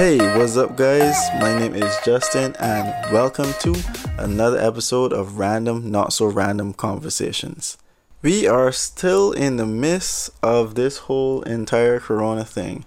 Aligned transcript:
Hey, 0.00 0.16
what's 0.38 0.56
up, 0.56 0.78
guys? 0.78 1.14
My 1.40 1.58
name 1.58 1.74
is 1.74 1.94
Justin, 2.02 2.56
and 2.58 3.12
welcome 3.12 3.52
to 3.60 3.76
another 4.16 4.56
episode 4.56 5.12
of 5.12 5.36
Random 5.38 5.90
Not 5.90 6.14
So 6.14 6.24
Random 6.24 6.72
Conversations. 6.72 7.76
We 8.22 8.46
are 8.46 8.72
still 8.72 9.32
in 9.32 9.58
the 9.58 9.66
midst 9.66 10.30
of 10.42 10.74
this 10.74 10.96
whole 10.96 11.42
entire 11.42 12.00
corona 12.00 12.46
thing, 12.46 12.86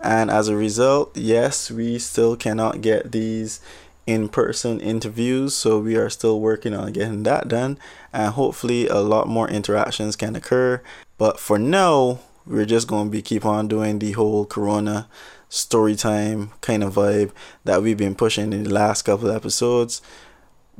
and 0.00 0.30
as 0.30 0.48
a 0.48 0.54
result, 0.54 1.16
yes, 1.16 1.70
we 1.70 1.98
still 1.98 2.36
cannot 2.36 2.82
get 2.82 3.12
these 3.12 3.62
in 4.06 4.28
person 4.28 4.80
interviews, 4.80 5.54
so 5.54 5.78
we 5.78 5.96
are 5.96 6.10
still 6.10 6.40
working 6.40 6.74
on 6.74 6.92
getting 6.92 7.22
that 7.22 7.48
done, 7.48 7.78
and 8.12 8.34
hopefully, 8.34 8.86
a 8.86 8.98
lot 8.98 9.26
more 9.26 9.48
interactions 9.48 10.14
can 10.14 10.36
occur. 10.36 10.82
But 11.16 11.40
for 11.40 11.58
now, 11.58 12.18
we're 12.44 12.66
just 12.66 12.86
going 12.86 13.06
to 13.06 13.10
be 13.10 13.22
keep 13.22 13.46
on 13.46 13.66
doing 13.66 13.98
the 13.98 14.12
whole 14.12 14.44
corona 14.44 15.08
story 15.50 15.96
time 15.96 16.52
kind 16.62 16.82
of 16.82 16.94
vibe 16.94 17.32
that 17.64 17.82
we've 17.82 17.98
been 17.98 18.14
pushing 18.14 18.54
in 18.54 18.62
the 18.64 18.72
last 18.72 19.02
couple 19.02 19.30
episodes, 19.30 20.00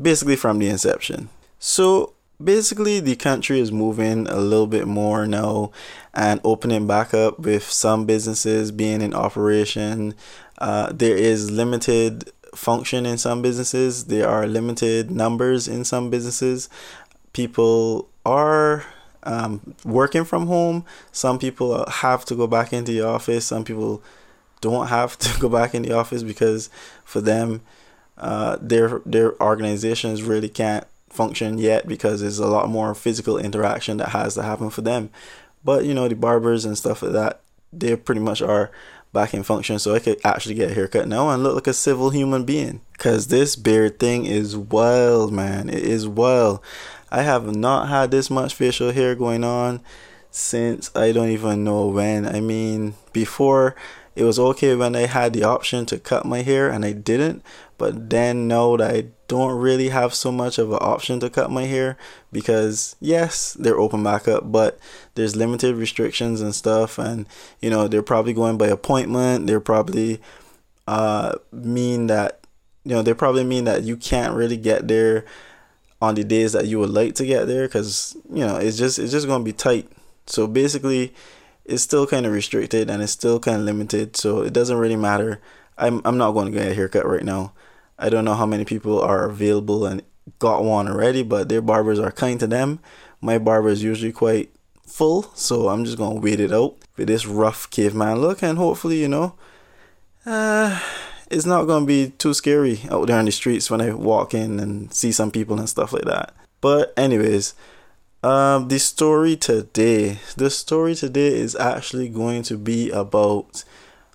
basically 0.01 0.37
from 0.37 0.59
the 0.59 0.69
inception. 0.69 1.29
So 1.59 2.15
basically, 2.43 3.01
the 3.01 3.16
country 3.16 3.60
is 3.60 3.70
moving 3.70 4.27
a 4.29 4.37
little 4.37 4.69
bit 4.69 4.87
more 4.87 5.27
now 5.27 5.73
and 6.15 6.41
opening 6.45 6.87
back 6.87 7.12
up 7.12 7.41
with 7.41 7.65
some 7.65 8.06
businesses 8.06 8.73
being 8.73 9.02
in 9.02 9.12
operation. 9.12 10.15
Uh, 10.59 10.91
there 10.93 11.16
is 11.16 11.51
limited 11.51 12.30
function 12.55 13.07
in 13.07 13.18
some 13.18 13.43
businesses, 13.43 14.07
there 14.07 14.29
are 14.29 14.46
limited 14.46 15.10
numbers 15.10 15.68
in 15.68 15.84
some 15.84 16.10
businesses. 16.10 16.68
People 17.32 18.09
are 18.24 18.84
um, 19.23 19.74
working 19.85 20.24
from 20.24 20.46
home. 20.46 20.85
Some 21.13 21.38
people 21.38 21.85
have 21.88 22.24
to 22.26 22.35
go 22.35 22.46
back 22.46 22.73
into 22.73 22.93
the 22.93 23.02
office. 23.02 23.46
Some 23.46 23.65
people 23.65 24.02
don't 24.61 24.89
have 24.89 25.19
to 25.19 25.41
go 25.41 25.49
back 25.49 25.75
in 25.75 25.83
the 25.83 25.93
office 25.93 26.23
because 26.23 26.71
for 27.05 27.21
them, 27.21 27.63
uh, 28.19 28.59
their 28.61 29.01
their 29.07 29.41
organizations 29.43 30.23
really 30.23 30.49
can't 30.49 30.87
function 31.09 31.59
yet 31.59 31.89
because 31.89 32.21
there's 32.21 32.39
a 32.39 32.47
lot 32.47 32.69
more 32.69 32.95
physical 32.95 33.38
interaction 33.38 33.97
that 33.97 34.11
has 34.11 34.35
to 34.35 34.43
happen 34.43 34.71
for 34.71 34.83
them. 34.83 35.11
But 35.65 35.85
you 35.85 35.95
know, 35.95 36.09
the 36.09 36.15
barbers 36.15 36.65
and 36.65 36.79
stuff 36.79 37.03
like 37.03 37.13
that, 37.13 37.41
they 37.73 37.97
pretty 37.97 38.21
much 38.21 38.43
are 38.43 38.71
back 39.13 39.35
in 39.35 39.43
function, 39.43 39.79
so 39.79 39.95
I 39.95 39.99
could 39.99 40.21
actually 40.25 40.55
get 40.55 40.71
a 40.71 40.75
haircut 40.75 41.09
now 41.09 41.31
and 41.31 41.43
look 41.43 41.55
like 41.55 41.66
a 41.66 41.73
civil 41.73 42.11
human 42.11 42.45
being. 42.45 42.81
Cause 42.99 43.27
this 43.27 43.57
beard 43.57 43.99
thing 43.99 44.27
is 44.27 44.57
wild, 44.57 45.33
man. 45.33 45.69
It 45.69 45.83
is 45.83 46.07
wild. 46.07 46.61
I 47.11 47.23
have 47.23 47.57
not 47.57 47.88
had 47.88 48.11
this 48.11 48.31
much 48.31 48.55
facial 48.55 48.93
hair 48.93 49.15
going 49.15 49.43
on 49.43 49.81
since 50.31 50.95
I 50.95 51.13
don't 51.13 51.31
even 51.31 51.65
know 51.65 51.88
when. 51.88 52.27
I 52.27 52.41
mean, 52.41 52.95
before 53.13 53.75
it 54.16 54.25
was 54.25 54.39
okay 54.39 54.75
when 54.75 54.97
I 54.97 55.07
had 55.07 55.33
the 55.33 55.45
option 55.45 55.87
to 55.87 55.99
cut 55.99 56.25
my 56.25 56.43
hair 56.43 56.69
and 56.69 56.85
I 56.85 56.93
didn't, 56.93 57.43
but 57.79 58.11
then 58.11 58.49
know 58.49 58.77
that 58.77 58.95
I 58.95 59.05
don't 59.29 59.59
really 59.59 59.91
have 59.91 60.13
so 60.13 60.33
much 60.33 60.59
of 60.59 60.73
an 60.73 60.79
option 60.80 61.21
to 61.21 61.30
cut 61.30 61.51
my 61.51 61.65
hair 61.65 61.97
because 62.33 62.97
yes, 63.01 63.55
they're 63.55 63.79
open 63.79 64.03
back 64.03 64.27
up, 64.27 64.50
but 64.50 64.78
there's 65.15 65.37
limited 65.37 65.77
restrictions 65.77 66.41
and 66.41 66.55
stuff, 66.55 66.99
and 66.99 67.27
you 67.61 67.71
know 67.71 67.87
they're 67.87 68.03
probably 68.03 68.33
going 68.33 68.59
by 68.59 68.66
appointment. 68.66 69.47
They're 69.47 69.61
probably 69.61 70.21
uh 70.88 71.37
mean 71.53 72.09
that 72.09 72.41
you 72.84 72.93
know 72.93 73.03
they 73.03 73.15
probably 73.15 73.44
mean 73.44 73.65
that 73.65 73.84
you 73.84 73.97
can't 73.97 74.34
really 74.34 74.56
get 74.56 74.88
there 74.88 75.25
on 76.03 76.15
the 76.15 76.25
days 76.25 76.53
that 76.53 76.66
you 76.66 76.78
would 76.78 76.91
like 76.91 77.15
to 77.15 77.27
get 77.27 77.47
there 77.47 77.69
because 77.69 78.16
you 78.33 78.44
know 78.44 78.56
it's 78.56 78.77
just 78.77 78.99
it's 78.99 79.12
just 79.12 79.27
gonna 79.27 79.44
be 79.44 79.53
tight. 79.53 79.88
So 80.27 80.47
basically 80.47 81.15
it's 81.71 81.82
still 81.82 82.06
kind 82.06 82.26
of 82.26 82.32
restricted 82.32 82.91
and 82.91 83.03
it's 83.03 83.12
still 83.12 83.38
kind 83.38 83.59
of 83.59 83.62
limited, 83.65 84.16
so 84.16 84.42
it 84.42 84.53
doesn't 84.53 84.76
really 84.76 84.97
matter. 84.97 85.41
I'm 85.78 86.03
I'm 86.04 86.19
not 86.19 86.32
going 86.32 86.47
to 86.47 86.58
get 86.58 86.70
a 86.70 86.75
haircut 86.75 87.06
right 87.06 87.25
now. 87.25 87.53
I 87.98 88.08
don't 88.08 88.25
know 88.25 88.34
how 88.34 88.47
many 88.47 88.64
people 88.64 89.00
are 89.00 89.25
available 89.26 89.86
and 89.86 90.03
got 90.38 90.64
one 90.64 90.88
already, 90.88 91.22
but 91.22 91.48
their 91.48 91.62
barbers 91.62 91.98
are 91.98 92.12
kind 92.12 92.41
to 92.41 92.47
them. 92.47 92.81
My 93.20 93.38
barber 93.38 93.69
is 93.69 93.82
usually 93.82 94.12
quite 94.12 94.50
full, 94.86 95.31
so 95.34 95.69
I'm 95.69 95.84
just 95.84 95.98
gonna 95.98 96.20
wait 96.20 96.41
it 96.41 96.53
out 96.53 96.76
with 96.97 97.08
this 97.08 97.26
rough 97.26 97.70
caveman 97.70 98.20
look, 98.20 98.42
and 98.42 98.58
hopefully, 98.58 99.00
you 99.00 99.08
know, 99.08 99.34
uh, 100.26 100.81
it's 101.31 101.47
not 101.47 101.64
gonna 101.64 101.87
be 101.87 102.10
too 102.19 102.34
scary 102.34 102.81
out 102.91 103.06
there 103.06 103.19
on 103.19 103.26
the 103.26 103.32
streets 103.32 103.70
when 103.70 103.81
I 103.81 103.92
walk 103.92 104.34
in 104.34 104.58
and 104.60 104.92
see 104.92 105.12
some 105.12 105.31
people 105.31 105.58
and 105.58 105.69
stuff 105.69 105.92
like 105.92 106.04
that. 106.04 106.34
But 106.60 106.92
anyways, 106.97 107.54
um, 108.22 108.69
the 108.69 108.78
story 108.78 109.36
today, 109.36 110.19
the 110.36 110.50
story 110.50 110.94
today 110.94 111.28
is 111.28 111.56
actually 111.56 112.08
going 112.08 112.42
to 112.44 112.56
be 112.56 112.91
about 112.91 113.64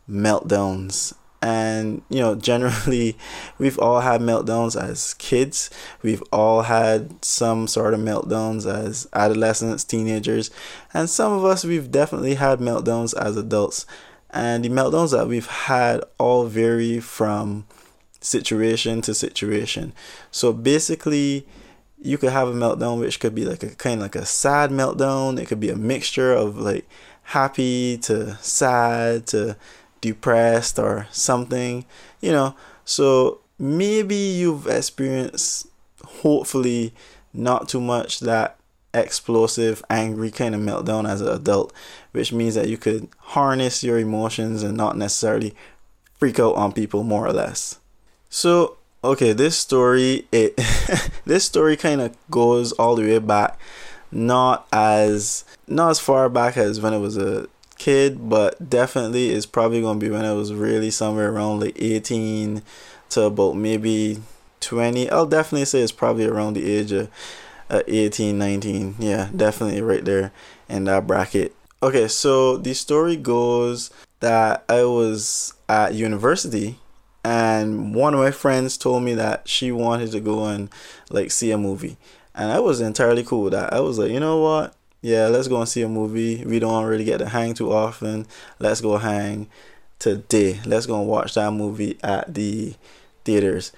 meltdowns. 0.10 1.14
And, 1.42 2.02
you 2.10 2.20
know, 2.20 2.36
generally, 2.52 3.18
we've 3.58 3.80
all 3.80 4.02
had 4.02 4.22
meltdowns 4.22 4.80
as 4.80 5.16
kids. 5.16 5.70
We've 6.04 6.24
all 6.32 6.64
had 6.64 7.24
some 7.24 7.68
sort 7.68 7.94
of 7.94 8.00
meltdowns 8.00 8.72
as 8.72 9.08
adolescents, 9.14 9.84
teenagers. 9.84 10.52
And 10.94 11.10
some 11.10 11.32
of 11.32 11.44
us, 11.44 11.66
we've 11.66 11.92
definitely 11.92 12.36
had 12.36 12.60
meltdowns 12.60 13.16
as 13.18 13.38
adults. 13.38 13.86
And 14.30 14.66
the 14.66 14.70
meltdowns 14.70 15.12
that 15.12 15.28
we've 15.28 15.48
had 15.48 16.04
all 16.20 16.46
vary 16.46 17.00
from 17.00 17.66
situation 18.22 19.02
to 19.02 19.14
situation. 19.14 19.94
So 20.30 20.52
basically, 20.54 21.48
you 22.02 22.18
could 22.18 22.32
have 22.32 22.48
a 22.48 22.54
meltdown 22.54 23.00
which 23.00 23.20
could 23.20 23.34
be 23.34 23.46
like 23.46 23.64
a 23.64 23.70
kind 23.70 23.96
of 23.96 24.02
like 24.02 24.16
a 24.16 24.26
sad 24.26 24.70
meltdown. 24.70 25.40
It 25.40 25.48
could 25.48 25.60
be 25.60 25.70
a 25.70 25.76
mixture 25.76 26.34
of 26.34 26.58
like 26.58 26.88
happy 27.24 27.98
to 27.98 28.36
sad 28.38 29.28
to 29.28 29.56
depressed 30.02 30.78
or 30.78 31.08
something 31.12 31.86
you 32.22 32.32
know? 32.32 32.56
So 32.84 33.42
maybe 33.58 34.16
you've 34.16 34.68
experienced 34.68 35.68
hopefully 36.04 36.94
not 37.34 37.70
too 37.70 37.82
much 37.82 38.20
that 38.22 38.58
explosive 38.94 39.84
angry 39.90 40.32
kind 40.32 40.56
of 40.56 40.62
meltdown 40.62 41.10
as 41.10 41.22
an 41.22 41.28
adult 41.28 41.74
which 42.12 42.32
means 42.32 42.56
that 42.56 42.70
you 42.70 42.78
could 42.78 43.10
harness 43.18 43.84
your 43.84 44.00
emotions 44.00 44.64
and 44.64 44.78
not 44.78 44.98
necessarily 44.98 45.54
freak 46.18 46.40
out 46.40 46.56
on 46.56 46.72
people 46.72 47.04
more 47.04 47.28
or 47.28 47.34
less. 47.34 47.80
So 48.30 48.78
okay 49.06 49.34
this 49.34 49.58
story 49.58 50.28
it 50.32 50.56
this 51.26 51.46
story 51.46 51.78
kind 51.78 52.02
of 52.02 52.16
goes 52.30 52.72
all 52.74 52.96
the 52.96 53.04
way 53.04 53.20
back 53.20 53.60
not 54.12 54.68
as 54.72 55.44
not 55.68 55.90
as 55.90 56.00
far 56.00 56.30
back 56.30 56.58
as 56.58 56.80
when 56.80 56.94
I 56.94 56.98
was 56.98 57.18
a 57.18 57.48
kid 57.78 58.30
but 58.30 58.70
definitely 58.70 59.30
it's 59.30 59.46
probably 59.46 59.82
going 59.82 60.00
to 60.00 60.06
be 60.06 60.10
when 60.10 60.26
i 60.26 60.32
was 60.32 60.54
really 60.54 60.90
somewhere 60.90 61.32
around 61.32 61.60
like 61.60 61.76
18 61.82 62.62
to 63.10 63.22
about 63.24 63.56
maybe 63.56 64.22
20 64.62 65.10
i'll 65.12 65.26
definitely 65.26 65.66
say 65.66 65.82
it's 65.82 65.92
probably 65.92 66.26
around 66.26 66.54
the 66.54 66.72
age 66.72 66.92
of 66.92 67.10
uh, 67.70 67.82
18 67.88 68.38
19 68.38 68.96
yeah 69.00 69.30
definitely 69.36 69.82
right 69.82 70.06
there 70.06 70.32
in 70.70 70.86
that 70.86 71.06
bracket. 71.06 71.54
Okay 71.84 72.08
so 72.08 72.58
the 72.58 72.74
story 72.74 73.18
goes 73.18 73.92
that 74.22 74.64
i 74.70 74.84
was 74.84 75.54
at 75.68 75.94
university 75.94 76.80
and 77.26 77.96
one 77.96 78.14
of 78.14 78.20
my 78.20 78.30
friends 78.30 78.78
told 78.78 79.02
me 79.02 79.16
that 79.16 79.50
she 79.50 79.72
wanted 79.72 80.12
to 80.12 80.20
go 80.20 80.46
and 80.46 80.70
like 81.10 81.32
see 81.32 81.50
a 81.50 81.58
movie. 81.58 81.98
And 82.36 82.52
i 82.52 82.60
was 82.60 82.82
entirely 82.82 83.24
cool 83.24 83.44
with 83.44 83.54
that. 83.54 83.74
I 83.74 83.80
was 83.80 83.98
like 83.98 84.12
you 84.12 84.20
know 84.20 84.40
what? 84.40 84.76
Yeah 85.02 85.28
let's 85.28 85.48
go 85.48 85.58
and 85.60 85.68
see 85.68 85.82
a 85.82 85.90
movie. 85.90 86.46
We 86.46 86.60
don't 86.60 86.86
really 86.86 87.04
get 87.04 87.18
to 87.18 87.30
hang 87.30 87.56
too 87.56 87.74
often. 87.74 88.28
Let's 88.60 88.80
go 88.80 88.98
hang 88.98 89.48
today. 89.98 90.60
Let's 90.68 90.86
go 90.86 91.00
and 91.00 91.10
watch 91.10 91.34
that 91.34 91.52
movie 91.52 91.98
at 92.04 92.32
the 92.32 92.76
theaters. 93.24 93.72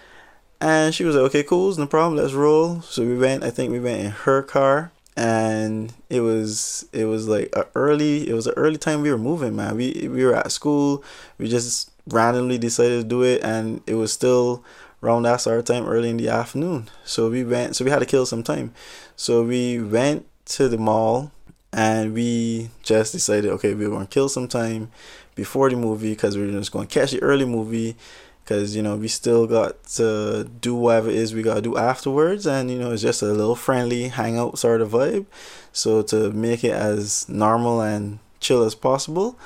And 0.59 0.93
she 0.93 1.05
was 1.05 1.15
like 1.15 1.25
okay 1.27 1.43
cool. 1.43 1.73
No 1.77 1.87
problem. 1.87 2.21
Let's 2.21 2.33
roll. 2.33 2.81
So 2.81 3.05
we 3.05 3.17
went 3.17 3.45
i 3.45 3.49
think 3.49 3.71
we 3.71 3.79
went 3.79 4.01
in 4.01 4.11
her 4.11 4.43
car. 4.43 4.91
And 5.15 5.93
it 6.09 6.19
was 6.19 6.85
it 6.91 7.05
was 7.05 7.29
like 7.29 7.55
a 7.55 7.65
early 7.75 8.29
it 8.29 8.33
was 8.33 8.45
an 8.47 8.55
early 8.57 8.77
time 8.77 9.03
we 9.03 9.09
were 9.09 9.17
moving 9.17 9.55
man. 9.55 9.77
We 9.77 10.09
we 10.11 10.25
were 10.25 10.35
at 10.35 10.51
school. 10.51 11.01
We 11.37 11.47
just 11.47 11.91
randomly 12.07 12.57
decided 12.57 13.01
to 13.01 13.07
do 13.07 13.23
it 13.23 13.43
and 13.43 13.81
it 13.85 13.95
was 13.95 14.11
still 14.11 14.63
around 15.03 15.23
that 15.23 15.45
of 15.45 15.65
time 15.65 15.85
early 15.85 16.09
in 16.09 16.17
the 16.17 16.29
afternoon. 16.29 16.89
So 17.03 17.29
we 17.29 17.43
went 17.43 17.75
so 17.75 17.85
we 17.85 17.91
had 17.91 17.99
to 17.99 18.05
kill 18.05 18.25
some 18.25 18.43
time. 18.43 18.73
So 19.15 19.43
we 19.43 19.81
went 19.81 20.25
to 20.45 20.67
the 20.69 20.77
mall 20.77 21.31
and 21.73 22.13
we 22.13 22.69
just 22.81 23.11
decided 23.11 23.51
okay 23.51 23.73
we're 23.73 23.89
going 23.89 24.07
to 24.07 24.13
kill 24.13 24.29
some 24.29 24.47
time 24.47 24.89
before 25.35 25.69
the 25.69 25.75
movie 25.75 26.11
because 26.11 26.37
we're 26.37 26.51
just 26.51 26.71
to 26.71 26.85
catch 26.85 27.11
the 27.11 27.21
early 27.21 27.45
movie 27.45 27.95
because 28.43 28.75
you 28.75 28.81
know 28.81 28.95
we 28.95 29.07
still 29.07 29.45
got 29.45 29.83
to 29.83 30.49
do 30.61 30.73
whatever 30.73 31.09
it 31.09 31.15
is 31.15 31.33
we 31.33 31.41
got 31.41 31.55
to 31.55 31.61
do 31.61 31.77
afterwards 31.77 32.47
and 32.47 32.71
you 32.71 32.79
know 32.79 32.91
it's 32.91 33.01
just 33.01 33.21
a 33.21 33.25
little 33.25 33.55
friendly 33.55 34.07
hangout 34.07 34.57
sort 34.57 34.81
of 34.81 34.91
vibe. 34.91 35.25
So 35.73 36.01
to 36.03 36.31
make 36.31 36.63
it 36.63 36.71
as 36.71 37.27
normal 37.27 37.81
and 37.81 38.19
chill 38.39 38.63
as 38.63 38.75
possible 38.75 39.37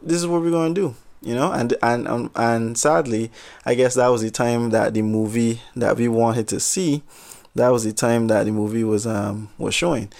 this 0.00 0.16
is 0.16 0.26
what 0.26 0.40
we're 0.42 0.50
to 0.74 0.80
do 0.80 0.94
you 1.22 1.34
know 1.34 1.52
and 1.52 1.74
and 1.82 2.08
um, 2.08 2.30
and 2.34 2.76
sadly 2.76 3.30
i 3.64 3.74
guess 3.74 3.94
that 3.94 4.08
was 4.08 4.22
the 4.22 4.30
time 4.30 4.70
that 4.70 4.92
the 4.94 5.02
movie 5.02 5.60
that 5.76 5.96
we 5.96 6.08
wanted 6.08 6.48
to 6.48 6.58
see 6.58 7.02
that 7.54 7.68
was 7.68 7.84
the 7.84 7.92
time 7.92 8.28
that 8.28 8.44
the 8.44 8.52
movie 8.52 8.84
was 8.84 9.06
um 9.06 9.50
was 9.58 9.74
showing. 9.74 10.10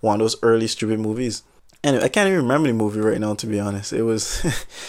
One 0.00 0.14
of 0.14 0.20
those 0.20 0.36
early 0.42 0.66
stupid 0.66 0.98
movies. 0.98 1.42
And 1.84 1.96
i 1.96 2.08
can't 2.08 2.28
even 2.28 2.42
remember 2.42 2.68
the 2.68 2.74
movie 2.74 3.00
right 3.00 3.20
now 3.20 3.34
to 3.34 3.46
be 3.46 3.60
honest. 3.60 3.92
It 3.92 4.02
was 4.02 4.44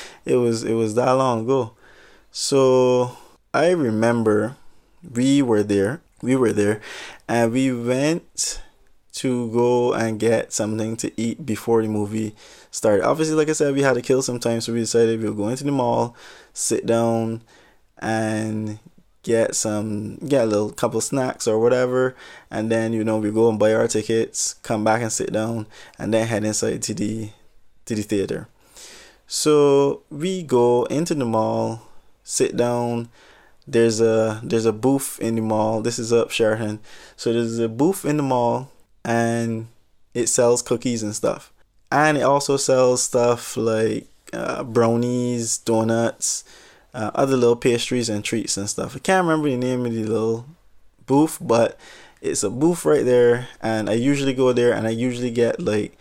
it 0.25 0.37
was 0.37 0.63
it 0.63 0.73
was 0.73 0.95
that 0.95 1.11
long 1.11 1.41
ago. 1.41 1.73
So 2.31 3.17
I 3.53 3.69
remember 3.71 4.57
we 5.13 5.41
were 5.41 5.63
there. 5.63 6.01
We 6.21 6.37
were 6.37 6.53
there, 6.53 6.79
and 7.27 7.51
we 7.51 7.73
went 7.73 8.61
to 9.13 9.51
go 9.51 9.93
and 9.93 10.19
get 10.19 10.51
something 10.51 10.97
to 10.97 11.11
eat 11.21 11.45
before 11.45 11.81
the 11.81 11.87
movie 11.87 12.35
started. 12.71 13.05
Obviously, 13.05 13.35
like 13.35 13.49
I 13.49 13.53
said, 13.53 13.73
we 13.73 13.81
had 13.81 13.93
to 13.93 14.01
kill 14.01 14.21
some 14.21 14.39
time, 14.39 14.61
so 14.61 14.73
we 14.73 14.79
decided 14.79 15.21
we'll 15.21 15.33
go 15.33 15.49
into 15.49 15.63
the 15.63 15.71
mall, 15.71 16.15
sit 16.53 16.85
down, 16.85 17.41
and 17.99 18.79
get 19.21 19.55
some 19.55 20.17
get 20.17 20.43
a 20.43 20.45
little 20.45 20.69
couple 20.69 20.99
snacks 20.99 21.47
or 21.47 21.57
whatever 21.57 22.13
and 22.51 22.69
then 22.69 22.91
you 22.91 23.05
know 23.05 23.17
we 23.17 23.31
go 23.31 23.47
and 23.47 23.57
buy 23.57 23.73
our 23.73 23.87
tickets 23.87 24.55
come 24.63 24.83
back 24.83 25.01
and 25.01 25.13
sit 25.13 25.31
down 25.31 25.65
and 25.97 26.13
then 26.13 26.27
head 26.27 26.43
inside 26.43 26.81
to 26.81 26.93
the 26.93 27.29
to 27.85 27.95
the 27.95 28.01
theater. 28.01 28.49
So 29.27 30.01
we 30.09 30.43
go 30.43 30.83
into 30.85 31.15
the 31.15 31.23
mall 31.23 31.87
sit 32.23 32.55
down. 32.55 33.09
There's 33.67 34.01
a 34.01 34.41
there's 34.43 34.65
a 34.65 34.73
booth 34.73 35.19
in 35.21 35.35
the 35.35 35.41
mall. 35.41 35.81
This 35.81 35.99
is 35.99 36.11
up 36.11 36.31
sheraton. 36.31 36.79
So 37.15 37.31
there's 37.31 37.59
a 37.59 37.69
booth 37.69 38.05
in 38.05 38.17
the 38.17 38.23
mall 38.23 38.71
and 39.03 39.67
it 40.13 40.27
sells 40.27 40.61
cookies 40.61 41.03
and 41.03 41.15
stuff 41.15 41.51
and 41.91 42.17
it 42.17 42.21
also 42.21 42.57
sells 42.57 43.03
stuff 43.03 43.55
like 43.57 44.07
uh, 44.33 44.63
brownies 44.63 45.57
donuts 45.59 46.43
uh, 46.93 47.11
other 47.15 47.35
little 47.35 47.55
pastries 47.55 48.09
and 48.09 48.23
treats 48.23 48.57
and 48.57 48.69
stuff. 48.69 48.95
I 48.95 48.99
can't 48.99 49.25
remember 49.25 49.49
the 49.49 49.57
name 49.57 49.85
of 49.85 49.93
the 49.93 50.03
little 50.03 50.45
booth, 51.05 51.37
but 51.41 51.77
it's 52.21 52.43
a 52.43 52.49
booth 52.49 52.85
right 52.85 53.03
there, 53.03 53.47
and 53.61 53.89
I 53.89 53.93
usually 53.93 54.33
go 54.33 54.53
there 54.53 54.73
and 54.73 54.87
I 54.87 54.91
usually 54.91 55.31
get 55.31 55.59
like 55.59 55.97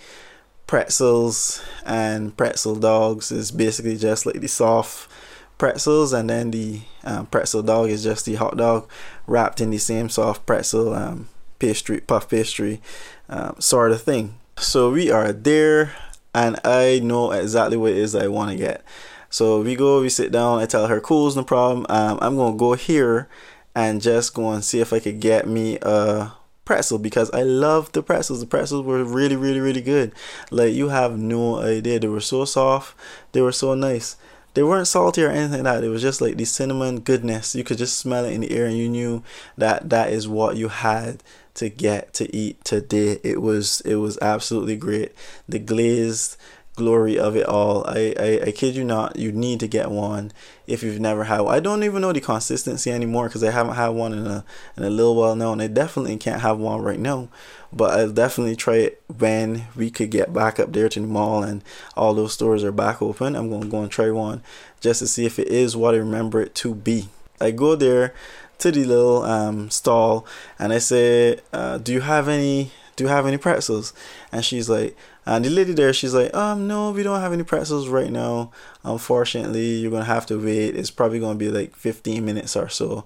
pretzels 0.66 1.62
and 1.84 2.36
pretzel 2.36 2.76
dogs. 2.76 3.32
Is 3.32 3.50
basically 3.50 3.96
just 3.96 4.26
like 4.26 4.40
the 4.40 4.48
soft 4.48 5.10
pretzels, 5.58 6.12
and 6.12 6.28
then 6.28 6.50
the 6.50 6.82
um, 7.04 7.26
pretzel 7.26 7.62
dog 7.62 7.88
is 7.88 8.04
just 8.04 8.26
the 8.26 8.34
hot 8.34 8.56
dog 8.56 8.88
wrapped 9.26 9.60
in 9.60 9.70
the 9.70 9.78
same 9.78 10.08
soft 10.08 10.44
pretzel 10.46 10.94
um, 10.94 11.28
pastry, 11.62 12.00
puff 12.00 12.28
pastry 12.28 12.80
um, 13.28 13.54
sort 13.60 13.92
of 13.92 14.02
thing. 14.02 14.34
So 14.58 14.90
we 14.90 15.12
are 15.12 15.32
there, 15.32 15.92
and 16.34 16.58
I 16.64 17.00
know 17.02 17.30
exactly 17.30 17.76
what 17.76 17.92
it 17.92 17.98
is 17.98 18.14
I 18.16 18.26
want 18.26 18.50
to 18.50 18.56
get. 18.56 18.84
So 19.30 19.62
we 19.62 19.76
go, 19.76 20.02
we 20.02 20.08
sit 20.08 20.32
down. 20.32 20.58
I 20.58 20.66
tell 20.66 20.88
her, 20.88 21.00
"Cool's 21.00 21.36
no 21.36 21.44
problem. 21.44 21.86
Um, 21.88 22.18
I'm 22.20 22.36
gonna 22.36 22.56
go 22.56 22.74
here 22.74 23.28
and 23.74 24.02
just 24.02 24.34
go 24.34 24.50
and 24.50 24.64
see 24.64 24.80
if 24.80 24.92
I 24.92 24.98
could 24.98 25.20
get 25.20 25.46
me 25.46 25.78
a 25.82 26.32
pretzel 26.64 26.98
because 26.98 27.30
I 27.30 27.42
love 27.42 27.92
the 27.92 28.02
pretzels. 28.02 28.40
The 28.40 28.46
pretzels 28.46 28.84
were 28.84 29.04
really, 29.04 29.36
really, 29.36 29.60
really 29.60 29.80
good. 29.80 30.12
Like 30.50 30.74
you 30.74 30.88
have 30.88 31.16
no 31.16 31.60
idea. 31.60 32.00
They 32.00 32.08
were 32.08 32.20
so 32.20 32.44
soft. 32.44 32.96
They 33.32 33.40
were 33.40 33.52
so 33.52 33.74
nice. 33.74 34.16
They 34.54 34.62
weren't 34.62 34.88
salty 34.88 35.24
or 35.24 35.30
anything 35.30 35.64
like 35.64 35.80
that. 35.80 35.84
It 35.84 35.88
was 35.88 36.02
just 36.02 36.20
like 36.20 36.36
the 36.36 36.44
cinnamon 36.44 37.00
goodness. 37.00 37.54
You 37.54 37.64
could 37.64 37.78
just 37.78 37.98
smell 37.98 38.26
it 38.26 38.34
in 38.34 38.42
the 38.42 38.50
air, 38.50 38.66
and 38.66 38.76
you 38.76 38.88
knew 38.88 39.22
that 39.56 39.88
that 39.88 40.12
is 40.12 40.28
what 40.28 40.56
you 40.56 40.68
had 40.68 41.22
to 41.54 41.68
get 41.68 42.12
to 42.14 42.34
eat 42.34 42.64
to 42.64 42.80
today. 42.80 43.20
It 43.22 43.40
was 43.40 43.80
it 43.82 43.96
was 43.96 44.18
absolutely 44.20 44.76
great. 44.76 45.12
The 45.48 45.58
glazed 45.58 46.36
glory 46.74 47.18
of 47.18 47.36
it 47.36 47.46
all. 47.46 47.84
I, 47.86 48.14
I, 48.18 48.40
I 48.46 48.52
kid 48.52 48.74
you 48.74 48.84
not, 48.84 49.16
you 49.16 49.30
need 49.30 49.60
to 49.60 49.68
get 49.68 49.90
one 49.90 50.32
if 50.66 50.82
you've 50.82 51.00
never 51.00 51.24
had 51.24 51.40
one. 51.40 51.54
I 51.54 51.60
don't 51.60 51.84
even 51.84 52.00
know 52.00 52.12
the 52.12 52.20
consistency 52.20 52.90
anymore 52.90 53.28
because 53.28 53.44
I 53.44 53.50
haven't 53.50 53.74
had 53.74 53.88
one 53.88 54.12
in 54.12 54.26
a 54.26 54.44
in 54.76 54.84
a 54.84 54.90
little 54.90 55.14
while 55.14 55.36
now, 55.36 55.52
and 55.52 55.62
I 55.62 55.66
definitely 55.66 56.16
can't 56.16 56.40
have 56.40 56.58
one 56.58 56.82
right 56.82 56.98
now. 56.98 57.28
But 57.72 57.98
I'll 57.98 58.12
definitely 58.12 58.56
try 58.56 58.76
it 58.76 59.02
when 59.18 59.64
we 59.76 59.90
could 59.90 60.10
get 60.10 60.32
back 60.32 60.60
up 60.60 60.72
there 60.72 60.88
to 60.90 61.00
the 61.00 61.06
mall 61.06 61.42
and 61.42 61.64
all 61.96 62.12
those 62.12 62.34
stores 62.34 62.64
are 62.64 62.72
back 62.72 63.00
open. 63.00 63.34
I'm 63.34 63.50
gonna 63.50 63.66
go 63.66 63.82
and 63.82 63.90
try 63.90 64.10
one 64.10 64.42
just 64.80 64.98
to 65.00 65.06
see 65.06 65.24
if 65.24 65.38
it 65.38 65.48
is 65.48 65.76
what 65.76 65.94
I 65.94 65.98
remember 65.98 66.42
it 66.42 66.54
to 66.56 66.74
be. 66.74 67.08
I 67.40 67.50
go 67.50 67.74
there 67.74 68.14
to 68.62 68.72
the 68.72 68.84
little 68.84 69.22
um, 69.22 69.70
stall 69.70 70.26
and 70.58 70.72
I 70.72 70.78
say, 70.78 71.40
uh, 71.52 71.78
"Do 71.78 71.92
you 71.92 72.00
have 72.00 72.28
any? 72.28 72.72
Do 72.96 73.04
you 73.04 73.08
have 73.08 73.26
any 73.26 73.38
pretzels?" 73.38 73.92
And 74.30 74.44
she's 74.44 74.68
like, 74.68 74.96
and 75.24 75.44
the 75.44 75.50
lady 75.50 75.72
there, 75.72 75.92
she's 75.92 76.14
like, 76.14 76.34
um, 76.34 76.66
no, 76.66 76.90
we 76.90 77.02
don't 77.02 77.20
have 77.20 77.32
any 77.32 77.44
pretzels 77.44 77.88
right 77.88 78.10
now. 78.10 78.50
Unfortunately, 78.84 79.76
you're 79.76 79.90
gonna 79.90 80.04
have 80.04 80.26
to 80.26 80.36
wait. 80.36 80.74
It's 80.74 80.90
probably 80.90 81.20
gonna 81.20 81.38
be 81.38 81.48
like 81.48 81.76
15 81.76 82.24
minutes 82.24 82.56
or 82.56 82.68
so. 82.68 83.04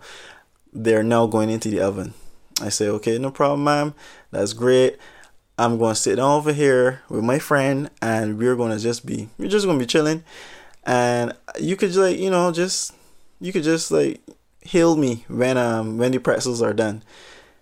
They're 0.73 1.03
now 1.03 1.27
going 1.27 1.51
into 1.51 1.69
the 1.69 1.81
oven. 1.81 2.15
I 2.63 2.71
say, 2.71 2.89
okay, 2.89 3.19
no 3.19 3.31
problem, 3.31 3.65
ma'am. 3.65 3.95
That's 4.31 4.55
great. 4.55 4.97
I'm 5.59 5.79
gonna 5.79 5.95
sit 5.95 6.17
down 6.17 6.31
over 6.39 6.55
here 6.55 7.03
with 7.11 7.23
my 7.23 7.39
friend, 7.39 7.91
and 8.01 8.39
we're 8.39 8.57
gonna 8.57 8.79
just 8.79 9.05
be, 9.05 9.29
we're 9.37 9.51
just 9.51 9.67
gonna 9.67 9.79
be 9.79 9.87
chilling. 9.87 10.25
And 10.85 11.35
you 11.61 11.77
could 11.77 11.95
like, 11.97 12.19
you 12.19 12.31
know, 12.31 12.51
just, 12.51 12.95
you 13.41 13.53
could 13.53 13.63
just 13.63 13.91
like 13.91 14.23
heal 14.67 14.97
me 14.97 15.25
when 15.29 15.57
um 15.57 15.99
when 15.99 16.13
the 16.13 16.19
pretzels 16.19 16.63
are 16.63 16.75
done. 16.75 17.03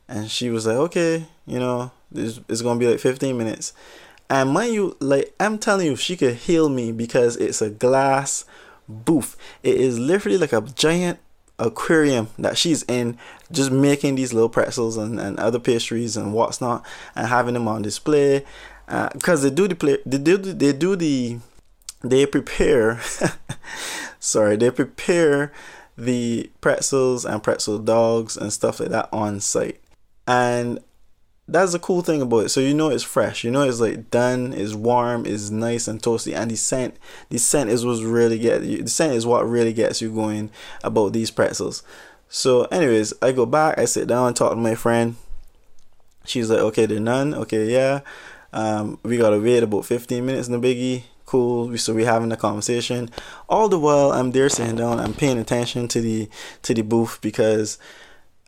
And 0.09 0.31
she 0.31 0.51
was 0.51 0.67
like, 0.67 0.77
okay, 0.77 1.27
you 1.47 1.59
know, 1.59 1.91
it's, 2.15 2.41
it's 2.49 2.63
gonna 2.63 2.79
be 2.79 2.89
like 2.89 3.01
15 3.01 3.37
minutes. 3.37 3.73
And 4.29 4.51
mind 4.51 4.75
you, 4.75 4.97
like 5.01 5.35
I'm 5.39 5.59
telling 5.59 5.87
you, 5.87 5.97
she 5.97 6.17
could 6.17 6.35
heal 6.35 6.69
me 6.69 6.93
because 6.93 7.37
it's 7.37 7.63
a 7.63 7.71
glass 7.71 8.45
booth. 8.89 9.37
It 9.63 9.77
is 9.77 9.99
literally 9.99 10.39
like 10.39 10.53
a 10.53 10.61
giant 10.61 11.19
aquarium 11.59 12.29
that 12.39 12.59
she's 12.59 12.83
in, 12.85 13.19
just 13.53 13.71
making 13.71 14.17
these 14.17 14.33
little 14.33 14.49
pretzels 14.49 14.97
and, 14.97 15.21
and 15.21 15.39
other 15.39 15.59
pastries 15.59 16.17
and 16.17 16.33
what's 16.33 16.61
not, 16.61 16.85
and 17.15 17.29
having 17.29 17.55
them 17.55 17.69
on 17.69 17.83
display. 17.83 18.45
Because 18.87 19.45
uh, 19.45 19.49
they 19.49 19.55
do 19.55 19.69
the 19.69 19.75
play, 19.75 19.99
they 20.05 20.19
do 20.19 20.37
they 20.37 20.73
do 20.73 20.97
the 20.97 21.39
they 22.03 22.27
prepare. 22.27 23.01
sorry, 24.21 24.57
they 24.57 24.71
prepare 24.71 25.53
the 25.97 26.51
pretzels 26.61 27.25
and 27.25 27.43
pretzel 27.43 27.79
dogs 27.79 28.37
and 28.37 28.53
stuff 28.53 28.81
like 28.81 28.91
that 28.91 29.09
on 29.13 29.41
site. 29.41 29.81
And 30.27 30.81
that's 31.47 31.73
the 31.73 31.79
cool 31.79 32.03
thing 32.03 32.23
about 32.23 32.47
it. 32.47 32.49
So 32.49 32.61
you 32.61 32.75
know 32.75 32.91
it's 32.91 33.03
fresh. 33.03 33.45
You 33.45 33.51
know 33.51 33.63
it's 33.63 33.81
like 33.81 34.11
done, 34.11 34.53
it's 34.53 34.75
warm, 34.75 35.27
it's 35.27 35.51
nice 35.51 35.87
and 35.89 36.03
toasty, 36.03 36.35
and 36.35 36.51
the 36.51 36.57
scent, 36.57 36.97
the 37.29 37.39
scent 37.39 37.71
is 37.71 37.85
what's 37.85 38.01
really 38.01 38.39
get 38.39 38.63
you, 38.63 38.83
the 38.83 38.91
scent 38.91 39.13
is 39.13 39.27
what 39.27 39.49
really 39.49 39.73
gets 39.73 40.01
you 40.01 40.11
going 40.11 40.51
about 40.83 41.13
these 41.13 41.31
pretzels. 41.31 41.83
So, 42.29 42.65
anyways, 42.65 43.13
I 43.23 43.33
go 43.33 43.47
back, 43.47 43.79
I 43.79 43.85
sit 43.85 44.09
down, 44.09 44.35
talk 44.35 44.51
to 44.51 44.57
my 44.57 44.75
friend. 44.75 45.17
She's 46.25 46.51
like, 46.51 46.61
okay, 46.61 46.87
they're 46.87 46.99
none. 46.99 47.35
Okay, 47.35 47.71
yeah. 47.71 48.01
Um, 48.53 48.99
we 49.03 49.19
gotta 49.19 49.39
wait 49.39 49.63
about 49.63 49.85
15 49.85 50.25
minutes 50.25 50.49
in 50.49 50.59
the 50.59 50.67
biggie. 50.67 51.05
Cool. 51.35 51.77
So 51.79 51.93
we're 51.93 52.07
having 52.07 52.31
a 52.31 52.37
conversation. 52.37 53.11
All 53.49 53.69
the 53.69 53.77
while 53.77 54.13
I'm 54.13 54.31
there 54.31 54.49
sitting 54.49 54.77
down, 54.77 55.01
I'm 55.01 55.15
paying 55.15 55.37
attention 55.37 55.89
to 55.89 56.01
the 56.01 56.29
to 56.63 56.73
the 56.73 56.83
booth 56.83 57.19
because 57.21 57.77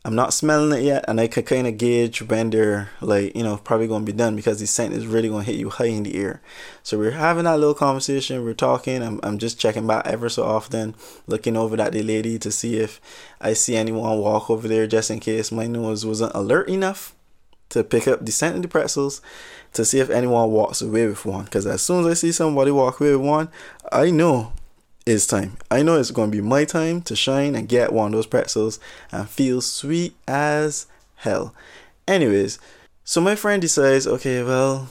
I'm 0.05 0.15
not 0.15 0.33
smelling 0.33 0.79
it 0.79 0.85
yet, 0.85 1.05
and 1.09 1.21
I 1.21 1.27
can 1.27 1.43
kind 1.43 1.67
of 1.67 1.79
gauge 1.79 2.23
when 2.23 2.51
they're 2.51 2.91
like, 3.01 3.35
you 3.35 3.43
know, 3.43 3.57
probably 3.57 3.89
gonna 3.89 4.05
be 4.05 4.13
done 4.13 4.37
because 4.37 4.61
the 4.61 4.69
scent 4.69 4.95
is 4.95 5.05
really 5.05 5.29
gonna 5.29 5.43
hit 5.43 5.57
you 5.57 5.69
high 5.69 5.87
in 5.87 6.05
the 6.05 6.17
ear. 6.17 6.41
So 6.85 6.97
we're 6.97 7.11
having 7.11 7.43
that 7.43 7.59
little 7.59 7.75
conversation, 7.75 8.45
we're 8.45 8.55
talking. 8.55 9.03
I'm, 9.03 9.19
I'm 9.25 9.39
just 9.39 9.59
checking 9.59 9.89
back 9.89 10.07
ever 10.07 10.29
so 10.29 10.45
often, 10.45 10.95
looking 11.27 11.57
over 11.57 11.83
at 11.83 11.91
the 11.91 12.05
lady 12.05 12.39
to 12.39 12.53
see 12.53 12.77
if 12.77 13.01
I 13.41 13.55
see 13.55 13.75
anyone 13.75 14.21
walk 14.21 14.49
over 14.49 14.69
there 14.69 14.87
just 14.87 15.11
in 15.11 15.19
case 15.19 15.51
my 15.51 15.67
nose 15.67 16.07
wasn't 16.07 16.37
alert 16.37 16.69
enough 16.69 17.16
to 17.71 17.85
pick 17.85 18.07
up 18.07 18.25
the 18.25 18.33
scent 18.33 18.57
of 18.57 18.63
the 18.63 18.69
pretzels 18.69 19.21
to 19.73 19.85
see 19.85 19.99
if 19.99 20.11
anyone 20.11 20.51
walks 20.51 20.81
away 20.81 21.07
with 21.07 21.25
one. 21.25 21.45
Because 21.45 21.67
as 21.67 21.83
soon 21.83 22.01
as 22.01 22.07
I 22.07 22.15
see 22.15 22.33
somebody 22.33 22.71
walk 22.71 23.01
away 23.01 23.15
with 23.15 23.27
one, 23.27 23.49
I 23.93 24.11
know 24.11 24.53
it's 25.05 25.27
time. 25.27 25.57
I 25.71 25.83
know 25.83 25.99
it's 25.99 26.11
going 26.11 26.31
to 26.31 26.37
be 26.37 26.43
my 26.43 26.65
time 26.65 27.03
to 27.03 27.15
shine 27.15 27.55
and 27.55 27.69
get 27.69 27.93
one 27.93 28.07
of 28.07 28.13
those 28.13 28.27
pretzels 28.27 28.81
and 29.13 29.29
feel 29.29 29.61
sweet 29.61 30.17
as 30.27 30.87
hell. 31.17 31.55
Anyways, 32.09 32.59
so 33.05 33.21
my 33.21 33.37
friend 33.37 33.63
decides, 33.63 34.07
okay, 34.07 34.43
well, 34.43 34.89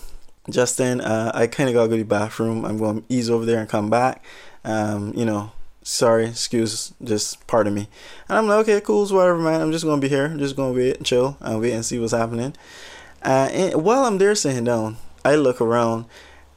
Justin, 0.49 1.01
uh, 1.01 1.31
I 1.33 1.47
kind 1.47 1.69
of 1.69 1.75
gotta 1.75 1.89
go 1.89 1.97
to 1.97 2.03
the 2.03 2.07
bathroom. 2.07 2.65
I'm 2.65 2.77
going 2.77 3.01
to 3.01 3.05
ease 3.09 3.29
over 3.29 3.45
there 3.45 3.59
and 3.59 3.67
come 3.67 3.89
back. 3.89 4.23
Um, 4.63 5.13
you 5.15 5.25
know, 5.25 5.51
sorry, 5.85 6.25
excuse, 6.25 6.93
just 7.01 7.45
pardon 7.47 7.73
me. 7.73 7.87
And 8.27 8.37
I'm 8.37 8.47
like, 8.47 8.67
okay, 8.67 8.81
cool, 8.81 9.07
whatever, 9.07 9.37
man. 9.37 9.61
I'm 9.61 9.71
just 9.71 9.85
gonna 9.85 10.01
be 10.01 10.09
here. 10.09 10.25
I'm 10.25 10.39
just 10.39 10.55
gonna 10.57 10.73
wait 10.73 10.97
and 10.97 11.05
chill 11.05 11.37
and 11.39 11.61
wait 11.61 11.73
and 11.73 11.85
see 11.85 11.99
what's 11.99 12.11
happening. 12.11 12.55
Uh, 13.23 13.49
and 13.51 13.83
while 13.83 14.03
I'm 14.03 14.17
there 14.17 14.35
sitting 14.35 14.65
down, 14.65 14.97
I 15.23 15.35
look 15.35 15.61
around 15.61 16.05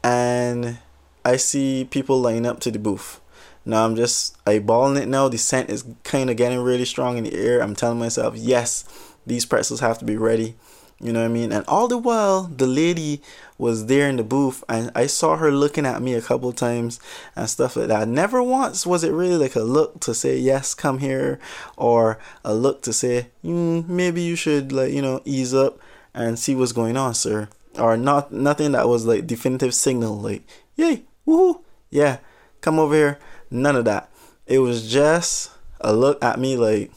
and 0.02 0.78
I 1.25 1.37
see 1.37 1.87
people 1.88 2.20
line 2.20 2.47
up 2.47 2.58
to 2.61 2.70
the 2.70 2.78
booth. 2.78 3.20
Now 3.64 3.85
I'm 3.85 3.97
just 3.97 4.42
eyeballing 4.47 5.00
it 5.00 5.08
now. 5.08 5.28
The 5.28 5.37
scent 5.37 5.68
is 5.68 5.85
kind 6.02 6.30
of 6.30 6.37
getting 6.37 6.61
really 6.61 6.87
strong 6.87 7.18
in 7.18 7.25
the 7.25 7.35
air. 7.35 7.61
I'm 7.61 7.76
telling 7.76 7.99
myself, 7.99 8.35
yes, 8.35 8.85
these 9.26 9.44
pretzels 9.44 9.80
have 9.80 9.99
to 9.99 10.06
be 10.06 10.16
ready. 10.16 10.56
You 11.00 11.12
know 11.12 11.21
what 11.21 11.26
I 11.26 11.33
mean? 11.33 11.52
And 11.52 11.64
all 11.69 11.87
the 11.87 11.99
while, 11.99 12.45
the 12.45 12.67
lady 12.67 13.23
was 13.57 13.87
there 13.87 14.09
in 14.09 14.17
the 14.17 14.25
booth, 14.25 14.64
and 14.69 14.90
I 14.95 15.07
saw 15.07 15.37
her 15.37 15.50
looking 15.50 15.87
at 15.87 16.02
me 16.02 16.14
a 16.14 16.21
couple 16.23 16.52
times 16.52 16.99
and 17.37 17.49
stuff 17.49 17.76
like 17.76 17.88
that. 17.88 18.09
Never 18.09 18.43
once 18.43 18.85
was 18.87 19.05
it 19.05 19.12
really 19.12 19.37
like 19.37 19.55
a 19.55 19.61
look 19.61 20.00
to 20.00 20.14
say, 20.14 20.37
yes, 20.37 20.75
come 20.75 20.99
here, 20.99 21.38
or 21.76 22.19
a 22.45 22.52
look 22.55 22.83
to 22.83 22.93
say, 22.93 23.28
mm, 23.45 23.88
maybe 23.88 24.23
you 24.23 24.35
should, 24.35 24.73
like, 24.73 24.93
you 24.93 25.02
know, 25.02 25.23
ease 25.25 25.55
up 25.55 25.78
and 26.14 26.38
see 26.38 26.55
what's 26.55 26.73
going 26.73 26.97
on, 26.97 27.14
sir. 27.14 27.49
Or 27.78 27.97
not, 27.97 28.33
nothing 28.33 28.73
that 28.73 28.88
was 28.88 29.07
like 29.07 29.26
definitive 29.26 29.75
signal, 29.75 30.19
like, 30.19 30.43
yay, 30.75 31.05
woohoo, 31.26 31.62
yeah, 31.90 32.19
come 32.61 32.81
over 32.81 32.95
here 32.95 33.19
None 33.50 33.76
of 33.76 33.85
that. 33.87 34.11
It 34.47 34.59
was 34.59 34.90
just 34.90 35.50
a 35.81 35.93
look 35.93 36.23
at 36.23 36.38
me 36.38 36.57
like, 36.57 36.90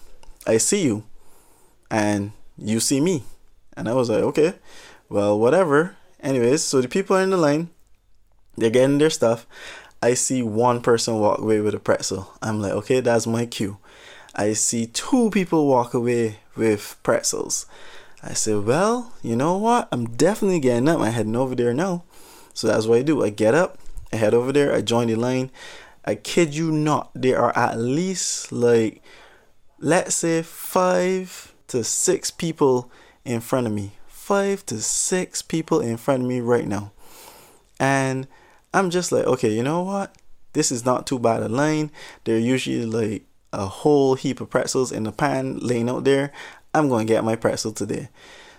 I 0.45 0.57
see 0.57 0.83
you, 0.83 1.03
and 1.89 2.31
you 2.57 2.79
see 2.79 2.99
me. 2.99 3.23
And 3.75 3.87
I 3.87 3.93
was 3.93 4.09
like, 4.09 4.23
okay, 4.23 4.53
well, 5.09 5.39
whatever. 5.39 5.95
Anyways, 6.21 6.63
so 6.63 6.81
the 6.81 6.87
people 6.87 7.15
are 7.15 7.21
in 7.21 7.31
the 7.31 7.37
line, 7.37 7.69
they're 8.55 8.69
getting 8.69 8.97
their 8.97 9.09
stuff. 9.09 9.47
I 10.01 10.13
see 10.13 10.41
one 10.41 10.81
person 10.81 11.19
walk 11.19 11.39
away 11.39 11.61
with 11.61 11.75
a 11.75 11.79
pretzel. 11.79 12.33
I'm 12.41 12.61
like, 12.61 12.73
okay, 12.73 12.99
that's 12.99 13.27
my 13.27 13.45
cue. 13.45 13.77
I 14.35 14.53
see 14.53 14.87
two 14.87 15.29
people 15.31 15.67
walk 15.67 15.93
away 15.93 16.39
with 16.55 16.97
pretzels. 17.03 17.65
I 18.23 18.33
said, 18.33 18.65
well, 18.65 19.13
you 19.21 19.35
know 19.35 19.57
what? 19.57 19.87
I'm 19.91 20.05
definitely 20.05 20.59
getting 20.59 20.87
up. 20.87 20.99
I'm 20.99 21.11
heading 21.11 21.35
over 21.35 21.55
there 21.55 21.73
now. 21.73 22.03
So 22.53 22.67
that's 22.67 22.85
what 22.85 22.99
I 22.99 23.01
do. 23.01 23.23
I 23.23 23.29
get 23.29 23.55
up, 23.55 23.77
I 24.11 24.17
head 24.17 24.33
over 24.33 24.51
there, 24.51 24.73
I 24.73 24.81
join 24.81 25.07
the 25.07 25.15
line. 25.15 25.51
I 26.03 26.15
kid 26.15 26.55
you 26.55 26.71
not, 26.71 27.11
there 27.13 27.39
are 27.39 27.55
at 27.55 27.77
least 27.77 28.51
like, 28.51 29.01
let's 29.79 30.15
say, 30.15 30.41
five 30.41 31.53
to 31.67 31.83
six 31.83 32.31
people 32.31 32.91
in 33.25 33.39
front 33.41 33.67
of 33.67 33.73
me. 33.73 33.93
Five 34.07 34.65
to 34.67 34.81
six 34.81 35.41
people 35.41 35.79
in 35.79 35.97
front 35.97 36.23
of 36.23 36.29
me 36.29 36.39
right 36.39 36.67
now. 36.67 36.91
And 37.79 38.27
I'm 38.73 38.89
just 38.89 39.11
like, 39.11 39.25
okay, 39.25 39.51
you 39.51 39.63
know 39.63 39.81
what? 39.81 40.15
This 40.53 40.71
is 40.71 40.85
not 40.85 41.07
too 41.07 41.19
bad 41.19 41.41
a 41.41 41.49
line. 41.49 41.91
They're 42.23 42.37
usually 42.37 42.85
like 42.85 43.23
a 43.53 43.65
whole 43.65 44.15
heap 44.15 44.39
of 44.41 44.49
pretzels 44.49 44.91
in 44.91 45.03
the 45.03 45.11
pan 45.11 45.59
laying 45.59 45.89
out 45.89 46.03
there. 46.03 46.31
I'm 46.73 46.87
going 46.87 47.07
to 47.07 47.13
get 47.13 47.23
my 47.23 47.35
pretzel 47.35 47.71
today. 47.71 48.09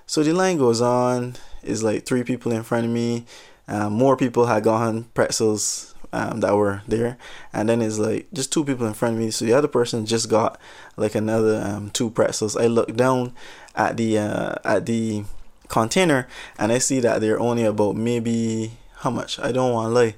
So 0.07 0.23
the 0.23 0.33
line 0.33 0.59
goes 0.59 0.81
on. 0.81 1.37
It's 1.63 1.83
like 1.83 2.05
three 2.05 2.25
people 2.25 2.53
in 2.53 2.63
front 2.63 2.87
of 2.87 2.93
me. 2.93 3.25
Um, 3.69 3.93
more 3.93 4.17
people 4.17 4.47
had 4.47 4.65
gotten 4.65 5.05
pretzels 5.15 5.95
um, 6.13 6.41
that 6.41 6.55
were 6.55 6.83
there, 6.87 7.17
and 7.53 7.69
then 7.69 7.81
it's 7.81 7.99
like 7.99 8.27
just 8.33 8.53
two 8.53 8.65
people 8.65 8.87
in 8.87 8.93
front 8.93 9.15
of 9.15 9.21
me. 9.21 9.31
So 9.31 9.45
the 9.45 9.55
other 9.55 9.69
person 9.69 10.05
just 10.05 10.29
got 10.29 10.61
like 10.97 11.15
another 11.15 11.63
um, 11.65 11.91
two 11.91 12.11
pretzels. 12.11 12.57
I 12.57 12.67
look 12.67 12.95
down 12.97 13.35
at 13.75 13.97
the 13.97 14.19
uh, 14.19 14.55
at 14.65 14.87
the 14.87 15.25
container 15.69 16.29
and 16.59 16.71
I 16.71 16.79
see 16.79 17.01
that 17.01 17.21
they're 17.21 17.41
only 17.41 17.65
about 17.65 17.97
maybe 17.97 18.73
how 19.03 19.11
much? 19.11 19.39
I 19.41 19.51
don't 19.51 19.73
want 19.73 19.91
to 19.91 19.95
lie. 19.95 20.15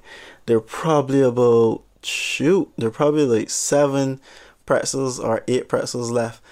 They're 0.47 0.61
probably 0.61 1.23
about 1.23 1.83
shoot. 2.03 2.71
They're 2.77 2.91
probably 2.91 3.25
like 3.25 3.49
seven 3.51 4.21
pretzels 4.67 5.19
or 5.19 5.43
eight 5.49 5.69
pretzels 5.69 6.11
left, 6.11 6.43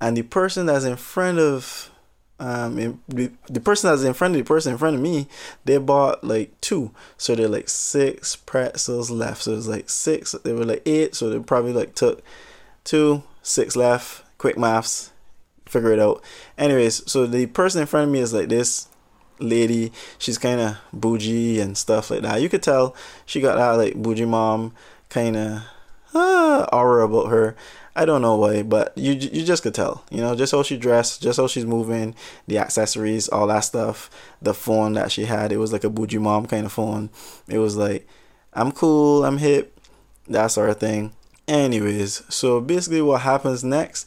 and 0.00 0.16
the 0.16 0.22
person 0.22 0.66
that's 0.66 0.84
in 0.84 0.96
front 0.96 1.38
of 1.38 1.90
um 2.38 2.78
in, 2.78 3.00
the, 3.08 3.30
the 3.48 3.60
person 3.60 3.90
that's 3.90 4.02
in 4.02 4.14
front 4.14 4.34
of 4.34 4.38
the 4.38 4.48
person 4.48 4.72
in 4.72 4.78
front 4.78 4.96
of 4.96 5.02
me 5.02 5.28
they 5.66 5.76
bought 5.76 6.24
like 6.24 6.58
two 6.62 6.90
so 7.18 7.34
they're 7.34 7.46
like 7.46 7.68
six 7.68 8.34
pretzels 8.34 9.10
left 9.10 9.42
so 9.42 9.54
it's 9.54 9.66
like 9.66 9.90
six 9.90 10.32
they 10.32 10.54
were 10.54 10.64
like 10.64 10.80
eight 10.86 11.14
so 11.14 11.28
they 11.28 11.38
probably 11.38 11.74
like 11.74 11.94
took 11.94 12.22
two 12.82 13.22
six 13.42 13.76
left 13.76 14.24
quick 14.38 14.56
maths 14.56 15.12
figure 15.70 15.92
it 15.92 16.00
out. 16.00 16.22
Anyways 16.58 17.10
so 17.10 17.26
the 17.26 17.46
person 17.46 17.80
in 17.80 17.86
front 17.86 18.08
of 18.08 18.12
me 18.12 18.20
is 18.20 18.32
like 18.32 18.48
this 18.48 18.88
lady. 19.40 19.92
She's 20.18 20.38
kind 20.38 20.60
of 20.60 20.76
bougie 20.92 21.60
and 21.60 21.76
stuff 21.76 22.10
like 22.10 22.22
that. 22.22 22.40
You 22.40 22.48
could 22.48 22.62
tell 22.62 22.94
she 23.26 23.40
got 23.40 23.56
that 23.56 23.82
like 23.82 23.94
bougie 23.94 24.24
mom 24.24 24.74
kind 25.08 25.36
of 25.36 25.62
uh, 26.14 26.66
aura 26.72 27.04
about 27.04 27.30
her. 27.30 27.56
I 27.96 28.04
don't 28.04 28.22
know 28.22 28.36
why, 28.36 28.62
but 28.62 28.96
you 28.96 29.12
you 29.12 29.44
just 29.44 29.62
could 29.62 29.74
tell, 29.74 30.04
you 30.10 30.18
know, 30.18 30.36
just 30.36 30.52
how 30.52 30.62
she 30.62 30.76
dressed, 30.76 31.22
just 31.22 31.40
how 31.40 31.48
she's 31.48 31.66
moving, 31.66 32.14
the 32.46 32.58
accessories, 32.58 33.28
all 33.28 33.48
that 33.48 33.60
stuff, 33.60 34.08
the 34.40 34.54
phone 34.54 34.92
that 34.92 35.10
she 35.10 35.24
had, 35.24 35.50
it 35.50 35.56
was 35.56 35.72
like 35.72 35.84
a 35.84 35.90
bougie 35.90 36.18
mom 36.18 36.46
kind 36.46 36.66
of 36.66 36.72
phone. 36.72 37.10
It 37.48 37.58
was 37.58 37.76
like, 37.76 38.06
I'm 38.52 38.70
cool, 38.70 39.24
I'm 39.24 39.38
hip, 39.38 39.78
that 40.28 40.48
sort 40.48 40.70
of 40.70 40.78
thing. 40.78 41.12
Anyways, 41.48 42.22
so 42.32 42.60
basically 42.60 43.02
what 43.02 43.22
happens 43.22 43.64
next 43.64 44.06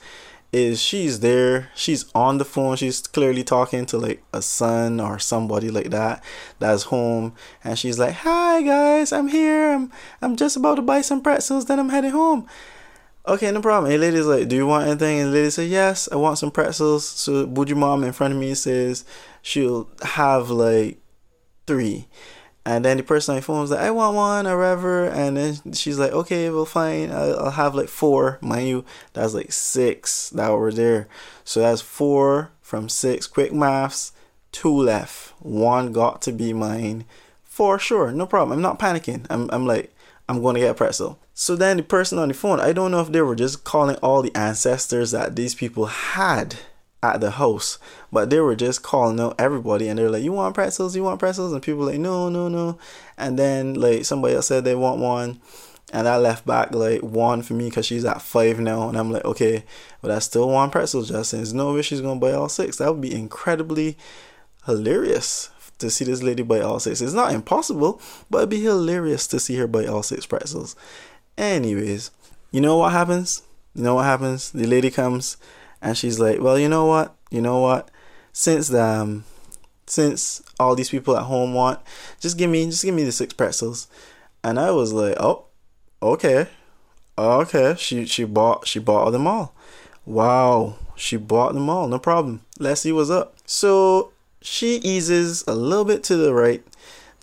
is 0.54 0.82
she's 0.82 1.20
there, 1.20 1.70
she's 1.76 2.10
on 2.14 2.38
the 2.38 2.46
phone, 2.46 2.76
she's 2.76 3.02
clearly 3.02 3.44
talking 3.44 3.86
to 3.88 3.98
like 3.98 4.24
a 4.34 4.42
son 4.42 5.00
or 5.00 5.20
somebody 5.20 5.70
like 5.70 5.90
that 5.90 6.24
that's 6.60 6.84
home, 6.84 7.34
and 7.64 7.78
she's 7.78 8.00
like, 8.00 8.14
"Hi 8.14 8.62
guys, 8.62 9.12
I'm 9.12 9.28
here. 9.28 9.74
I'm 9.74 9.92
I'm 10.22 10.36
just 10.36 10.56
about 10.56 10.76
to 10.76 10.82
buy 10.82 11.02
some 11.02 11.22
pretzels, 11.22 11.66
then 11.66 11.80
I'm 11.80 11.90
heading 11.90 12.12
home." 12.12 12.48
Okay, 13.26 13.50
no 13.52 13.62
problem. 13.62 13.90
And 13.90 14.02
lady's 14.02 14.26
like, 14.26 14.50
Do 14.50 14.56
you 14.58 14.68
want 14.68 14.86
anything? 14.86 15.20
And 15.20 15.30
the 15.30 15.34
lady 15.34 15.50
said, 15.50 15.70
Yes, 15.70 16.10
I 16.12 16.18
want 16.18 16.38
some 16.38 16.52
pretzels. 16.52 17.08
So 17.08 17.48
Bougie 17.48 17.74
Mom 17.74 18.04
in 18.04 18.12
front 18.12 18.34
of 18.34 18.40
me 18.40 18.54
says 18.54 19.06
she'll 19.42 19.90
have 20.02 20.50
like 20.50 20.98
three. 21.66 22.08
And 22.66 22.86
then 22.86 22.98
the 22.98 23.04
person 23.04 23.34
on 23.34 23.36
the 23.38 23.42
phone 23.42 23.62
was 23.62 23.72
like, 23.72 23.82
I 23.82 23.92
want 23.92 24.16
one 24.16 24.48
or 24.48 24.58
whatever. 24.58 25.06
And 25.08 25.36
then 25.36 25.74
she's 25.74 26.00
like, 26.00 26.14
okay, 26.14 26.50
well, 26.50 26.66
fine. 26.66 27.12
I'll, 27.12 27.40
I'll 27.40 27.52
have 27.52 27.76
like 27.76 27.90
four. 27.90 28.40
Mind 28.42 28.68
you, 28.68 28.86
that's 29.12 29.34
like 29.34 29.52
six 29.52 30.30
that 30.30 30.50
were 30.50 30.72
there. 30.72 31.08
So 31.44 31.60
that's 31.60 31.82
four 31.82 32.52
from 32.62 32.88
six. 32.88 33.28
Quick 33.28 33.52
maths. 33.54 34.14
Two 34.54 34.76
left. 34.76 35.34
One 35.42 35.92
got 35.92 36.22
to 36.24 36.32
be 36.32 36.54
mine 36.54 37.06
for 37.44 37.78
sure. 37.80 38.12
No 38.12 38.26
problem. 38.26 38.58
I'm 38.58 38.62
not 38.62 38.80
panicking. 38.80 39.26
I'm, 39.30 39.50
I'm 39.52 39.66
like, 39.68 39.94
I'm 40.30 40.42
going 40.42 40.56
to 40.56 40.62
get 40.62 40.72
a 40.72 40.74
pretzel. 40.74 41.20
So 41.34 41.56
then 41.56 41.78
the 41.78 41.84
person 41.84 42.18
on 42.20 42.28
the 42.28 42.34
phone, 42.34 42.60
I 42.60 42.72
don't 42.72 42.92
know 42.92 43.02
if 43.02 43.12
they 43.12 43.22
were 43.22 43.36
just 43.36 43.64
calling 43.64 43.96
all 43.98 44.22
the 44.22 44.36
ancestors 44.36 45.12
that 45.12 45.36
these 45.36 45.56
people 45.56 45.88
had 45.88 46.56
at 47.04 47.22
the 47.22 47.32
house, 47.32 47.78
but 48.12 48.30
they 48.30 48.40
were 48.40 48.56
just 48.56 48.82
calling 48.82 49.20
out 49.20 49.36
everybody 49.38 49.88
and 49.88 50.00
they're 50.00 50.10
like, 50.10 50.24
You 50.24 50.32
want 50.32 50.56
pretzels? 50.56 50.96
You 50.96 51.04
want 51.04 51.20
pretzels? 51.20 51.52
And 51.52 51.62
people 51.62 51.86
like, 51.86 52.00
No, 52.00 52.30
no, 52.30 52.48
no. 52.48 52.78
And 53.18 53.38
then 53.38 53.74
like 53.74 54.06
somebody 54.06 54.36
else 54.36 54.48
said 54.48 54.64
they 54.64 54.76
want 54.76 55.00
one. 55.00 55.42
And 55.92 56.08
I 56.08 56.18
left 56.18 56.48
back 56.48 56.74
like 56.74 57.02
one 57.02 57.44
for 57.44 57.54
me 57.54 57.70
because 57.70 57.86
she's 57.86 58.06
at 58.06 58.22
five 58.22 58.60
now. 58.60 58.90
And 58.90 58.98
I'm 58.98 59.12
like, 59.12 59.26
okay, 59.26 59.64
but 60.02 60.10
I 60.10 60.18
still 60.18 60.50
want 60.50 60.72
pretzels, 60.72 61.10
Justin. 61.10 61.40
There's 61.40 61.54
no 61.54 61.72
way 61.76 61.84
she's 61.84 62.02
going 62.02 62.20
to 62.20 62.26
buy 62.26 62.32
all 62.32 62.50
six. 62.50 62.78
That 62.78 62.90
would 62.90 63.02
be 63.02 63.14
incredibly 63.14 63.96
hilarious 64.66 65.52
to 65.78 65.92
see 65.92 66.06
this 66.06 66.24
lady 66.24 66.42
buy 66.42 66.62
all 66.62 66.80
six. 66.80 67.00
It's 67.00 67.14
not 67.14 67.32
impossible, 67.32 68.02
but 68.28 68.40
it'd 68.40 68.50
be 68.50 68.62
hilarious 68.62 69.28
to 69.28 69.40
see 69.40 69.56
her 69.58 69.68
buy 69.68 69.86
all 69.86 70.02
six 70.02 70.26
pretzels. 70.26 70.76
Anyways, 71.38 72.10
you 72.52 72.62
know 72.62 72.78
what 72.78 72.94
happens? 72.94 73.44
You 73.76 73.84
know 73.84 73.96
what 73.96 74.06
happens? 74.06 74.52
The 74.52 74.66
lady 74.66 74.90
comes 74.90 75.38
and 75.84 75.98
she's 75.98 76.20
like, 76.20 76.40
"Well, 76.42 76.58
you 76.58 76.70
know 76.70 76.86
what? 76.86 77.16
You 77.30 77.42
know 77.42 77.60
what? 77.60 77.92
Since 78.32 78.74
um, 78.74 79.26
since 79.86 80.42
all 80.60 80.76
these 80.76 80.90
people 80.90 81.16
at 81.16 81.24
home 81.24 81.54
want, 81.54 81.80
just 82.20 82.38
give 82.38 82.50
me 82.50 82.66
just 82.66 82.84
give 82.84 82.96
me 82.96 83.04
the 83.04 83.12
six 83.12 83.34
pretzels." 83.34 83.88
And 84.44 84.60
I 84.60 84.72
was 84.72 84.94
like, 84.94 85.16
"Oh, 85.20 85.46
okay, 86.02 86.48
okay." 87.18 87.76
She 87.78 88.06
she 88.06 88.24
bought 88.24 88.66
she 88.68 88.80
bought 88.80 89.12
them 89.12 89.28
all. 89.28 89.54
Wow, 90.06 90.78
she 90.96 91.18
bought 91.18 91.54
them 91.54 91.70
all. 91.70 91.88
No 91.88 92.00
problem. 92.00 92.42
Let's 92.58 92.86
up. 93.12 93.36
So 93.46 94.12
she 94.42 94.78
eases 94.78 95.44
a 95.48 95.54
little 95.54 95.86
bit 95.86 96.04
to 96.06 96.16
the 96.16 96.34
right 96.34 96.64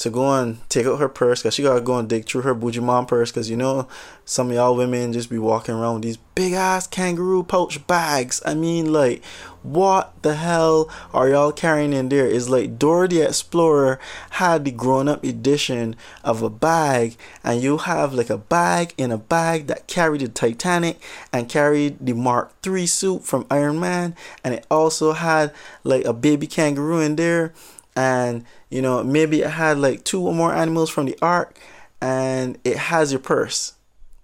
to 0.01 0.09
go 0.09 0.33
and 0.33 0.67
take 0.71 0.87
out 0.87 0.99
her 0.99 1.11
purse 1.11 1.43
because 1.43 1.55
she 1.55 1.63
gotta 1.63 1.81
go 1.81 1.99
and 1.99 2.09
dig 2.09 2.25
through 2.25 2.41
her 2.41 2.55
bougie 2.55 2.81
mom 2.81 3.05
purse 3.05 3.31
because 3.31 3.51
you 3.51 3.57
know 3.57 3.87
some 4.25 4.49
of 4.49 4.57
y'all 4.57 4.75
women 4.75 5.13
just 5.13 5.29
be 5.29 5.39
walking 5.39 5.75
around 5.75 5.95
with 5.95 6.03
these 6.05 6.17
big 6.35 6.55
ass 6.55 6.87
kangaroo 6.87 7.43
pouch 7.43 7.87
bags. 7.87 8.41
I 8.47 8.55
mean, 8.55 8.91
like, 8.93 9.23
what 9.63 10.15
the 10.23 10.37
hell 10.37 10.89
are 11.13 11.29
y'all 11.29 11.53
carrying 11.53 11.93
in 11.93 12.09
there? 12.09 12.27
Is 12.27 12.49
like 12.49 12.79
Dora 12.79 13.09
the 13.09 13.21
Explorer 13.21 13.99
had 14.31 14.65
the 14.65 14.71
grown 14.71 15.07
up 15.07 15.23
edition 15.23 15.97
of 16.25 16.43
a 16.43 16.49
bag, 16.49 17.19
and 17.45 17.61
you 17.61 17.77
have 17.77 18.15
like 18.15 18.31
a 18.31 18.39
bag 18.39 18.95
in 18.97 19.13
a 19.13 19.19
bag 19.19 19.67
that 19.67 19.87
carried 19.87 20.23
the 20.23 20.29
Titanic 20.29 20.99
and 21.31 21.47
carried 21.47 21.99
the 22.01 22.15
Mark 22.15 22.55
III 22.67 22.87
suit 22.87 23.25
from 23.25 23.47
Iron 23.51 23.79
Man, 23.79 24.17
and 24.43 24.55
it 24.55 24.67
also 24.71 25.13
had 25.13 25.53
like 25.85 26.07
a 26.07 26.15
baby 26.15 26.47
kangaroo 26.47 27.01
in 27.01 27.17
there 27.17 27.53
and 27.97 28.45
you 28.71 28.83
know 28.83 29.03
maybe 29.03 29.43
it 29.43 29.51
had 29.51 29.79
like 29.79 30.05
two 30.05 30.27
or 30.27 30.35
more 30.35 30.55
animals 30.55 30.91
from 30.91 31.07
the 31.07 31.19
ark 31.21 31.59
and 32.01 32.59
it 32.65 32.77
has 32.77 33.13
your 33.13 33.21
purse. 33.21 33.75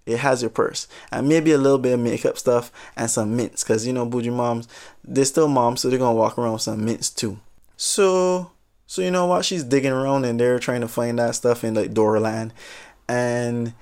It 0.05 0.19
has 0.19 0.41
your 0.41 0.49
purse. 0.49 0.87
And 1.11 1.27
maybe 1.27 1.51
a 1.51 1.57
little 1.57 1.77
bit 1.77 1.93
of 1.93 1.99
makeup 1.99 2.37
stuff 2.37 2.71
and 2.95 3.09
some 3.09 3.35
mints 3.35 3.63
because 3.63 3.85
you 3.85 3.93
know 3.93 4.05
bougie 4.05 4.29
moms 4.29 4.67
they're 5.03 5.25
still 5.25 5.47
moms 5.47 5.81
so 5.81 5.89
they're 5.89 5.99
gonna 5.99 6.15
walk 6.15 6.37
around 6.37 6.53
with 6.53 6.61
some 6.61 6.83
mints 6.83 7.09
too. 7.09 7.39
So 7.75 8.51
so 8.87 9.01
you 9.01 9.11
know 9.11 9.25
what? 9.25 9.45
She's 9.45 9.63
digging 9.63 9.91
around 9.91 10.25
and 10.25 10.39
they're 10.39 10.59
trying 10.59 10.81
to 10.81 10.87
find 10.87 11.19
that 11.19 11.35
stuff 11.35 11.63
in 11.63 11.73
like 11.73 11.93
Doraland. 11.93 12.51
And 13.09 13.73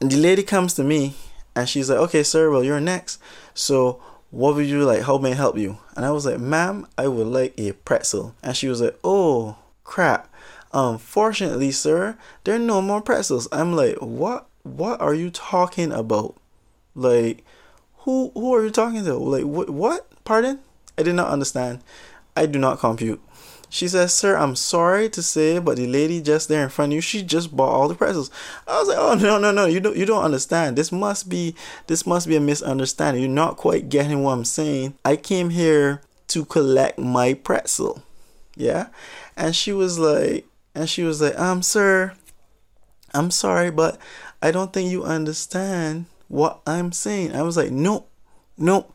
the 0.00 0.16
lady 0.16 0.42
comes 0.42 0.74
to 0.74 0.84
me 0.84 1.14
and 1.54 1.68
she's 1.68 1.90
like 1.90 1.98
okay 1.98 2.22
sir 2.22 2.50
well 2.50 2.64
you're 2.64 2.80
next. 2.80 3.20
So 3.54 4.02
what 4.30 4.54
would 4.54 4.66
you 4.66 4.84
like? 4.84 5.02
How 5.02 5.18
may 5.18 5.32
I 5.32 5.34
help 5.34 5.56
you? 5.56 5.78
And 5.96 6.04
I 6.04 6.10
was 6.10 6.26
like, 6.26 6.38
ma'am, 6.38 6.86
I 6.96 7.08
would 7.08 7.26
like 7.26 7.54
a 7.58 7.72
pretzel. 7.72 8.34
And 8.42 8.56
she 8.56 8.68
was 8.68 8.80
like, 8.80 8.98
oh, 9.02 9.56
crap. 9.84 10.32
Um, 10.72 10.94
Unfortunately, 10.94 11.70
sir, 11.70 12.18
there 12.44 12.56
are 12.56 12.58
no 12.58 12.82
more 12.82 13.00
pretzels. 13.00 13.48
I'm 13.50 13.74
like, 13.74 13.96
what? 13.96 14.46
What 14.64 15.00
are 15.00 15.14
you 15.14 15.30
talking 15.30 15.92
about? 15.92 16.36
Like, 16.94 17.42
who 18.00 18.30
who 18.34 18.54
are 18.54 18.64
you 18.64 18.70
talking 18.70 19.04
to? 19.04 19.14
Like, 19.14 19.44
what? 19.44 19.70
What? 19.70 20.24
Pardon? 20.24 20.58
I 20.98 21.02
did 21.04 21.14
not 21.14 21.28
understand. 21.28 21.80
I 22.36 22.44
do 22.46 22.58
not 22.58 22.80
compute. 22.80 23.20
She 23.70 23.86
says, 23.88 24.14
Sir, 24.14 24.36
I'm 24.36 24.56
sorry 24.56 25.08
to 25.10 25.22
say, 25.22 25.58
but 25.58 25.76
the 25.76 25.86
lady 25.86 26.22
just 26.22 26.48
there 26.48 26.62
in 26.62 26.70
front 26.70 26.92
of 26.92 26.94
you, 26.94 27.00
she 27.00 27.22
just 27.22 27.54
bought 27.54 27.70
all 27.70 27.88
the 27.88 27.94
pretzels. 27.94 28.30
I 28.66 28.78
was 28.78 28.88
like, 28.88 28.98
Oh 28.98 29.14
no, 29.14 29.38
no, 29.38 29.52
no, 29.52 29.66
you 29.66 29.80
don't 29.80 29.96
you 29.96 30.06
don't 30.06 30.24
understand. 30.24 30.76
This 30.76 30.90
must 30.90 31.28
be 31.28 31.54
this 31.86 32.06
must 32.06 32.26
be 32.26 32.36
a 32.36 32.40
misunderstanding. 32.40 33.22
You're 33.22 33.30
not 33.30 33.56
quite 33.56 33.88
getting 33.88 34.22
what 34.22 34.32
I'm 34.32 34.44
saying. 34.44 34.94
I 35.04 35.16
came 35.16 35.50
here 35.50 36.02
to 36.28 36.44
collect 36.44 36.98
my 36.98 37.34
pretzel. 37.34 38.02
Yeah? 38.56 38.88
And 39.36 39.54
she 39.54 39.72
was 39.72 39.98
like 39.98 40.46
and 40.74 40.88
she 40.88 41.02
was 41.02 41.20
like, 41.20 41.38
Um, 41.38 41.62
sir, 41.62 42.14
I'm 43.12 43.30
sorry, 43.30 43.70
but 43.70 43.98
I 44.40 44.50
don't 44.50 44.72
think 44.72 44.90
you 44.90 45.04
understand 45.04 46.06
what 46.28 46.60
I'm 46.66 46.92
saying. 46.92 47.34
I 47.34 47.42
was 47.42 47.56
like, 47.56 47.70
No, 47.70 48.06
no. 48.56 48.86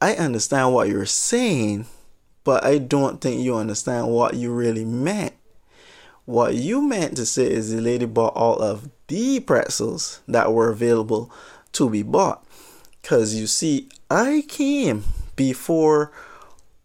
I 0.00 0.14
understand 0.14 0.72
what 0.72 0.88
you're 0.88 1.06
saying 1.06 1.86
but 2.48 2.64
I 2.64 2.78
don't 2.78 3.20
think 3.20 3.42
you 3.42 3.56
understand 3.56 4.08
what 4.08 4.32
you 4.32 4.50
really 4.50 4.86
meant. 4.86 5.34
What 6.24 6.54
you 6.54 6.80
meant 6.80 7.14
to 7.16 7.26
say 7.26 7.44
is 7.44 7.70
the 7.70 7.82
lady 7.82 8.06
bought 8.06 8.34
all 8.34 8.58
of 8.62 8.88
the 9.08 9.40
pretzels 9.40 10.22
that 10.26 10.50
were 10.50 10.70
available 10.70 11.30
to 11.72 11.90
be 11.90 12.02
bought. 12.02 12.42
Because 13.02 13.34
you 13.34 13.46
see, 13.46 13.90
I 14.10 14.44
came 14.48 15.04
before 15.36 16.10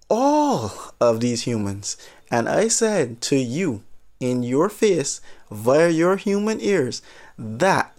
all 0.09 0.73
of 0.99 1.21
these 1.21 1.43
humans, 1.43 1.95
and 2.29 2.49
I 2.49 2.67
said 2.67 3.21
to 3.21 3.37
you 3.37 3.83
in 4.19 4.43
your 4.43 4.67
face 4.67 5.21
via 5.49 5.87
your 5.87 6.17
human 6.17 6.59
ears 6.59 7.01
that 7.37 7.97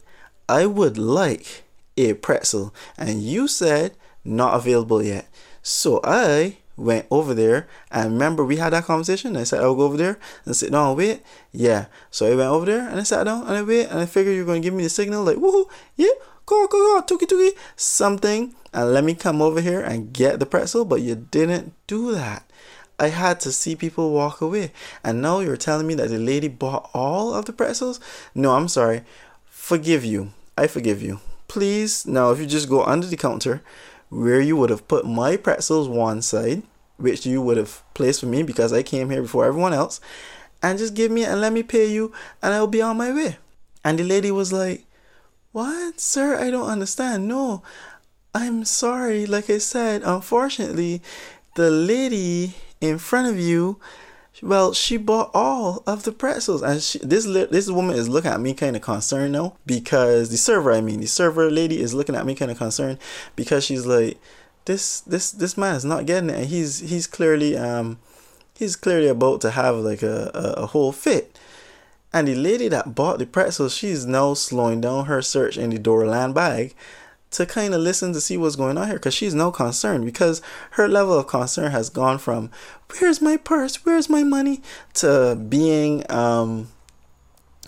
I 0.50 0.66
would 0.66 0.99
like 0.99 1.64
a 1.97 2.12
pretzel, 2.12 2.75
and 2.99 3.23
you 3.23 3.49
said 3.49 3.97
not 4.23 4.52
available 4.52 5.02
yet. 5.02 5.28
So 5.62 6.02
I 6.04 6.59
went 6.76 7.06
over 7.10 7.34
there 7.34 7.68
and 7.90 8.12
remember 8.12 8.44
we 8.44 8.56
had 8.56 8.72
that 8.72 8.84
conversation 8.84 9.36
I 9.36 9.44
said 9.44 9.60
I'll 9.60 9.76
go 9.76 9.82
over 9.82 9.96
there 9.96 10.18
and 10.44 10.56
sit 10.56 10.72
down 10.72 10.88
and 10.88 10.96
wait 10.96 11.22
yeah. 11.52 11.86
So 12.10 12.26
I 12.26 12.34
went 12.34 12.50
over 12.50 12.66
there 12.66 12.88
and 12.88 12.98
I 12.98 13.04
sat 13.04 13.24
down 13.24 13.42
and 13.46 13.56
I 13.56 13.62
wait 13.62 13.86
and 13.86 14.00
I 14.00 14.06
figured 14.06 14.34
you're 14.34 14.44
gonna 14.44 14.60
give 14.60 14.74
me 14.74 14.82
the 14.82 14.88
signal 14.88 15.24
like 15.24 15.36
woohoo 15.36 15.66
yeah 15.96 16.08
go 16.46 16.66
go 16.66 17.00
go 17.00 17.16
tuki 17.16 17.26
tuki 17.26 17.56
something 17.76 18.54
and 18.74 18.92
let 18.92 19.04
me 19.04 19.14
come 19.14 19.40
over 19.40 19.60
here 19.60 19.80
and 19.80 20.12
get 20.12 20.40
the 20.40 20.46
pretzel. 20.46 20.84
But 20.84 21.00
you 21.00 21.14
didn't 21.14 21.72
do 21.86 22.12
that. 22.12 22.44
I 22.98 23.08
had 23.08 23.40
to 23.40 23.52
see 23.52 23.76
people 23.76 24.12
walk 24.12 24.40
away. 24.40 24.72
And 25.02 25.22
now 25.22 25.40
you're 25.40 25.56
telling 25.56 25.86
me 25.86 25.94
that 25.94 26.10
the 26.10 26.18
lady 26.18 26.48
bought 26.48 26.90
all 26.92 27.32
of 27.32 27.44
the 27.46 27.52
pretzels? 27.52 28.00
No 28.34 28.54
I'm 28.54 28.68
sorry. 28.68 29.02
Forgive 29.46 30.04
you. 30.04 30.32
I 30.58 30.66
forgive 30.66 31.02
you. 31.02 31.20
Please 31.46 32.04
now 32.06 32.30
if 32.32 32.40
you 32.40 32.46
just 32.46 32.68
go 32.68 32.82
under 32.84 33.06
the 33.06 33.16
counter 33.16 33.62
where 34.14 34.40
you 34.40 34.56
would 34.56 34.71
have 34.71 34.87
put 34.87 35.04
my 35.04 35.37
pretzels 35.37 35.88
one 35.88 36.23
side, 36.23 36.62
which 36.97 37.26
you 37.26 37.42
would 37.42 37.56
have 37.56 37.83
placed 37.94 38.21
for 38.21 38.26
me 38.26 38.42
because 38.42 38.73
I 38.73 38.83
came 38.83 39.11
here 39.11 39.23
before 39.23 39.44
everyone 39.44 39.75
else, 39.75 40.00
and 40.62 40.78
just 40.78 40.94
give 40.94 41.11
me 41.11 41.25
and 41.25 41.40
let 41.40 41.52
me 41.52 41.62
pay 41.62 41.90
you, 41.90 42.12
and 42.40 42.54
I'll 42.54 42.66
be 42.66 42.80
on 42.80 42.97
my 42.97 43.12
way. 43.12 43.38
And 43.85 43.99
the 43.99 44.04
lady 44.04 44.30
was 44.30 44.52
like, 44.52 44.87
What, 45.52 46.00
sir? 46.00 46.38
I 46.38 46.50
don't 46.50 46.71
understand. 46.71 47.28
No, 47.28 47.62
I'm 48.35 48.64
sorry. 48.64 49.26
Like 49.26 49.50
I 49.50 49.59
said, 49.59 50.02
unfortunately, 50.04 51.02
the 51.56 51.71
lady 51.71 52.54
in 52.80 52.99
front 52.99 53.28
of 53.28 53.38
you 53.38 53.80
well, 54.44 54.74
she 54.74 54.98
bought 54.98 55.30
all 55.32 55.82
of 55.86 56.02
the 56.02 56.12
pretzels, 56.12 56.62
and 56.62 56.82
she, 56.82 56.98
this 56.98 57.24
this 57.24 57.70
woman 57.70 57.96
is 57.96 58.10
looking 58.10 58.30
at 58.30 58.40
me 58.40 58.52
kind 58.52 58.76
of 58.76 58.82
concerned 58.82 59.32
now 59.32 59.56
because 59.64 60.28
the 60.28 60.36
server, 60.36 60.70
I 60.70 60.82
mean, 60.82 61.00
the 61.00 61.06
server 61.06 61.50
lady 61.50 61.80
is 61.80 61.94
looking 61.94 62.14
at 62.14 62.26
me 62.26 62.34
kind 62.34 62.50
of 62.50 62.58
concerned 62.58 62.98
because 63.36 63.64
she's 63.64 63.86
like, 63.86 64.18
this 64.66 65.00
this 65.00 65.30
this 65.30 65.56
man 65.56 65.76
is 65.76 65.84
not 65.84 66.04
getting 66.04 66.28
it, 66.28 66.36
and 66.36 66.46
he's 66.46 66.80
he's 66.80 67.06
clearly 67.06 67.56
um 67.56 67.98
he's 68.54 68.76
clearly 68.76 69.08
about 69.08 69.40
to 69.40 69.50
have 69.50 69.76
like 69.76 70.02
a 70.02 70.30
a, 70.34 70.62
a 70.64 70.66
whole 70.66 70.92
fit. 70.92 71.38
And 72.12 72.28
the 72.28 72.34
lady 72.34 72.68
that 72.68 72.94
bought 72.94 73.20
the 73.20 73.26
pretzels, 73.26 73.74
she's 73.74 74.04
now 74.04 74.35
slowing 74.35 74.83
down 74.83 75.07
her 75.07 75.22
search 75.22 75.57
in 75.57 75.70
the 75.70 75.78
Doraland 75.78 76.35
bag 76.35 76.74
to 77.35 77.44
kind 77.47 77.75
of 77.75 77.81
listen 77.81 78.12
to 78.12 78.20
see 78.20 78.37
what's 78.37 78.57
going 78.57 78.79
on 78.79 78.87
here 78.87 78.97
because 78.97 79.14
she's 79.14 79.35
no 79.35 79.51
concern 79.51 80.05
because 80.05 80.40
her 80.73 80.88
level 80.88 81.18
of 81.18 81.27
concern 81.27 81.73
has 81.73 81.90
gone 81.90 82.18
from 82.18 82.51
where's 83.01 83.20
my 83.20 83.37
purse? 83.37 83.85
Where's 83.85 84.09
my 84.09 84.23
money? 84.23 84.62
to 84.94 85.37
being 85.49 86.11
um 86.11 86.68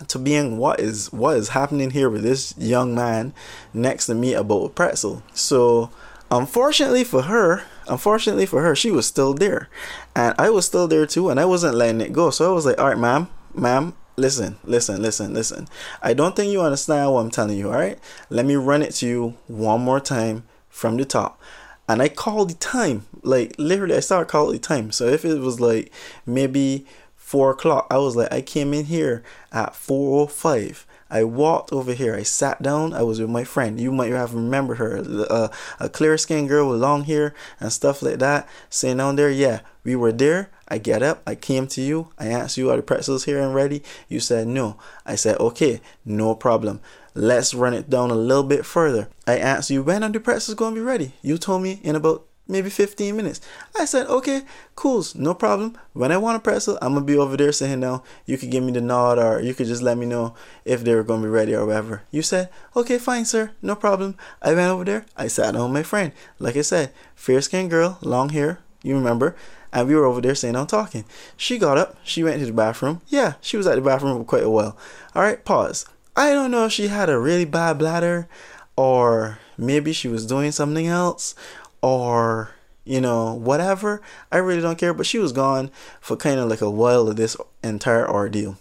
to 0.07 0.19
being 0.19 0.57
what 0.57 0.79
is 0.79 1.11
what 1.11 1.37
is 1.37 1.49
happening 1.49 1.89
here 1.89 2.09
with 2.09 2.23
this 2.23 2.53
young 2.57 2.95
man 2.95 3.33
next 3.73 4.05
to 4.05 4.15
me 4.15 4.33
about 4.33 4.65
a 4.65 4.69
pretzel? 4.69 5.21
So 5.33 5.89
unfortunately 6.31 7.03
for 7.03 7.23
her 7.23 7.63
unfortunately 7.87 8.45
for 8.45 8.61
her 8.61 8.75
she 8.75 8.91
was 8.91 9.05
still 9.05 9.33
there. 9.33 9.69
And 10.15 10.33
i 10.39 10.49
was 10.49 10.65
still 10.65 10.87
there 10.87 11.05
too 11.05 11.29
and 11.29 11.39
i 11.39 11.45
wasn't 11.45 11.75
letting 11.75 12.01
it 12.01 12.13
go. 12.13 12.29
So 12.29 12.49
i 12.49 12.53
was 12.53 12.65
like 12.65 12.79
all 12.79 12.87
right 12.87 12.97
ma'am 12.97 13.27
ma'am 13.53 13.93
listen, 14.17 14.57
listen, 14.63 15.01
listen, 15.01 15.33
listen. 15.33 15.67
I 16.01 16.13
don't 16.13 16.35
think 16.35 16.51
you 16.51 16.61
understand 16.61 17.13
what 17.13 17.21
I'm 17.21 17.29
telling 17.31 17.57
you, 17.57 17.67
all 17.67 17.77
right? 17.77 17.99
Let 18.29 18.45
me 18.45 18.55
run 18.55 18.81
it 18.81 18.91
to 18.95 19.07
you 19.07 19.37
one 19.47 19.81
more 19.81 19.99
time 19.99 20.43
from 20.69 20.97
the 20.97 21.05
top. 21.05 21.39
And 21.87 22.01
I 22.01 22.09
called 22.09 22.49
the 22.49 22.55
time, 22.55 23.05
like 23.21 23.53
literally, 23.57 23.95
I 23.95 24.01
started 24.01 24.29
calling 24.29 24.53
the 24.53 24.59
time. 24.59 24.91
So 24.91 25.05
if 25.05 25.23
it 25.23 25.39
was 25.39 25.59
like 25.59 25.93
maybe 26.25 26.85
four 27.15 27.51
o'clock, 27.51 27.87
I 27.89 27.97
was 27.97 28.15
like, 28.15 28.33
I 28.33 28.41
came 28.41 28.73
in 28.73 28.85
here 28.85 29.23
at 29.51 29.73
4:05 29.73 30.85
I 31.09 31.23
walked 31.23 31.71
over 31.71 31.93
here. 31.93 32.15
I 32.15 32.23
sat 32.23 32.61
down. 32.61 32.93
I 32.93 33.03
was 33.03 33.19
with 33.19 33.29
my 33.29 33.43
friend. 33.43 33.79
You 33.79 33.91
might 33.91 34.11
have 34.11 34.33
remembered 34.33 34.77
her, 34.77 35.03
uh, 35.29 35.47
a 35.79 35.89
clear 35.89 36.17
skinned 36.17 36.49
girl 36.49 36.69
with 36.69 36.81
long 36.81 37.05
hair 37.05 37.33
and 37.59 37.71
stuff 37.71 38.01
like 38.01 38.19
that. 38.19 38.47
Sitting 38.69 38.97
down 38.97 39.15
there, 39.15 39.31
yeah, 39.31 39.61
we 39.83 39.95
were 39.95 40.11
there. 40.11 40.49
I 40.67 40.77
get 40.77 41.03
up. 41.03 41.21
I 41.25 41.35
came 41.35 41.67
to 41.67 41.81
you. 41.81 42.09
I 42.17 42.27
asked 42.27 42.57
you, 42.57 42.69
are 42.69 42.77
the 42.77 42.83
pretzels 42.83 43.25
here 43.25 43.41
and 43.41 43.53
ready? 43.55 43.83
You 44.07 44.19
said 44.19 44.47
no. 44.47 44.77
I 45.05 45.15
said 45.15 45.37
okay, 45.39 45.81
no 46.05 46.35
problem. 46.35 46.81
Let's 47.13 47.53
run 47.53 47.73
it 47.73 47.89
down 47.89 48.11
a 48.11 48.15
little 48.15 48.43
bit 48.43 48.65
further. 48.65 49.09
I 49.25 49.37
asked 49.37 49.69
you 49.69 49.83
when 49.83 50.03
are 50.03 50.09
the 50.09 50.19
pretzels 50.19 50.55
going 50.55 50.75
to 50.75 50.81
be 50.81 50.85
ready? 50.85 51.13
You 51.21 51.37
told 51.37 51.63
me 51.63 51.79
in 51.83 51.95
about 51.95 52.27
maybe 52.47 52.69
15 52.69 53.15
minutes. 53.15 53.41
I 53.77 53.85
said, 53.85 54.07
okay, 54.07 54.43
cool, 54.75 55.03
no 55.15 55.33
problem. 55.33 55.77
When 55.93 56.11
I 56.11 56.17
want 56.17 56.37
a 56.37 56.39
pretzel, 56.39 56.77
I'm 56.81 56.93
gonna 56.93 57.05
be 57.05 57.17
over 57.17 57.37
there 57.37 57.51
saying 57.51 57.79
no. 57.79 58.03
You 58.25 58.37
could 58.37 58.51
give 58.51 58.63
me 58.63 58.71
the 58.71 58.81
nod 58.81 59.19
or 59.19 59.41
you 59.41 59.53
could 59.53 59.67
just 59.67 59.81
let 59.81 59.97
me 59.97 60.05
know 60.05 60.35
if 60.65 60.83
they 60.83 60.95
were 60.95 61.03
gonna 61.03 61.23
be 61.23 61.27
ready 61.27 61.53
or 61.53 61.65
whatever. 61.65 62.03
You 62.11 62.21
said, 62.21 62.49
okay, 62.75 62.97
fine, 62.97 63.25
sir, 63.25 63.51
no 63.61 63.75
problem. 63.75 64.15
I 64.41 64.53
went 64.53 64.71
over 64.71 64.85
there, 64.85 65.05
I 65.15 65.27
sat 65.27 65.53
down 65.53 65.63
with 65.63 65.73
my 65.73 65.83
friend. 65.83 66.11
Like 66.39 66.55
I 66.55 66.61
said, 66.61 66.91
fair 67.15 67.41
skinned 67.41 67.69
girl, 67.69 67.97
long 68.01 68.29
hair, 68.29 68.59
you 68.83 68.95
remember. 68.95 69.35
And 69.77 69.87
we 69.87 69.93
were 69.93 70.05
over 70.05 70.21
there 70.21 70.33
saying 70.33 70.55
I'm 70.55 70.65
talking. 70.65 71.05
She 71.37 71.59
got 71.59 71.77
up, 71.77 71.97
she 72.03 72.23
went 72.23 72.39
to 72.39 72.47
the 72.47 72.51
bathroom. 72.51 73.01
Yeah, 73.09 73.33
she 73.41 73.57
was 73.57 73.67
at 73.67 73.75
the 73.75 73.81
bathroom 73.81 74.17
for 74.17 74.23
quite 74.23 74.41
a 74.41 74.49
while. 74.49 74.75
Alright, 75.15 75.45
pause. 75.45 75.85
I 76.15 76.31
don't 76.31 76.49
know 76.49 76.65
if 76.65 76.71
she 76.71 76.87
had 76.87 77.11
a 77.11 77.19
really 77.19 77.45
bad 77.45 77.77
bladder 77.77 78.27
or 78.75 79.37
maybe 79.55 79.93
she 79.93 80.07
was 80.07 80.25
doing 80.25 80.51
something 80.51 80.87
else 80.87 81.35
or 81.83 82.49
you 82.85 83.01
know 83.01 83.33
whatever 83.33 84.01
i 84.31 84.37
really 84.37 84.61
don't 84.61 84.77
care 84.77 84.93
but 84.93 85.05
she 85.05 85.19
was 85.19 85.33
gone 85.33 85.69
for 85.99 86.15
kind 86.15 86.39
of 86.39 86.47
like 86.47 86.61
a 86.61 86.69
while 86.69 87.09
of 87.09 87.17
this 87.17 87.35
entire 87.61 88.09
ordeal 88.09 88.57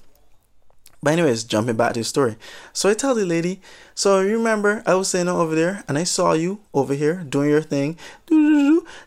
but 1.06 1.12
anyways 1.12 1.44
jumping 1.44 1.76
back 1.76 1.92
to 1.92 2.00
the 2.00 2.04
story 2.04 2.34
so 2.72 2.90
i 2.90 2.94
tell 2.94 3.14
the 3.14 3.24
lady 3.24 3.60
so 3.94 4.18
you 4.22 4.36
remember 4.36 4.82
i 4.86 4.92
was 4.92 5.06
saying 5.06 5.28
over 5.28 5.54
there 5.54 5.84
and 5.86 5.96
i 5.96 6.02
saw 6.02 6.32
you 6.32 6.58
over 6.74 6.94
here 6.94 7.22
doing 7.28 7.48
your 7.48 7.62
thing 7.62 7.96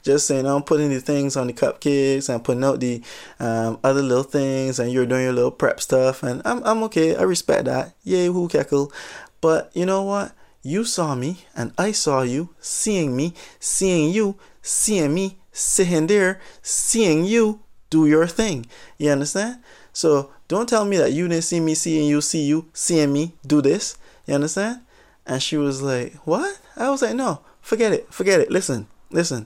just 0.02 0.26
saying 0.26 0.46
i'm 0.46 0.64
putting 0.64 0.90
the 0.92 1.02
things 1.02 1.36
on 1.36 1.48
the 1.48 1.52
cupcakes 1.52 2.34
and 2.34 2.42
putting 2.42 2.64
out 2.64 2.80
the 2.80 3.04
um, 3.42 3.78
other 3.84 4.02
little 4.02 4.24
things 4.24 4.80
and 4.80 4.94
you're 4.94 5.06
doing 5.06 5.24
your 5.24 5.34
little 5.34 5.52
prep 5.52 5.82
stuff 5.82 6.24
and 6.24 6.42
i'm, 6.46 6.64
I'm 6.64 6.82
okay 6.84 7.18
i 7.18 7.24
respect 7.24 7.66
that 7.66 7.94
yay 8.06 8.28
who 8.28 8.48
keckle 8.48 8.94
but 9.42 9.70
you 9.74 9.86
know 9.86 10.04
what 10.04 10.32
you 10.62 10.86
saw 10.86 11.16
me 11.16 11.40
and 11.56 11.72
I 11.78 11.94
saw 11.94 12.22
you, 12.22 12.50
seeing 12.60 13.16
me, 13.16 13.34
seeing 13.62 14.12
you, 14.12 14.36
seeing 14.62 15.14
me, 15.14 15.38
sitting 15.54 16.08
there, 16.08 16.42
seeing 16.62 17.24
you 17.24 17.62
do 17.90 18.08
your 18.08 18.28
thing. 18.28 18.66
You 18.98 19.12
understand? 19.12 19.60
So 20.00 20.32
don't 20.48 20.70
tell 20.70 20.86
me 20.86 20.96
that 20.96 21.12
you 21.12 21.28
didn't 21.28 21.44
see 21.44 21.60
me 21.60 21.76
seeing 21.76 22.08
you, 22.08 22.22
see 22.22 22.44
you, 22.44 22.68
seeing 22.72 23.12
me 23.12 23.34
do 23.46 23.62
this. 23.62 23.98
You 24.28 24.36
understand? 24.36 24.80
And 25.26 25.44
she 25.44 25.58
was 25.58 25.82
like, 25.82 26.14
What? 26.26 26.58
I 26.78 26.90
was 26.90 27.02
like, 27.02 27.16
No, 27.16 27.42
forget 27.60 27.92
it, 27.92 28.14
forget 28.14 28.40
it. 28.40 28.50
Listen, 28.50 28.88
listen. 29.12 29.46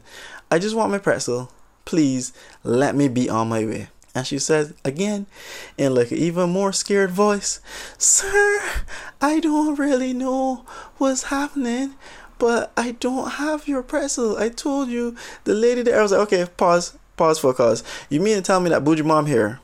I 0.51 0.59
just 0.59 0.75
want 0.75 0.91
my 0.91 0.99
pretzel. 0.99 1.51
Please 1.85 2.33
let 2.63 2.95
me 2.95 3.07
be 3.07 3.31
on 3.31 3.49
my 3.49 3.65
way. 3.65 3.87
And 4.13 4.27
she 4.27 4.37
said 4.37 4.75
again 4.85 5.25
in 5.75 5.95
like 5.95 6.11
an 6.11 6.19
even 6.19 6.51
more 6.51 6.71
scared 6.71 7.09
voice, 7.09 7.59
Sir, 7.97 8.61
I 9.19 9.39
don't 9.39 9.79
really 9.79 10.13
know 10.13 10.65
what's 10.99 11.23
happening, 11.23 11.95
but 12.37 12.71
I 12.77 12.91
don't 12.91 13.31
have 13.41 13.67
your 13.67 13.81
pretzel. 13.81 14.37
I 14.37 14.49
told 14.49 14.89
you 14.89 15.15
the 15.45 15.55
lady 15.55 15.81
there. 15.81 15.97
I 15.97 16.03
was 16.03 16.11
like, 16.11 16.31
okay, 16.31 16.45
pause, 16.57 16.95
pause 17.17 17.39
for 17.39 17.49
a 17.49 17.53
cause. 17.55 17.83
You 18.07 18.19
mean 18.19 18.35
to 18.35 18.43
tell 18.43 18.59
me 18.59 18.69
that 18.69 18.83
Bougie 18.83 19.01
Mom 19.01 19.25
here 19.25 19.59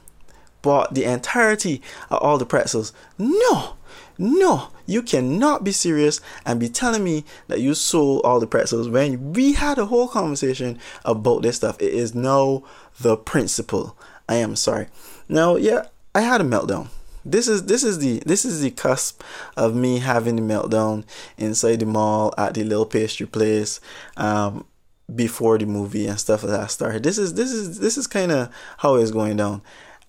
bought 0.61 0.93
the 0.93 1.05
entirety 1.05 1.81
of 2.09 2.21
all 2.21 2.37
the 2.37 2.45
pretzels? 2.45 2.93
No, 3.17 3.75
no, 4.17 4.69
You 4.85 5.01
cannot 5.01 5.63
be 5.63 5.71
serious 5.71 6.19
and 6.45 6.59
be 6.59 6.67
telling 6.67 7.03
me 7.03 7.23
that 7.47 7.61
you 7.61 7.73
sold 7.73 8.21
all 8.25 8.39
the 8.39 8.47
pretzels 8.47 8.89
when 8.89 9.33
we 9.33 9.53
had 9.53 9.77
a 9.77 9.85
whole 9.85 10.07
conversation 10.07 10.79
about 11.05 11.43
this 11.43 11.57
stuff. 11.57 11.81
It 11.81 11.93
is 11.93 12.13
no 12.13 12.65
the 12.99 13.15
principle. 13.15 13.97
I 14.27 14.35
am 14.35 14.55
sorry. 14.55 14.87
Now, 15.29 15.55
yeah, 15.55 15.85
I 16.13 16.21
had 16.21 16.41
a 16.41 16.43
meltdown. 16.43 16.89
This 17.23 17.47
is 17.47 17.65
this 17.65 17.83
is 17.83 17.99
the 17.99 18.21
this 18.25 18.45
is 18.45 18.61
the 18.61 18.71
cusp 18.71 19.21
of 19.55 19.75
me 19.75 19.99
having 19.99 20.35
the 20.35 20.41
meltdown 20.41 21.03
inside 21.37 21.79
the 21.79 21.85
mall 21.85 22.33
at 22.37 22.53
the 22.55 22.63
little 22.63 22.85
pastry 22.85 23.27
place. 23.27 23.79
Um, 24.17 24.65
before 25.13 25.57
the 25.57 25.65
movie 25.65 26.07
and 26.07 26.19
stuff 26.19 26.43
like 26.43 26.51
that 26.51 26.71
started. 26.71 27.03
This 27.03 27.17
is 27.17 27.33
this 27.33 27.51
is 27.51 27.79
this 27.79 27.97
is 27.97 28.07
kind 28.07 28.31
of 28.31 28.53
how 28.77 28.95
it's 28.95 29.11
going 29.11 29.37
down. 29.37 29.61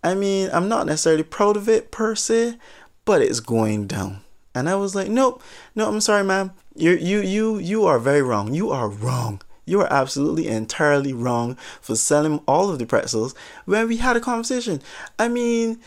I 0.02 0.14
mean, 0.14 0.50
I'm 0.52 0.68
not 0.68 0.86
necessarily 0.86 1.22
proud 1.22 1.56
of 1.56 1.68
it 1.68 1.90
per 1.90 2.14
se, 2.14 2.56
but 3.04 3.22
it's 3.22 3.40
going 3.40 3.86
down. 3.86 4.20
And 4.54 4.68
I 4.68 4.74
was 4.74 4.94
like, 4.94 5.08
nope, 5.08 5.42
no, 5.74 5.88
I'm 5.88 6.00
sorry, 6.00 6.24
ma'am. 6.24 6.52
You 6.74 6.92
you 6.92 7.20
you 7.20 7.58
you 7.58 7.84
are 7.84 7.98
very 7.98 8.22
wrong. 8.22 8.54
You 8.54 8.70
are 8.70 8.88
wrong. 8.88 9.42
You 9.64 9.80
are 9.82 9.92
absolutely 9.92 10.48
entirely 10.48 11.12
wrong 11.12 11.56
for 11.80 11.94
selling 11.94 12.40
all 12.48 12.70
of 12.70 12.78
the 12.78 12.86
pretzels 12.86 13.34
when 13.66 13.86
we 13.86 13.98
had 13.98 14.16
a 14.16 14.20
conversation. 14.20 14.82
I 15.18 15.28
mean, 15.28 15.80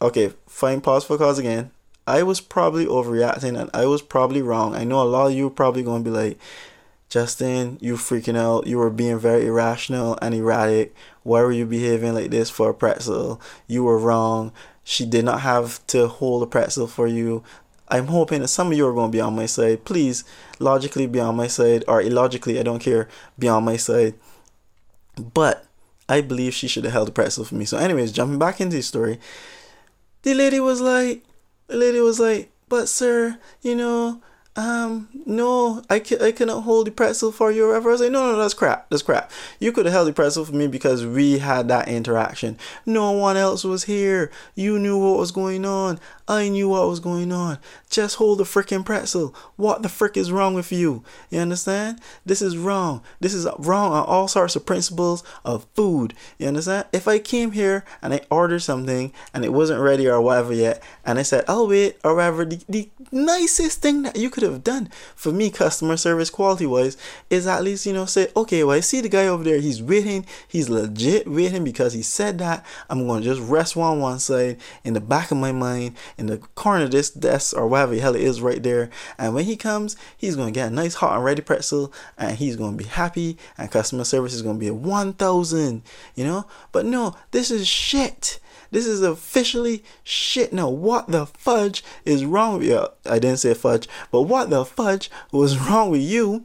okay, 0.00 0.32
fine, 0.46 0.80
pause 0.80 1.04
for 1.04 1.18
cause 1.18 1.38
again. 1.38 1.72
I 2.06 2.22
was 2.22 2.40
probably 2.40 2.86
overreacting 2.86 3.60
and 3.60 3.70
I 3.74 3.86
was 3.86 4.02
probably 4.02 4.40
wrong. 4.40 4.74
I 4.74 4.84
know 4.84 5.02
a 5.02 5.04
lot 5.04 5.26
of 5.26 5.32
you 5.32 5.48
are 5.48 5.50
probably 5.50 5.82
going 5.82 6.04
to 6.04 6.10
be 6.10 6.16
like, 6.16 6.38
Justin, 7.08 7.78
you 7.80 7.94
freaking 7.94 8.36
out. 8.36 8.66
You 8.66 8.78
were 8.78 8.90
being 8.90 9.18
very 9.18 9.46
irrational 9.46 10.18
and 10.20 10.34
erratic. 10.34 10.94
Why 11.22 11.40
were 11.42 11.52
you 11.52 11.64
behaving 11.64 12.14
like 12.14 12.30
this 12.30 12.50
for 12.50 12.70
a 12.70 12.74
pretzel? 12.74 13.40
You 13.66 13.84
were 13.84 13.98
wrong. 13.98 14.52
She 14.84 15.06
did 15.06 15.24
not 15.24 15.40
have 15.40 15.86
to 15.88 16.08
hold 16.08 16.42
a 16.42 16.46
pretzel 16.46 16.86
for 16.86 17.06
you. 17.06 17.42
I'm 17.88 18.08
hoping 18.08 18.42
that 18.42 18.48
some 18.48 18.70
of 18.70 18.76
you 18.76 18.86
are 18.86 18.92
going 18.92 19.10
to 19.10 19.16
be 19.16 19.20
on 19.20 19.34
my 19.34 19.46
side. 19.46 19.84
Please, 19.84 20.24
logically 20.58 21.06
be 21.06 21.20
on 21.20 21.36
my 21.36 21.46
side, 21.46 21.84
or 21.88 22.02
illogically, 22.02 22.60
I 22.60 22.62
don't 22.62 22.80
care, 22.80 23.08
be 23.38 23.48
on 23.48 23.64
my 23.64 23.76
side. 23.76 24.14
But 25.16 25.64
I 26.08 26.20
believe 26.20 26.52
she 26.52 26.68
should 26.68 26.84
have 26.84 26.92
held 26.92 27.08
a 27.08 27.12
pretzel 27.12 27.44
for 27.44 27.54
me. 27.54 27.64
So, 27.64 27.78
anyways, 27.78 28.12
jumping 28.12 28.38
back 28.38 28.60
into 28.60 28.76
the 28.76 28.82
story, 28.82 29.18
the 30.22 30.34
lady 30.34 30.60
was 30.60 30.82
like, 30.82 31.24
the 31.66 31.76
lady 31.76 32.00
was 32.00 32.20
like, 32.20 32.50
but 32.68 32.88
sir, 32.88 33.38
you 33.62 33.74
know, 33.74 34.20
um, 34.58 35.08
no, 35.24 35.84
I, 35.88 36.00
can, 36.00 36.20
I 36.20 36.32
cannot 36.32 36.62
hold 36.62 36.88
the 36.88 36.90
pretzel 36.90 37.30
for 37.30 37.52
you. 37.52 37.72
I 37.72 37.78
was 37.78 38.00
like, 38.00 38.10
no, 38.10 38.32
no, 38.32 38.38
that's 38.38 38.54
crap. 38.54 38.90
That's 38.90 39.04
crap. 39.04 39.30
You 39.60 39.70
could 39.70 39.86
have 39.86 39.92
held 39.92 40.08
the 40.08 40.12
pretzel 40.12 40.44
for 40.44 40.52
me 40.52 40.66
because 40.66 41.06
we 41.06 41.38
had 41.38 41.68
that 41.68 41.86
interaction. 41.86 42.58
No 42.84 43.12
one 43.12 43.36
else 43.36 43.62
was 43.62 43.84
here. 43.84 44.32
You 44.56 44.80
knew 44.80 44.98
what 44.98 45.16
was 45.16 45.30
going 45.30 45.64
on. 45.64 46.00
I 46.26 46.48
knew 46.48 46.68
what 46.70 46.88
was 46.88 46.98
going 46.98 47.30
on. 47.30 47.58
Just 47.88 48.16
hold 48.16 48.38
the 48.38 48.44
freaking 48.44 48.84
pretzel. 48.84 49.32
What 49.54 49.82
the 49.82 49.88
frick 49.88 50.16
is 50.16 50.32
wrong 50.32 50.54
with 50.54 50.72
you? 50.72 51.04
You 51.30 51.38
understand? 51.38 52.00
This 52.26 52.42
is 52.42 52.56
wrong. 52.56 53.00
This 53.20 53.34
is 53.34 53.46
wrong 53.58 53.92
on 53.92 54.04
all 54.06 54.26
sorts 54.26 54.56
of 54.56 54.66
principles 54.66 55.22
of 55.44 55.68
food. 55.74 56.14
You 56.36 56.48
understand? 56.48 56.86
If 56.92 57.06
I 57.06 57.20
came 57.20 57.52
here 57.52 57.84
and 58.02 58.12
I 58.12 58.22
ordered 58.28 58.60
something 58.60 59.12
and 59.32 59.44
it 59.44 59.52
wasn't 59.52 59.80
ready 59.80 60.08
or 60.08 60.20
whatever 60.20 60.52
yet, 60.52 60.82
and 61.06 61.16
I 61.16 61.22
said, 61.22 61.44
I'll 61.46 61.68
wait 61.68 61.96
or 62.02 62.16
whatever, 62.16 62.44
the, 62.44 62.60
the 62.68 62.90
nicest 63.12 63.80
thing 63.80 64.02
that 64.02 64.16
you 64.16 64.30
could 64.30 64.47
have 64.52 64.64
done 64.64 64.90
for 65.16 65.32
me, 65.32 65.50
customer 65.50 65.96
service 65.96 66.30
quality 66.30 66.66
wise, 66.66 66.96
is 67.30 67.46
at 67.46 67.64
least, 67.64 67.86
you 67.86 67.92
know, 67.92 68.04
say, 68.04 68.28
okay, 68.36 68.64
well, 68.64 68.76
I 68.76 68.80
see 68.80 69.00
the 69.00 69.08
guy 69.08 69.26
over 69.26 69.44
there. 69.44 69.60
He's 69.60 69.82
waiting. 69.82 70.26
He's 70.46 70.68
legit 70.68 71.26
waiting 71.26 71.64
because 71.64 71.92
he 71.92 72.02
said 72.02 72.38
that. 72.38 72.64
I'm 72.90 73.06
going 73.06 73.22
to 73.22 73.28
just 73.28 73.40
rest 73.48 73.76
on 73.76 74.00
one 74.00 74.18
side 74.18 74.58
in 74.84 74.94
the 74.94 75.00
back 75.00 75.30
of 75.30 75.38
my 75.38 75.52
mind 75.52 75.96
in 76.16 76.26
the 76.26 76.38
corner 76.38 76.84
of 76.84 76.90
this 76.90 77.10
desk 77.10 77.56
or 77.56 77.66
whatever 77.66 77.94
the 77.94 78.00
hell 78.00 78.14
it 78.14 78.22
is 78.22 78.40
right 78.40 78.62
there. 78.62 78.90
And 79.18 79.34
when 79.34 79.44
he 79.44 79.56
comes, 79.56 79.96
he's 80.16 80.36
gonna 80.36 80.50
get 80.50 80.68
a 80.68 80.74
nice 80.74 80.94
hot 80.94 81.14
and 81.14 81.24
ready 81.24 81.42
pretzel 81.42 81.92
and 82.16 82.36
he's 82.36 82.56
gonna 82.56 82.76
be 82.76 82.84
happy 82.84 83.38
and 83.56 83.70
customer 83.70 84.04
service 84.04 84.34
is 84.34 84.42
gonna 84.42 84.58
be 84.58 84.68
a 84.68 84.74
1000, 84.74 85.82
you 86.14 86.24
know? 86.24 86.46
But 86.72 86.86
no, 86.86 87.16
this 87.30 87.50
is 87.50 87.66
shit. 87.66 88.40
This 88.70 88.86
is 88.86 89.02
officially 89.02 89.84
shit. 90.04 90.52
Now, 90.52 90.68
what 90.68 91.08
the 91.08 91.26
fudge 91.26 91.82
is 92.04 92.24
wrong 92.24 92.58
with 92.58 92.68
you? 92.68 92.86
I 93.06 93.18
didn't 93.18 93.38
say 93.38 93.54
fudge, 93.54 93.88
but 94.10 94.22
what 94.22 94.50
the 94.50 94.64
fudge 94.64 95.10
was 95.32 95.58
wrong 95.68 95.90
with 95.90 96.02
you 96.02 96.44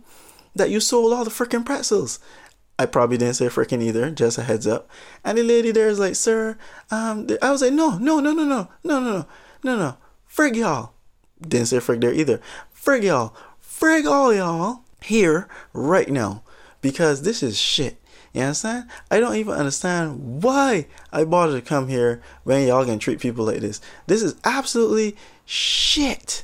that 0.56 0.70
you 0.70 0.80
sold 0.80 1.14
all 1.14 1.24
the 1.24 1.32
freaking 1.32 1.66
pretzels? 1.66 2.20
I 2.80 2.86
probably 2.86 3.18
didn't 3.18 3.36
say 3.36 3.46
freaking 3.48 3.82
either, 3.82 4.10
just 4.10 4.38
a 4.38 4.44
heads 4.44 4.66
up. 4.66 4.90
And 5.24 5.38
the 5.38 5.44
lady 5.44 5.72
there 5.72 5.90
is 5.90 6.00
like, 6.00 6.16
sir, 6.16 6.58
um, 6.90 7.28
I 7.42 7.52
was 7.52 7.62
like, 7.62 7.74
no, 7.74 7.98
no, 7.98 8.20
no, 8.20 8.34
no, 8.34 8.44
no, 8.44 8.68
no, 8.84 9.00
no, 9.00 9.00
no. 9.00 9.26
No, 9.64 9.78
no. 9.78 9.98
Frig 10.30 10.56
y'all. 10.56 10.94
Didn't 11.42 11.68
say 11.68 11.78
frig 11.78 12.02
there 12.02 12.14
either. 12.14 12.42
Frig 12.76 13.04
y'all. 13.04 13.36
Frig 13.62 14.06
all 14.06 14.34
y'all 14.34 14.82
here 15.02 15.48
right 15.72 16.10
now. 16.10 16.44
Because 16.82 17.22
this 17.22 17.42
is 17.42 17.58
shit. 17.58 18.02
You 18.34 18.42
understand? 18.42 18.90
I 19.12 19.20
don't 19.20 19.36
even 19.36 19.54
understand 19.54 20.44
why 20.44 20.88
I 21.12 21.24
bothered 21.24 21.64
to 21.64 21.68
come 21.68 21.88
here 21.88 22.22
when 22.44 22.68
y'all 22.68 22.84
can 22.84 22.98
treat 22.98 23.20
people 23.20 23.46
like 23.46 23.60
this. 23.60 23.80
This 24.08 24.24
is 24.24 24.36
absolutely 24.44 25.16
shit. 25.46 26.44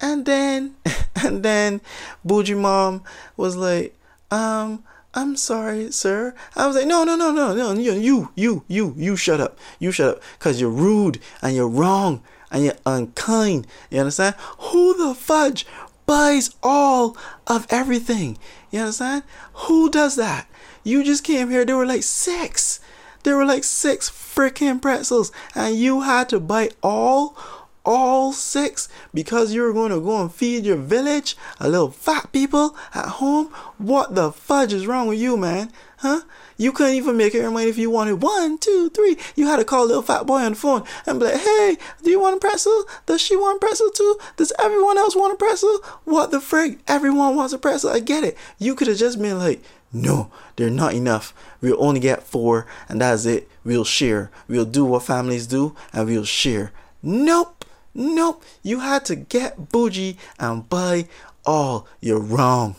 And 0.00 0.24
then, 0.24 0.76
and 1.16 1.42
then, 1.42 1.80
Bougie 2.24 2.54
Mom 2.54 3.02
was 3.36 3.56
like, 3.56 3.96
um, 4.30 4.84
I'm 5.12 5.36
sorry, 5.36 5.90
sir. 5.90 6.34
I 6.54 6.68
was 6.68 6.76
like, 6.76 6.86
no, 6.86 7.02
no, 7.02 7.16
no, 7.16 7.32
no, 7.32 7.52
no, 7.52 7.72
you, 7.72 7.94
you, 7.94 8.30
you, 8.36 8.64
you, 8.68 8.94
you 8.96 9.16
shut 9.16 9.40
up. 9.40 9.58
You 9.80 9.90
shut 9.90 10.16
up. 10.16 10.22
Because 10.38 10.60
you're 10.60 10.70
rude 10.70 11.18
and 11.42 11.56
you're 11.56 11.68
wrong 11.68 12.22
and 12.52 12.64
you're 12.64 12.76
unkind. 12.86 13.66
You 13.90 14.00
understand? 14.00 14.36
Who 14.58 14.96
the 14.96 15.14
fudge 15.14 15.66
buys 16.06 16.54
all 16.62 17.16
of 17.48 17.66
everything? 17.70 18.38
You 18.70 18.80
understand? 18.80 19.24
Who 19.54 19.90
does 19.90 20.14
that? 20.14 20.46
You 20.88 21.04
just 21.04 21.22
came 21.22 21.50
here, 21.50 21.66
there 21.66 21.76
were 21.76 21.84
like 21.84 22.02
six. 22.02 22.80
There 23.22 23.36
were 23.36 23.44
like 23.44 23.62
six 23.62 24.08
freaking 24.08 24.80
pretzels, 24.80 25.30
and 25.54 25.76
you 25.76 26.00
had 26.00 26.30
to 26.30 26.40
buy 26.40 26.70
all 26.82 27.36
all 27.84 28.32
six 28.32 28.88
because 29.14 29.54
you 29.54 29.62
were 29.62 29.72
going 29.72 29.90
to 29.90 30.00
go 30.00 30.20
and 30.20 30.32
feed 30.32 30.64
your 30.64 30.76
village 30.76 31.36
a 31.58 31.68
little 31.68 31.90
fat 31.90 32.30
people 32.32 32.76
at 32.94 33.06
home? 33.06 33.46
What 33.78 34.14
the 34.14 34.30
fudge 34.30 34.74
is 34.74 34.86
wrong 34.86 35.08
with 35.08 35.18
you, 35.18 35.38
man? 35.38 35.72
Huh? 35.98 36.20
You 36.58 36.72
couldn't 36.72 36.96
even 36.96 37.16
make 37.16 37.32
your 37.32 37.50
money 37.50 37.68
if 37.68 37.78
you 37.78 37.90
wanted 37.90 38.22
one, 38.22 38.58
two, 38.58 38.90
three. 38.90 39.16
You 39.36 39.46
had 39.46 39.56
to 39.56 39.64
call 39.64 39.86
little 39.86 40.02
fat 40.02 40.26
boy 40.26 40.40
on 40.40 40.52
the 40.52 40.58
phone 40.58 40.84
and 41.06 41.18
be 41.18 41.26
like, 41.26 41.40
hey, 41.40 41.76
do 42.02 42.10
you 42.10 42.20
want 42.20 42.36
a 42.36 42.40
pretzel? 42.40 42.84
Does 43.06 43.20
she 43.20 43.36
want 43.36 43.56
a 43.56 43.60
pretzel 43.60 43.90
too? 43.90 44.18
Does 44.36 44.52
everyone 44.58 44.98
else 44.98 45.16
want 45.16 45.32
a 45.32 45.36
pretzel? 45.36 45.80
What 46.04 46.30
the 46.30 46.38
frig? 46.38 46.80
Everyone 46.88 47.36
wants 47.36 47.52
a 47.52 47.58
pretzel. 47.58 47.90
I 47.90 48.00
get 48.00 48.22
it. 48.22 48.36
You 48.58 48.74
could 48.74 48.88
have 48.88 48.98
just 48.98 49.20
been 49.20 49.38
like, 49.38 49.62
no, 49.92 50.30
they're 50.56 50.70
not 50.70 50.94
enough. 50.94 51.32
We'll 51.60 51.82
only 51.82 52.00
get 52.00 52.22
four, 52.22 52.66
and 52.88 53.00
that's 53.00 53.24
it. 53.24 53.48
We'll 53.64 53.84
share. 53.84 54.30
We'll 54.46 54.64
do 54.64 54.84
what 54.84 55.02
families 55.02 55.46
do, 55.46 55.74
and 55.92 56.06
we'll 56.06 56.24
share. 56.24 56.72
Nope, 57.02 57.64
nope. 57.94 58.42
You 58.62 58.80
had 58.80 59.04
to 59.06 59.16
get 59.16 59.70
bougie 59.70 60.18
and 60.38 60.68
buy 60.68 61.08
all. 61.46 61.86
You're 62.00 62.20
wrong. 62.20 62.76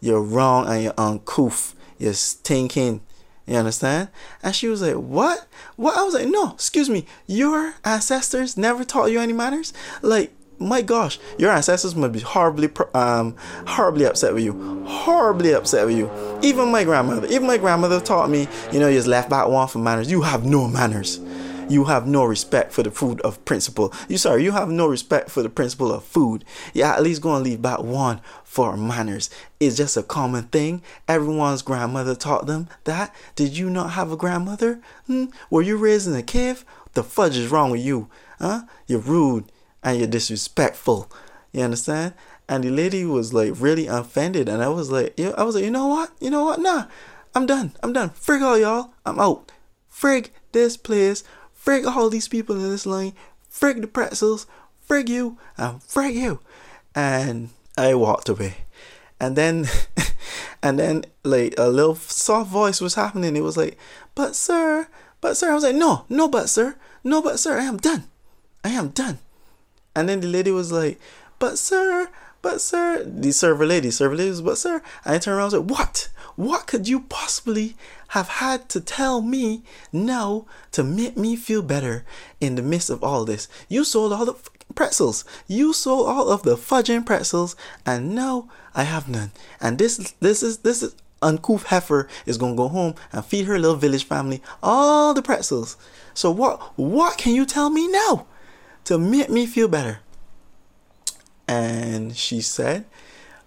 You're 0.00 0.22
wrong, 0.22 0.66
and 0.68 0.82
you're 0.84 0.94
uncouth. 0.96 1.74
You're 1.98 2.14
stinking. 2.14 3.00
You 3.46 3.56
understand? 3.56 4.08
And 4.42 4.54
she 4.54 4.68
was 4.68 4.82
like, 4.82 4.94
What? 4.94 5.46
What? 5.76 5.96
I 5.96 6.02
was 6.02 6.14
like, 6.14 6.28
No, 6.28 6.52
excuse 6.52 6.90
me. 6.90 7.06
Your 7.26 7.74
ancestors 7.84 8.56
never 8.56 8.84
taught 8.84 9.12
you 9.12 9.20
any 9.20 9.32
manners? 9.32 9.72
Like, 10.02 10.32
my 10.58 10.82
gosh, 10.82 11.18
your 11.38 11.50
ancestors 11.50 11.94
must 11.94 12.12
be 12.12 12.20
horribly, 12.20 12.70
um, 12.94 13.36
horribly 13.66 14.06
upset 14.06 14.34
with 14.34 14.44
you. 14.44 14.84
Horribly 14.86 15.52
upset 15.52 15.86
with 15.86 15.96
you. 15.96 16.10
Even 16.42 16.70
my 16.70 16.84
grandmother, 16.84 17.26
even 17.28 17.46
my 17.46 17.58
grandmother 17.58 18.00
taught 18.00 18.30
me, 18.30 18.48
you 18.72 18.80
know, 18.80 18.88
you 18.88 18.96
just 18.96 19.06
left 19.06 19.28
back 19.28 19.48
one 19.48 19.68
for 19.68 19.78
manners. 19.78 20.10
You 20.10 20.22
have 20.22 20.44
no 20.44 20.66
manners. 20.68 21.20
You 21.68 21.84
have 21.84 22.06
no 22.06 22.24
respect 22.24 22.72
for 22.72 22.84
the 22.84 22.92
food 22.92 23.20
of 23.22 23.44
principle. 23.44 23.92
You 24.08 24.18
sorry, 24.18 24.44
you 24.44 24.52
have 24.52 24.68
no 24.68 24.86
respect 24.86 25.30
for 25.30 25.42
the 25.42 25.48
principle 25.48 25.92
of 25.92 26.04
food. 26.04 26.44
Yeah, 26.72 26.94
at 26.94 27.02
least 27.02 27.22
gonna 27.22 27.42
leave 27.42 27.60
back 27.60 27.80
one 27.80 28.20
for 28.44 28.76
manners. 28.76 29.30
It's 29.58 29.76
just 29.76 29.96
a 29.96 30.04
common 30.04 30.44
thing. 30.44 30.82
Everyone's 31.08 31.62
grandmother 31.62 32.14
taught 32.14 32.46
them 32.46 32.68
that. 32.84 33.12
Did 33.34 33.58
you 33.58 33.68
not 33.68 33.90
have 33.90 34.12
a 34.12 34.16
grandmother? 34.16 34.80
Hmm? 35.08 35.26
Were 35.50 35.62
you 35.62 35.76
raised 35.76 36.06
in 36.06 36.14
a 36.14 36.22
cave? 36.22 36.64
The 36.94 37.02
fudge 37.02 37.36
is 37.36 37.50
wrong 37.50 37.72
with 37.72 37.84
you. 37.84 38.08
Huh? 38.38 38.62
You're 38.86 39.00
rude 39.00 39.50
and 39.86 39.98
you're 39.98 40.08
disrespectful. 40.08 41.10
You 41.52 41.62
understand? 41.62 42.12
And 42.48 42.64
the 42.64 42.70
lady 42.70 43.04
was 43.04 43.32
like 43.32 43.52
really 43.56 43.86
offended, 43.86 44.48
and 44.48 44.62
I 44.62 44.68
was 44.68 44.90
like, 44.90 45.18
I 45.18 45.44
was 45.44 45.54
like, 45.54 45.64
you 45.64 45.70
know 45.70 45.86
what? 45.86 46.10
You 46.20 46.28
know 46.28 46.44
what? 46.44 46.60
Nah, 46.60 46.86
I'm 47.34 47.46
done. 47.46 47.72
I'm 47.82 47.92
done. 47.92 48.10
Frig 48.10 48.42
all 48.42 48.58
y'all. 48.58 48.90
I'm 49.06 49.20
out. 49.20 49.52
Frig 49.90 50.30
this 50.52 50.76
place. 50.76 51.22
Frig 51.56 51.86
all 51.86 52.10
these 52.10 52.28
people 52.28 52.56
in 52.56 52.62
this 52.68 52.84
line. 52.84 53.14
Frig 53.50 53.80
the 53.80 53.86
pretzels. 53.86 54.46
Frig 54.88 55.08
you. 55.08 55.38
And 55.56 55.80
frig 55.80 56.14
you. 56.14 56.40
And 56.94 57.50
I 57.78 57.94
walked 57.94 58.28
away. 58.28 58.56
And 59.20 59.36
then, 59.36 59.66
and 60.62 60.78
then 60.78 61.04
like 61.22 61.54
a 61.58 61.68
little 61.68 61.94
soft 61.94 62.50
voice 62.50 62.80
was 62.80 62.94
happening. 62.96 63.36
It 63.36 63.42
was 63.42 63.56
like, 63.56 63.78
but 64.14 64.34
sir, 64.34 64.88
but 65.20 65.36
sir. 65.36 65.52
I 65.52 65.54
was 65.54 65.64
like, 65.64 65.76
no, 65.76 66.04
no, 66.08 66.28
but 66.28 66.48
sir. 66.48 66.76
No, 67.04 67.22
but 67.22 67.38
sir. 67.38 67.58
I 67.58 67.64
am 67.64 67.76
done. 67.76 68.04
I 68.64 68.70
am 68.70 68.88
done. 68.88 69.18
And 69.96 70.10
then 70.10 70.20
the 70.20 70.28
lady 70.28 70.50
was 70.50 70.70
like, 70.70 71.00
but 71.38 71.58
sir, 71.58 72.10
but 72.42 72.60
sir, 72.60 73.02
the 73.02 73.32
server 73.32 73.64
lady, 73.64 73.90
server 73.90 74.14
lady 74.14 74.28
was, 74.28 74.42
but 74.42 74.58
sir, 74.58 74.82
and 75.06 75.14
I 75.14 75.18
turned 75.18 75.38
around 75.38 75.54
and 75.54 75.62
said, 75.62 75.70
what? 75.70 76.10
What 76.36 76.66
could 76.66 76.86
you 76.86 77.00
possibly 77.00 77.76
have 78.08 78.28
had 78.28 78.68
to 78.68 78.80
tell 78.82 79.22
me 79.22 79.62
now 79.94 80.44
to 80.72 80.84
make 80.84 81.16
me 81.16 81.34
feel 81.34 81.62
better 81.62 82.04
in 82.42 82.56
the 82.56 82.62
midst 82.62 82.90
of 82.90 83.02
all 83.02 83.24
this? 83.24 83.48
You 83.70 83.84
sold 83.84 84.12
all 84.12 84.26
the 84.26 84.36
pretzels. 84.74 85.24
You 85.46 85.72
sold 85.72 86.06
all 86.08 86.28
of 86.28 86.42
the 86.42 86.56
fudging 86.56 87.06
pretzels, 87.06 87.56
and 87.86 88.14
now 88.14 88.50
I 88.74 88.82
have 88.82 89.08
none. 89.08 89.30
And 89.62 89.78
this, 89.78 90.12
this 90.20 90.42
is, 90.42 90.58
this 90.58 90.82
is 90.82 90.94
uncouth 91.22 91.64
heifer 91.68 92.06
is 92.26 92.36
gonna 92.36 92.54
go 92.54 92.68
home 92.68 92.94
and 93.12 93.24
feed 93.24 93.46
her 93.46 93.58
little 93.58 93.76
village 93.76 94.04
family 94.04 94.42
all 94.62 95.14
the 95.14 95.22
pretzels. 95.22 95.78
So 96.12 96.30
what, 96.30 96.78
what 96.78 97.16
can 97.16 97.34
you 97.34 97.46
tell 97.46 97.70
me 97.70 97.88
now 97.88 98.26
to 98.86 98.98
make 98.98 99.30
me 99.30 99.46
feel 99.46 99.68
better? 99.68 100.00
and 101.48 102.16
she 102.16 102.40
said 102.40 102.84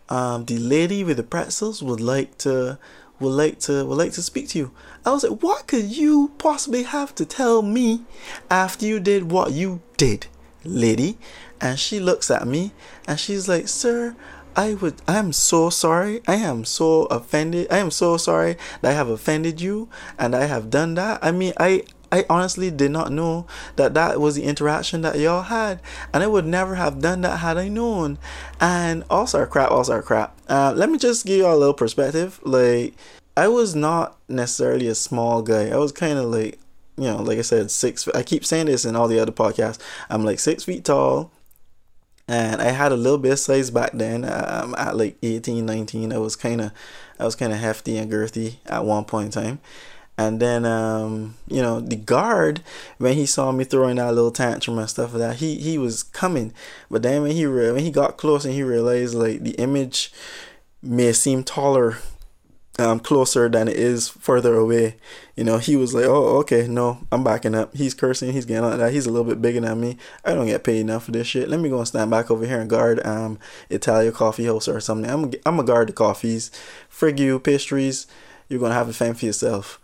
um, 0.09 0.45
the 0.45 0.57
lady 0.57 1.03
with 1.03 1.17
the 1.17 1.23
pretzels 1.23 1.83
would 1.83 2.01
like 2.01 2.37
to 2.37 2.77
would 3.19 3.29
like 3.29 3.59
to 3.59 3.85
would 3.85 3.97
like 3.97 4.13
to 4.13 4.21
speak 4.21 4.47
to 4.49 4.57
you. 4.57 4.71
I 5.05 5.11
was 5.11 5.23
like, 5.23 5.43
what 5.43 5.67
could 5.67 5.85
you 5.95 6.31
possibly 6.37 6.83
have 6.83 7.13
to 7.15 7.25
tell 7.25 7.61
me 7.61 8.03
after 8.49 8.85
you 8.85 8.99
did 8.99 9.31
what 9.31 9.51
you 9.51 9.81
did, 9.97 10.27
lady? 10.63 11.17
And 11.59 11.77
she 11.77 11.99
looks 11.99 12.31
at 12.31 12.47
me 12.47 12.71
and 13.07 13.19
she's 13.19 13.49
like, 13.49 13.67
sir, 13.67 14.15
I 14.55 14.75
would 14.75 15.01
I 15.05 15.17
am 15.17 15.33
so 15.33 15.69
sorry. 15.69 16.21
I 16.27 16.35
am 16.35 16.63
so 16.63 17.03
offended. 17.05 17.67
I 17.69 17.79
am 17.79 17.91
so 17.91 18.15
sorry 18.15 18.55
that 18.81 18.91
I 18.91 18.93
have 18.93 19.09
offended 19.09 19.59
you 19.59 19.89
and 20.17 20.33
I 20.33 20.45
have 20.45 20.69
done 20.69 20.95
that. 20.95 21.19
I 21.21 21.31
mean, 21.31 21.53
I 21.59 21.83
I 22.11 22.25
honestly 22.29 22.71
did 22.71 22.91
not 22.91 23.11
know 23.11 23.45
that 23.75 23.93
that 23.93 24.19
was 24.19 24.35
the 24.35 24.43
interaction 24.43 25.01
that 25.01 25.19
y'all 25.19 25.43
had, 25.43 25.81
and 26.13 26.23
I 26.23 26.27
would 26.27 26.45
never 26.45 26.75
have 26.75 27.01
done 27.01 27.21
that 27.21 27.37
had 27.37 27.57
I 27.57 27.67
known. 27.67 28.17
And 28.59 29.03
also, 29.09 29.39
our 29.39 29.47
crap, 29.47 29.71
also 29.71 30.01
crap. 30.01 30.35
Uh, 30.47 30.73
let 30.75 30.89
me 30.89 30.97
just 30.97 31.25
give 31.25 31.39
y'all 31.39 31.55
a 31.55 31.57
little 31.57 31.73
perspective. 31.73 32.39
Like, 32.43 32.95
I 33.37 33.47
was 33.47 33.75
not 33.75 34.17
necessarily 34.27 34.87
a 34.87 34.95
small 34.95 35.41
guy. 35.41 35.69
I 35.69 35.77
was 35.77 35.91
kind 35.91 36.17
of 36.17 36.25
like, 36.25 36.59
you 36.97 37.05
know, 37.05 37.17
like 37.17 37.37
I 37.37 37.43
said, 37.43 37.71
six. 37.71 38.07
I 38.09 38.23
keep 38.23 38.43
saying 38.43 38.65
this 38.65 38.85
in 38.85 38.95
all 38.95 39.07
the 39.07 39.19
other 39.19 39.31
podcasts. 39.31 39.79
I'm 40.09 40.25
like 40.25 40.39
six 40.39 40.63
feet 40.63 40.85
tall, 40.85 41.31
and 42.27 42.61
I 42.61 42.71
had 42.71 42.91
a 42.91 42.97
little 42.97 43.19
bit 43.19 43.33
of 43.33 43.39
size 43.39 43.69
back 43.69 43.91
then. 43.93 44.25
Um, 44.25 44.73
at 44.77 44.97
like 44.97 45.17
18, 45.21 45.65
19, 45.65 46.11
I 46.11 46.17
was 46.17 46.35
kind 46.35 46.59
of, 46.61 46.71
I 47.19 47.25
was 47.25 47.35
kind 47.35 47.53
of 47.53 47.59
hefty 47.59 47.97
and 47.97 48.11
girthy 48.11 48.55
at 48.65 48.83
one 48.83 49.05
point 49.05 49.35
in 49.35 49.43
time 49.43 49.59
and 50.19 50.41
then, 50.41 50.65
um, 50.65 51.35
you 51.47 51.61
know, 51.61 51.79
the 51.79 51.95
guard, 51.95 52.59
when 52.97 53.13
he 53.13 53.25
saw 53.25 53.53
me 53.53 53.63
throwing 53.63 53.95
that 53.95 54.13
little 54.13 54.31
tantrum 54.31 54.77
and 54.77 54.89
stuff 54.89 55.13
like 55.13 55.21
that, 55.21 55.35
he, 55.37 55.55
he 55.55 55.77
was 55.77 56.03
coming. 56.03 56.51
But 56.91 57.03
then 57.03 57.21
when 57.21 57.31
he 57.31 57.45
re- 57.45 57.71
when 57.71 57.85
he 57.85 57.89
got 57.89 58.17
close 58.17 58.43
and 58.43 58.53
he 58.53 58.61
realized 58.61 59.15
like 59.15 59.43
the 59.43 59.51
image 59.51 60.11
may 60.83 61.13
seem 61.13 61.45
taller, 61.45 61.99
um, 62.77 62.99
closer 62.99 63.47
than 63.47 63.69
it 63.69 63.77
is 63.77 64.09
further 64.09 64.55
away, 64.55 64.97
you 65.37 65.45
know, 65.45 65.57
he 65.57 65.77
was 65.77 65.93
like, 65.93 66.03
oh, 66.03 66.39
okay, 66.39 66.67
no, 66.67 66.97
I'm 67.13 67.23
backing 67.23 67.55
up. 67.55 67.73
He's 67.73 67.93
cursing, 67.93 68.33
he's 68.33 68.43
getting 68.45 68.65
like 68.65 68.77
that. 68.79 68.91
He's 68.91 69.05
a 69.05 69.11
little 69.11 69.25
bit 69.25 69.41
bigger 69.41 69.61
than 69.61 69.79
me. 69.79 69.95
I 70.25 70.33
don't 70.33 70.47
get 70.47 70.65
paid 70.65 70.81
enough 70.81 71.05
for 71.05 71.11
this 71.11 71.27
shit. 71.27 71.47
Let 71.47 71.61
me 71.61 71.69
go 71.69 71.77
and 71.77 71.87
stand 71.87 72.11
back 72.11 72.29
over 72.29 72.45
here 72.45 72.59
and 72.59 72.69
guard 72.69 72.99
um 73.07 73.39
Italia 73.69 74.11
Coffee 74.11 74.47
House 74.47 74.67
or 74.67 74.81
something. 74.81 75.09
I'm 75.09 75.31
I'm 75.45 75.61
a 75.61 75.63
guard 75.63 75.87
the 75.87 75.93
coffees, 75.93 76.51
frig 76.91 77.19
you 77.19 77.39
pastries. 77.39 78.05
You're 78.49 78.59
gonna 78.59 78.73
have 78.73 78.89
a 78.89 78.93
fame 78.93 79.13
for 79.13 79.25
yourself 79.25 79.79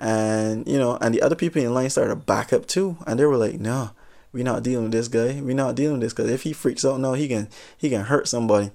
and 0.00 0.66
you 0.66 0.78
know, 0.78 0.96
and 1.00 1.14
the 1.14 1.22
other 1.22 1.36
people 1.36 1.62
in 1.62 1.74
line 1.74 1.90
started 1.90 2.10
to 2.10 2.16
back 2.16 2.52
up 2.52 2.66
too, 2.66 2.96
and 3.06 3.20
they 3.20 3.26
were 3.26 3.36
like, 3.36 3.60
"No, 3.60 3.90
we're 4.32 4.44
not 4.44 4.62
dealing 4.62 4.84
with 4.84 4.92
this 4.92 5.08
guy. 5.08 5.40
We're 5.40 5.54
not 5.54 5.74
dealing 5.74 5.98
with 5.98 6.02
this 6.02 6.14
because 6.14 6.30
if 6.30 6.42
he 6.42 6.54
freaks 6.54 6.84
out, 6.84 6.98
no, 6.98 7.12
he 7.12 7.28
can 7.28 7.48
he 7.76 7.90
can 7.90 8.04
hurt 8.04 8.26
somebody." 8.26 8.70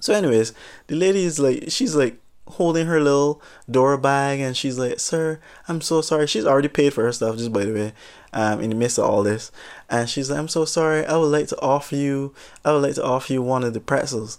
So, 0.00 0.14
anyways, 0.14 0.54
the 0.86 0.96
lady 0.96 1.24
is 1.24 1.38
like, 1.38 1.64
she's 1.68 1.94
like 1.94 2.18
holding 2.48 2.86
her 2.86 3.00
little 3.00 3.42
door 3.70 3.96
bag, 3.98 4.40
and 4.40 4.56
she's 4.56 4.78
like, 4.78 5.00
"Sir, 5.00 5.38
I'm 5.68 5.82
so 5.82 6.00
sorry." 6.00 6.26
She's 6.26 6.46
already 6.46 6.68
paid 6.68 6.94
for 6.94 7.04
her 7.04 7.12
stuff, 7.12 7.36
just 7.36 7.52
by 7.52 7.64
the 7.64 7.72
way. 7.74 7.92
Um, 8.32 8.60
in 8.60 8.70
the 8.70 8.76
midst 8.76 8.98
of 8.98 9.04
all 9.04 9.22
this, 9.22 9.52
and 9.90 10.08
she's 10.08 10.30
like, 10.30 10.38
"I'm 10.38 10.48
so 10.48 10.64
sorry. 10.64 11.04
I 11.04 11.16
would 11.16 11.26
like 11.26 11.48
to 11.48 11.60
offer 11.60 11.96
you. 11.96 12.34
I 12.64 12.72
would 12.72 12.82
like 12.82 12.94
to 12.94 13.04
offer 13.04 13.34
you 13.34 13.42
one 13.42 13.64
of 13.64 13.74
the 13.74 13.80
pretzels." 13.80 14.38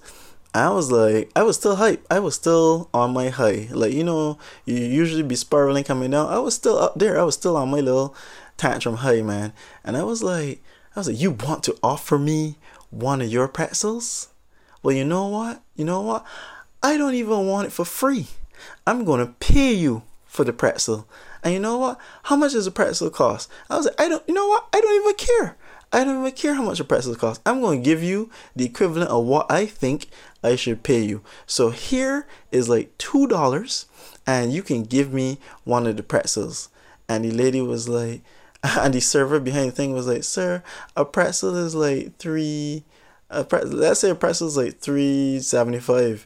I 0.58 0.70
was 0.70 0.92
like, 0.92 1.30
I 1.36 1.44
was 1.44 1.58
still 1.58 1.76
hype. 1.76 2.06
I 2.10 2.20
was 2.20 2.36
still 2.36 2.90
on 2.94 3.14
my 3.14 3.30
high. 3.30 3.68
Like, 3.72 3.94
you 3.94 4.04
know, 4.04 4.38
you 4.66 4.76
usually 4.76 5.24
be 5.24 5.36
spiraling 5.36 5.84
coming 5.84 6.12
down. 6.12 6.30
I 6.30 6.40
was 6.40 6.56
still 6.56 6.78
up 6.78 6.96
there. 6.96 7.20
I 7.20 7.24
was 7.24 7.36
still 7.36 7.58
on 7.58 7.70
my 7.70 7.80
little 7.80 8.16
tantrum 8.58 8.98
high, 8.98 9.22
man. 9.22 9.54
And 9.84 9.98
I 9.98 10.04
was 10.04 10.24
like, 10.24 10.64
I 10.96 11.00
was 11.00 11.08
like, 11.08 11.20
you 11.20 11.32
want 11.32 11.64
to 11.64 11.78
offer 11.84 12.18
me 12.18 12.56
one 12.90 13.22
of 13.22 13.28
your 13.28 13.48
pretzels? 13.48 14.30
Well, 14.82 14.96
you 14.96 15.06
know 15.06 15.28
what? 15.28 15.62
You 15.76 15.86
know 15.86 16.02
what? 16.02 16.26
I 16.82 16.98
don't 16.98 17.16
even 17.16 17.48
want 17.48 17.68
it 17.68 17.72
for 17.72 17.86
free. 17.86 18.28
I'm 18.86 19.06
going 19.06 19.20
to 19.20 19.34
pay 19.34 19.74
you 19.74 20.04
for 20.26 20.44
the 20.44 20.54
pretzel. 20.54 21.08
And 21.44 21.54
you 21.54 21.60
know 21.60 21.78
what? 21.78 22.00
How 22.24 22.36
much 22.36 22.54
does 22.54 22.68
a 22.68 22.72
pretzel 22.72 23.10
cost? 23.10 23.50
I 23.70 23.78
was 23.78 23.86
like, 23.86 24.00
I 24.00 24.10
don't, 24.10 24.24
you 24.28 24.34
know 24.34 24.48
what? 24.48 24.68
I 24.74 24.82
don't 24.82 25.02
even 25.02 25.16
care. 25.16 25.58
I 25.92 26.04
don't 26.04 26.20
even 26.20 26.32
care 26.34 26.54
how 26.54 26.64
much 26.64 26.80
a 26.80 26.84
pretzel 26.84 27.16
costs. 27.16 27.42
I'm 27.46 27.62
going 27.62 27.82
to 27.82 27.86
give 27.86 28.04
you 28.04 28.30
the 28.56 28.66
equivalent 28.66 29.10
of 29.10 29.26
what 29.26 29.50
I 29.50 29.66
think 29.66 30.08
I 30.48 30.56
should 30.56 30.84
pay 30.84 31.02
you. 31.02 31.22
So 31.46 31.70
here 31.70 32.26
is 32.52 32.70
like 32.70 32.98
two 32.98 33.28
dollars, 33.28 33.86
and 34.26 34.52
you 34.52 34.64
can 34.64 34.84
give 34.84 35.14
me 35.14 35.40
one 35.64 35.88
of 35.88 35.98
the 35.98 36.04
pretzels. 36.04 36.70
And 37.10 37.24
the 37.24 37.32
lady 37.32 37.62
was 37.62 37.88
like, 37.88 38.22
and 38.64 38.94
the 38.94 39.00
server 39.00 39.40
behind 39.40 39.70
the 39.70 39.76
thing 39.76 39.94
was 39.94 40.08
like, 40.08 40.24
sir, 40.24 40.64
a 40.96 41.06
pretzel 41.06 41.56
is 41.56 41.76
like 41.76 42.18
three. 42.18 42.84
A 43.30 43.44
pretzel, 43.44 43.78
let's 43.78 44.00
say 44.00 44.10
a 44.10 44.16
pretzel 44.16 44.48
is 44.48 44.58
like 44.58 44.80
three 44.80 45.40
seventy 45.40 45.80
five. 45.80 46.26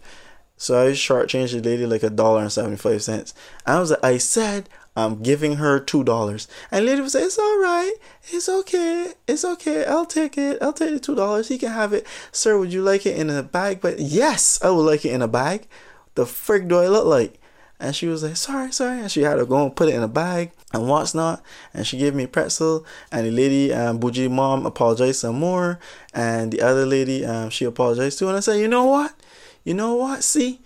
So 0.58 0.80
I 0.80 0.92
shortchanged 0.92 1.54
the 1.54 1.62
lady 1.68 1.88
like 1.88 2.04
a 2.04 2.10
dollar 2.10 2.42
and 2.42 2.52
seventy 2.52 2.78
five 2.78 3.02
cents. 3.02 3.34
I 3.66 3.80
was 3.80 3.92
like, 3.92 4.04
I 4.04 4.18
said 4.18 4.70
I'm 4.96 5.24
giving 5.24 5.56
her 5.56 5.80
two 5.80 6.04
dollars. 6.04 6.48
And 6.70 6.86
lady 6.86 7.02
would 7.02 7.12
say, 7.12 7.24
It's 7.24 7.40
alright, 7.40 7.94
it's 8.30 8.50
okay, 8.50 9.14
it's 9.28 9.46
okay, 9.46 9.86
I'll 9.86 10.06
take 10.06 10.38
it, 10.38 10.58
I'll 10.62 10.74
take 10.74 10.92
the 10.92 11.00
two 11.00 11.16
dollars, 11.16 11.48
he 11.48 11.58
can 11.58 11.72
have 11.72 11.94
it. 11.94 12.06
Sir, 12.32 12.58
would 12.58 12.74
you 12.74 12.82
like 12.82 13.06
it 13.06 13.18
in 13.18 13.30
a 13.30 13.44
bag? 13.44 13.80
But 13.82 14.00
yes, 14.00 14.60
I 14.62 14.70
would 14.70 14.82
like 14.84 15.06
it 15.06 15.14
in 15.14 15.22
a 15.22 15.28
bag. 15.28 15.68
The 16.16 16.26
frick 16.26 16.68
do 16.68 16.78
I 16.80 16.88
look 16.88 17.06
like? 17.06 17.40
And 17.80 17.96
she 17.96 18.06
was 18.06 18.22
like, 18.22 18.36
sorry, 18.38 18.72
sorry. 18.72 19.00
And 19.00 19.12
she 19.12 19.22
had 19.22 19.36
to 19.36 19.46
go 19.46 19.64
and 19.66 19.76
put 19.76 19.90
it 19.90 19.96
in 19.96 20.04
a 20.04 20.08
bag 20.08 20.52
and 20.72 20.88
what's 20.88 21.16
not. 21.16 21.42
And 21.74 21.88
she 21.88 21.98
gave 21.98 22.14
me 22.14 22.28
pretzel. 22.28 22.86
And 23.12 23.26
the 23.26 23.32
lady, 23.32 23.74
um, 23.74 23.98
Bougie 23.98 24.28
mom, 24.28 24.68
apologized 24.68 25.22
some 25.22 25.40
more. 25.40 25.80
And 26.14 26.52
the 26.52 26.62
other 26.62 26.86
lady, 26.86 27.26
um, 27.26 27.50
she 27.50 27.66
apologized 27.66 28.20
too. 28.20 28.28
And 28.28 28.38
I 28.38 28.42
said, 28.42 28.60
you 28.60 28.68
know 28.68 28.86
what? 28.86 29.16
You 29.64 29.74
know 29.74 29.96
what? 29.96 30.24
See, 30.24 30.60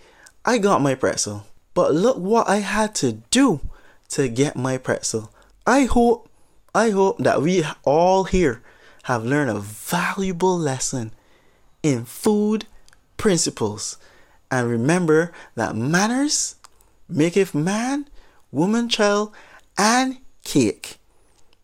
I 0.44 0.58
got 0.58 0.82
my 0.82 0.94
pretzel. 0.94 1.46
But 1.74 1.94
look 1.94 2.18
what 2.18 2.50
I 2.50 2.58
had 2.58 2.94
to 2.96 3.14
do 3.32 3.62
to 4.10 4.28
get 4.28 4.56
my 4.56 4.78
pretzel. 4.78 5.32
I 5.66 5.86
hope, 5.86 6.30
I 6.74 6.92
hope 6.92 7.18
that 7.20 7.42
we 7.42 7.64
all 7.84 8.26
here 8.26 8.62
have 9.04 9.26
learned 9.26 9.50
a 9.50 9.60
valuable 9.60 10.58
lesson 10.58 11.12
in 11.84 12.06
food 12.06 12.66
principles. 13.18 13.98
And 14.50 14.70
remember 14.70 15.32
that 15.56 15.76
manners 15.76 16.56
maketh 17.08 17.54
man, 17.54 18.08
woman, 18.52 18.90
child, 18.90 19.34
and 19.78 20.18
cake. 20.44 20.98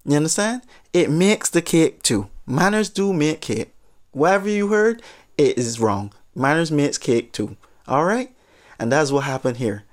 You 0.05 0.17
understand? 0.17 0.63
It 0.93 1.09
makes 1.09 1.49
the 1.49 1.61
cake 1.61 2.03
too. 2.03 2.27
Manners 2.45 2.89
do 2.89 3.13
make 3.13 3.41
cake. 3.41 3.73
Whatever 4.11 4.49
you 4.49 4.67
heard, 4.67 5.01
it 5.37 5.57
is 5.57 5.79
wrong. 5.79 6.11
Manners 6.35 6.71
makes 6.71 6.97
cake 6.97 7.31
too. 7.31 7.55
Alright? 7.87 8.31
And 8.79 8.91
that's 8.91 9.11
what 9.11 9.23
happened 9.23 9.57
here. 9.57 9.83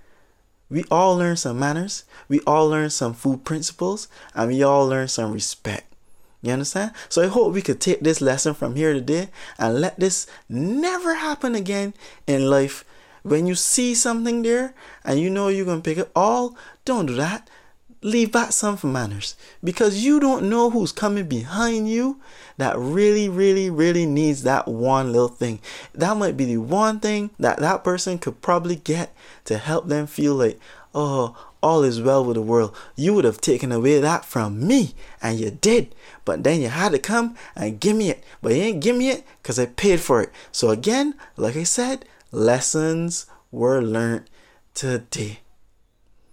We 0.71 0.85
all 0.91 1.17
learn 1.17 1.37
some 1.37 1.59
manners, 1.59 2.05
we 2.29 2.41
all 2.41 2.69
learn 2.69 2.91
some 2.91 3.15
food 3.15 3.45
principles, 3.45 4.09
and 4.35 4.49
we 4.49 4.63
all 4.63 4.87
learn 4.87 5.09
some 5.09 5.33
respect. 5.33 5.95
You 6.43 6.53
understand? 6.53 6.93
So 7.09 7.23
I 7.23 7.27
hope 7.27 7.53
we 7.53 7.63
could 7.63 7.81
take 7.81 8.01
this 8.01 8.21
lesson 8.21 8.55
from 8.55 8.77
here 8.77 8.93
today 8.93 9.31
and 9.59 9.81
let 9.81 9.99
this 9.99 10.27
never 10.49 11.15
happen 11.15 11.55
again 11.55 11.95
in 12.27 12.49
life. 12.49 12.85
When 13.23 13.47
you 13.47 13.55
see 13.55 13.95
something 13.95 14.43
there 14.43 14.75
and 15.05 15.19
you 15.19 15.31
know 15.31 15.49
you're 15.49 15.65
going 15.65 15.83
to 15.83 15.91
pick 15.91 15.99
it 15.99 16.11
all, 16.15 16.57
don't 16.85 17.07
do 17.07 17.15
that. 17.17 17.51
Leave 18.01 18.31
back 18.31 18.53
some 18.53 18.77
for 18.77 18.87
manners 18.87 19.35
because 19.63 20.05
you 20.05 20.21
don't 20.21 20.49
know 20.49 20.71
who's 20.71 20.93
coming 20.93 21.27
behind 21.27 21.91
you 21.91 22.21
that 22.57 22.79
really, 22.79 23.29
really, 23.29 23.69
really 23.69 24.07
needs 24.07 24.45
that 24.45 24.69
one 24.69 25.13
little 25.13 25.27
thing. 25.29 25.59
That 25.95 26.17
might 26.17 26.37
be 26.37 26.45
the 26.45 26.59
one 26.59 27.01
thing 27.01 27.31
that 27.41 27.59
that 27.59 27.83
person 27.83 28.19
could 28.19 28.41
probably 28.41 28.77
get 28.77 29.13
to 29.47 29.59
help 29.59 29.89
them 29.89 30.07
feel 30.07 30.37
like, 30.37 30.61
oh, 30.95 31.37
all 31.61 31.83
is 31.83 32.01
well 32.01 32.25
with 32.25 32.37
the 32.37 32.43
world. 32.43 32.77
You 32.95 33.15
would 33.15 33.25
have 33.25 33.41
taken 33.41 33.73
away 33.73 33.99
that 33.99 34.25
from 34.25 34.65
me, 34.65 34.95
and 35.21 35.41
you 35.41 35.51
did. 35.51 35.93
But 36.25 36.45
then 36.45 36.61
you 36.61 36.69
had 36.69 36.93
to 36.93 37.01
come 37.01 37.35
and 37.57 37.81
give 37.81 37.97
me 37.97 38.11
it. 38.11 38.23
But 38.41 38.55
you 38.55 38.63
ain't 38.63 38.83
give 38.83 38.97
me 38.97 39.11
it 39.11 39.25
because 39.43 39.59
I 39.59 39.67
paid 39.67 40.01
for 40.01 40.23
it. 40.23 40.31
So 40.53 40.71
again, 40.71 41.15
like 41.37 41.57
I 41.57 41.65
said, 41.65 42.05
lessons 42.31 43.27
were 43.51 43.83
learned 43.83 44.31
today. 44.75 45.41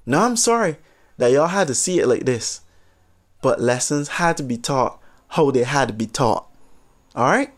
Now 0.05 0.25
I'm 0.25 0.37
sorry 0.37 0.77
that 1.17 1.31
y'all 1.31 1.47
had 1.47 1.67
to 1.67 1.75
see 1.75 1.99
it 1.99 2.07
like 2.07 2.25
this. 2.25 2.61
But 3.41 3.61
lessons 3.61 4.07
had 4.07 4.37
to 4.37 4.43
be 4.43 4.57
taught 4.57 4.99
how 5.29 5.51
they 5.51 5.63
had 5.63 5.87
to 5.89 5.93
be 5.93 6.07
taught. 6.07 6.47
Alright? 7.15 7.53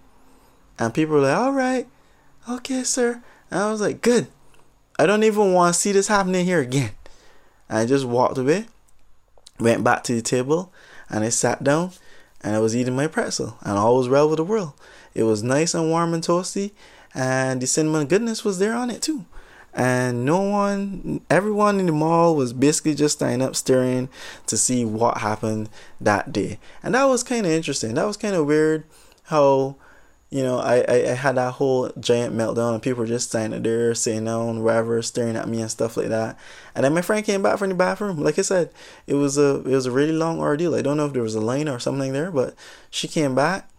And 0.79 0.93
people 0.93 1.15
were 1.15 1.21
like, 1.21 1.37
all 1.37 1.53
right, 1.53 1.87
okay, 2.47 2.83
sir. 2.83 3.23
And 3.49 3.59
I 3.59 3.71
was 3.71 3.81
like, 3.81 4.01
good. 4.01 4.27
I 4.99 5.05
don't 5.05 5.23
even 5.23 5.53
want 5.53 5.73
to 5.73 5.79
see 5.79 5.91
this 5.91 6.07
happening 6.07 6.45
here 6.45 6.59
again. 6.59 6.91
And 7.69 7.79
I 7.79 7.85
just 7.85 8.05
walked 8.05 8.37
away, 8.37 8.65
went 9.59 9.83
back 9.83 10.03
to 10.03 10.13
the 10.13 10.21
table, 10.21 10.71
and 11.09 11.23
I 11.23 11.29
sat 11.29 11.63
down 11.63 11.91
and 12.41 12.55
I 12.55 12.59
was 12.59 12.75
eating 12.75 12.95
my 12.95 13.07
pretzel, 13.07 13.57
and 13.61 13.77
all 13.77 13.97
was 13.97 14.09
well 14.09 14.29
with 14.29 14.37
the 14.37 14.43
world. 14.43 14.73
It 15.13 15.23
was 15.23 15.41
nice 15.41 15.73
and 15.73 15.89
warm 15.89 16.13
and 16.13 16.23
toasty, 16.23 16.71
and 17.13 17.59
the 17.61 17.67
cinnamon 17.67 18.07
goodness 18.07 18.45
was 18.45 18.59
there 18.59 18.75
on 18.75 18.91
it 18.91 19.01
too. 19.01 19.25
And 19.77 20.25
no 20.25 20.41
one, 20.41 21.21
everyone 21.29 21.79
in 21.79 21.85
the 21.85 21.91
mall 21.91 22.35
was 22.35 22.51
basically 22.51 22.95
just 22.95 23.17
standing 23.17 23.47
up 23.47 23.55
staring 23.55 24.09
to 24.47 24.57
see 24.57 24.83
what 24.83 25.19
happened 25.19 25.69
that 26.01 26.33
day. 26.33 26.57
And 26.81 26.95
that 26.95 27.05
was 27.05 27.23
kind 27.23 27.45
of 27.45 27.51
interesting. 27.51 27.93
That 27.93 28.07
was 28.07 28.17
kind 28.17 28.35
of 28.35 28.47
weird 28.47 28.85
how 29.25 29.75
you 30.29 30.43
know, 30.43 30.59
I, 30.59 30.79
I, 30.79 31.11
I 31.11 31.13
had 31.13 31.35
that 31.35 31.53
whole 31.53 31.89
giant 31.99 32.35
meltdown 32.35 32.73
and 32.73 32.81
people 32.81 32.99
were 32.99 33.07
just 33.07 33.29
standing 33.29 33.63
there 33.63 33.95
sitting 33.95 34.25
down, 34.25 34.61
whatever, 34.61 35.01
staring 35.01 35.37
at 35.37 35.47
me 35.47 35.61
and 35.61 35.71
stuff 35.71 35.95
like 35.95 36.09
that. 36.09 36.37
And 36.75 36.83
then 36.83 36.93
my 36.93 37.01
friend 37.01 37.25
came 37.25 37.41
back 37.41 37.57
from 37.57 37.69
the 37.69 37.75
bathroom. 37.75 38.21
Like 38.21 38.37
I 38.37 38.41
said, 38.41 38.71
it 39.05 39.13
was 39.13 39.37
a 39.37 39.59
it 39.59 39.67
was 39.67 39.85
a 39.85 39.91
really 39.91 40.11
long 40.11 40.39
ordeal. 40.39 40.75
I 40.75 40.81
don't 40.81 40.97
know 40.97 41.05
if 41.05 41.13
there 41.13 41.23
was 41.23 41.35
a 41.35 41.41
line 41.41 41.69
or 41.69 41.79
something 41.79 42.11
there, 42.11 42.29
but 42.29 42.55
she 42.89 43.07
came 43.07 43.35
back. 43.35 43.69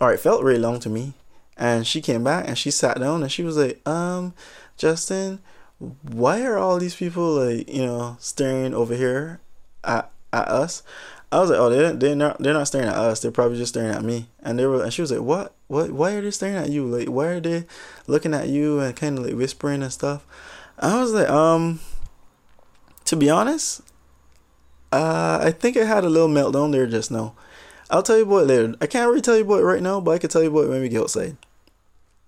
Or 0.00 0.12
it 0.12 0.20
felt 0.20 0.44
really 0.44 0.60
long 0.60 0.80
to 0.80 0.88
me. 0.88 1.12
And 1.56 1.86
she 1.86 2.00
came 2.00 2.22
back 2.24 2.46
and 2.46 2.56
she 2.56 2.70
sat 2.70 3.00
down 3.00 3.22
and 3.22 3.32
she 3.32 3.42
was 3.42 3.56
like, 3.56 3.86
um, 3.86 4.32
Justin, 4.78 5.40
why 5.78 6.42
are 6.42 6.56
all 6.56 6.78
these 6.78 6.94
people 6.94 7.34
like, 7.34 7.68
you 7.68 7.84
know, 7.84 8.16
staring 8.20 8.74
over 8.74 8.94
here 8.94 9.40
at 9.84 10.10
at 10.32 10.48
us? 10.48 10.82
I 11.30 11.40
was 11.40 11.50
like, 11.50 11.58
oh, 11.58 11.68
they 11.68 11.92
they're 11.92 12.16
not 12.16 12.38
they're 12.38 12.54
not 12.54 12.68
staring 12.68 12.88
at 12.88 12.94
us. 12.94 13.20
They're 13.20 13.30
probably 13.30 13.58
just 13.58 13.74
staring 13.74 13.94
at 13.94 14.04
me. 14.04 14.28
And 14.40 14.58
they 14.58 14.66
were, 14.66 14.82
and 14.82 14.92
she 14.92 15.02
was 15.02 15.10
like, 15.10 15.20
what, 15.20 15.54
what? 15.66 15.90
Why 15.90 16.12
are 16.14 16.22
they 16.22 16.30
staring 16.30 16.56
at 16.56 16.70
you? 16.70 16.86
Like, 16.86 17.08
why 17.08 17.26
are 17.26 17.40
they 17.40 17.66
looking 18.06 18.32
at 18.32 18.48
you 18.48 18.80
and 18.80 18.96
kind 18.96 19.18
of 19.18 19.26
like 19.26 19.34
whispering 19.34 19.82
and 19.82 19.92
stuff? 19.92 20.24
I 20.78 21.00
was 21.00 21.12
like, 21.12 21.28
um, 21.28 21.80
to 23.04 23.16
be 23.16 23.28
honest, 23.28 23.82
uh, 24.92 25.40
I 25.42 25.50
think 25.50 25.76
I 25.76 25.84
had 25.84 26.04
a 26.04 26.08
little 26.08 26.28
meltdown 26.28 26.72
there 26.72 26.86
just 26.86 27.10
now. 27.10 27.34
I'll 27.90 28.02
tell 28.02 28.16
you 28.16 28.24
about 28.24 28.42
it 28.42 28.46
later. 28.46 28.74
I 28.80 28.86
can't 28.86 29.08
really 29.08 29.22
tell 29.22 29.36
you 29.36 29.44
about 29.44 29.60
it 29.60 29.64
right 29.64 29.82
now, 29.82 30.00
but 30.00 30.12
I 30.12 30.18
can 30.18 30.30
tell 30.30 30.42
you 30.42 30.50
about 30.50 30.66
it 30.66 30.68
when 30.68 30.82
we 30.82 30.88
get 30.88 31.02
outside. 31.02 31.36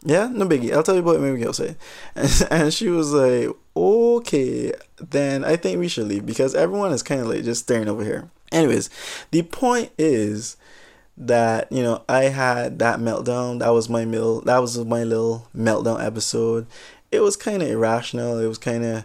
Yeah, 0.02 0.28
no 0.32 0.46
biggie. 0.46 0.72
I'll 0.72 0.82
tell 0.82 0.96
you 0.96 1.02
when 1.02 1.20
we 1.20 1.38
get 1.38 1.48
outside. 1.48 1.76
And, 2.14 2.46
and 2.50 2.74
she 2.74 2.88
was 2.88 3.12
like, 3.12 3.48
okay, 3.76 4.72
then 4.98 5.44
I 5.44 5.56
think 5.56 5.78
we 5.78 5.88
should 5.88 6.06
leave 6.06 6.24
because 6.24 6.54
everyone 6.54 6.92
is 6.92 7.02
kind 7.02 7.20
of 7.20 7.26
like 7.26 7.44
just 7.44 7.64
staring 7.64 7.88
over 7.88 8.04
here. 8.04 8.30
Anyways, 8.50 8.90
the 9.30 9.42
point 9.42 9.92
is 9.98 10.56
that 11.16 11.70
you 11.70 11.82
know 11.82 12.02
I 12.08 12.24
had 12.24 12.78
that 12.78 12.98
meltdown. 12.98 13.58
That 13.60 13.70
was 13.70 13.88
my 13.88 14.04
meal. 14.04 14.40
That 14.40 14.58
was 14.58 14.78
my 14.78 15.04
little 15.04 15.48
meltdown 15.54 16.04
episode. 16.04 16.66
It 17.12 17.20
was 17.20 17.36
kind 17.36 17.62
of 17.62 17.68
irrational. 17.68 18.38
It 18.38 18.46
was 18.46 18.58
kind 18.58 18.84
of 18.84 19.04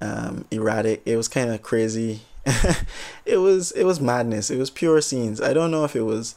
um, 0.00 0.46
erratic. 0.50 1.02
It 1.04 1.16
was 1.16 1.28
kind 1.28 1.50
of 1.50 1.62
crazy. 1.62 2.22
it 3.26 3.36
was 3.36 3.70
it 3.72 3.84
was 3.84 4.00
madness. 4.00 4.50
It 4.50 4.58
was 4.58 4.70
pure 4.70 5.00
scenes. 5.00 5.40
I 5.40 5.52
don't 5.52 5.70
know 5.70 5.84
if 5.84 5.94
it 5.94 6.02
was 6.02 6.34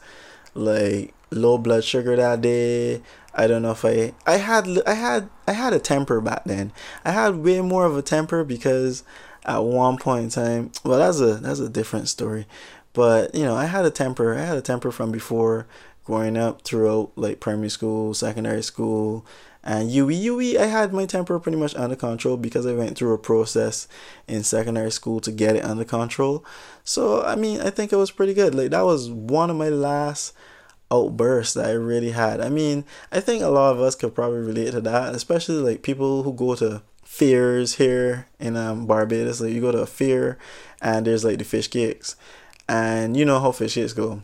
like 0.54 1.14
low 1.30 1.58
blood 1.58 1.84
sugar 1.84 2.14
that 2.16 2.40
day. 2.42 3.02
I 3.36 3.46
don't 3.46 3.62
know 3.62 3.72
if 3.72 3.84
I 3.84 4.14
I 4.26 4.38
had 4.38 4.66
I 4.86 4.94
had 4.94 5.28
I 5.46 5.52
had 5.52 5.72
a 5.72 5.78
temper 5.78 6.20
back 6.20 6.44
then. 6.44 6.72
I 7.04 7.12
had 7.12 7.36
way 7.36 7.60
more 7.60 7.84
of 7.84 7.96
a 7.96 8.02
temper 8.02 8.42
because 8.42 9.04
at 9.44 9.62
one 9.62 9.98
point 9.98 10.24
in 10.24 10.30
time. 10.30 10.72
Well, 10.84 10.98
that's 10.98 11.20
a 11.20 11.34
that's 11.34 11.60
a 11.60 11.68
different 11.68 12.08
story. 12.08 12.46
But 12.92 13.34
you 13.34 13.44
know, 13.44 13.54
I 13.54 13.66
had 13.66 13.84
a 13.84 13.90
temper. 13.90 14.34
I 14.34 14.42
had 14.44 14.56
a 14.56 14.62
temper 14.62 14.90
from 14.90 15.12
before 15.12 15.66
growing 16.04 16.36
up 16.36 16.62
throughout 16.62 17.12
like 17.16 17.40
primary 17.40 17.68
school, 17.68 18.14
secondary 18.14 18.62
school, 18.62 19.26
and 19.62 19.90
UE. 19.90 20.08
UE, 20.08 20.58
I 20.58 20.66
had 20.66 20.92
my 20.92 21.04
temper 21.04 21.38
pretty 21.38 21.58
much 21.58 21.74
under 21.74 21.96
control 21.96 22.36
because 22.36 22.64
I 22.66 22.72
went 22.72 22.96
through 22.96 23.12
a 23.12 23.18
process 23.18 23.86
in 24.26 24.44
secondary 24.44 24.92
school 24.92 25.20
to 25.20 25.32
get 25.32 25.56
it 25.56 25.64
under 25.64 25.84
control. 25.84 26.44
So 26.84 27.22
I 27.22 27.36
mean, 27.36 27.60
I 27.60 27.70
think 27.70 27.92
it 27.92 27.96
was 27.96 28.10
pretty 28.10 28.32
good. 28.34 28.54
Like 28.54 28.70
that 28.70 28.84
was 28.84 29.10
one 29.10 29.50
of 29.50 29.56
my 29.56 29.68
last 29.68 30.32
outbursts 30.90 31.54
that 31.54 31.66
I 31.66 31.72
really 31.72 32.12
had. 32.12 32.40
I 32.40 32.48
mean, 32.48 32.84
I 33.10 33.20
think 33.20 33.42
a 33.42 33.48
lot 33.48 33.72
of 33.72 33.80
us 33.80 33.94
could 33.94 34.14
probably 34.14 34.38
relate 34.38 34.72
to 34.72 34.80
that, 34.82 35.14
especially 35.14 35.56
like 35.56 35.82
people 35.82 36.22
who 36.22 36.32
go 36.32 36.54
to 36.56 36.82
fairs 37.02 37.76
here 37.76 38.26
in 38.38 38.56
um, 38.56 38.86
Barbados. 38.86 39.40
Like 39.40 39.52
you 39.52 39.60
go 39.60 39.72
to 39.72 39.78
a 39.78 39.86
fair 39.86 40.38
and 40.80 41.06
there's 41.06 41.24
like 41.24 41.38
the 41.38 41.44
fish 41.44 41.68
cakes, 41.68 42.16
and 42.68 43.16
you 43.16 43.24
know 43.24 43.40
how 43.40 43.52
fish 43.52 43.74
cakes 43.74 43.92
go. 43.92 44.22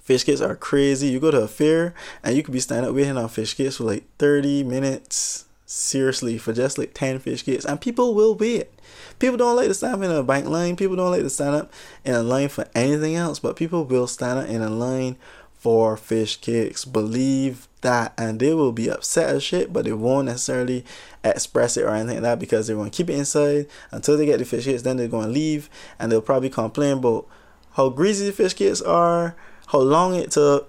Fish 0.00 0.24
cakes 0.24 0.40
are 0.40 0.56
crazy. 0.56 1.08
You 1.08 1.20
go 1.20 1.30
to 1.30 1.42
a 1.42 1.48
fair 1.48 1.94
and 2.24 2.36
you 2.36 2.42
could 2.42 2.52
be 2.52 2.60
standing 2.60 2.90
up 2.90 2.96
waiting 2.96 3.16
on 3.16 3.28
fish 3.28 3.54
cakes 3.54 3.76
for 3.76 3.84
like 3.84 4.04
30 4.18 4.64
minutes. 4.64 5.46
Seriously, 5.64 6.36
for 6.36 6.52
just 6.52 6.76
like 6.76 6.92
10 6.92 7.20
fish 7.20 7.44
cakes. 7.44 7.64
And 7.64 7.80
people 7.80 8.14
will 8.14 8.34
wait. 8.34 8.68
People 9.18 9.38
don't 9.38 9.56
like 9.56 9.68
to 9.68 9.74
stand 9.74 9.94
up 9.94 10.02
in 10.02 10.10
a 10.10 10.22
bank 10.22 10.46
line. 10.46 10.76
People 10.76 10.96
don't 10.96 11.12
like 11.12 11.22
to 11.22 11.30
stand 11.30 11.54
up 11.54 11.72
in 12.04 12.14
a 12.14 12.22
line 12.22 12.48
for 12.48 12.66
anything 12.74 13.14
else. 13.14 13.38
But 13.38 13.56
people 13.56 13.84
will 13.84 14.06
stand 14.06 14.40
up 14.40 14.48
in 14.48 14.60
a 14.60 14.68
line 14.68 15.16
for 15.62 15.96
fish 15.96 16.40
cakes. 16.40 16.84
Believe 16.84 17.68
that. 17.82 18.12
And 18.18 18.40
they 18.40 18.52
will 18.52 18.72
be 18.72 18.90
upset 18.90 19.30
as 19.30 19.44
shit, 19.44 19.72
but 19.72 19.84
they 19.84 19.92
won't 19.92 20.26
necessarily 20.26 20.84
express 21.22 21.76
it 21.76 21.84
or 21.84 21.90
anything 21.90 22.16
like 22.16 22.22
that 22.22 22.38
because 22.40 22.66
they're 22.66 22.76
to 22.76 22.90
keep 22.90 23.08
it 23.08 23.14
inside 23.14 23.68
until 23.92 24.16
they 24.16 24.26
get 24.26 24.40
the 24.40 24.44
fish 24.44 24.64
cakes. 24.64 24.82
Then 24.82 24.96
they're 24.96 25.06
to 25.06 25.18
leave 25.18 25.70
and 26.00 26.10
they'll 26.10 26.20
probably 26.20 26.50
complain 26.50 26.98
about 26.98 27.28
how 27.74 27.90
greasy 27.90 28.26
the 28.26 28.32
fish 28.32 28.54
cakes 28.54 28.82
are, 28.82 29.36
how 29.68 29.78
long 29.78 30.16
it 30.16 30.32
took, 30.32 30.68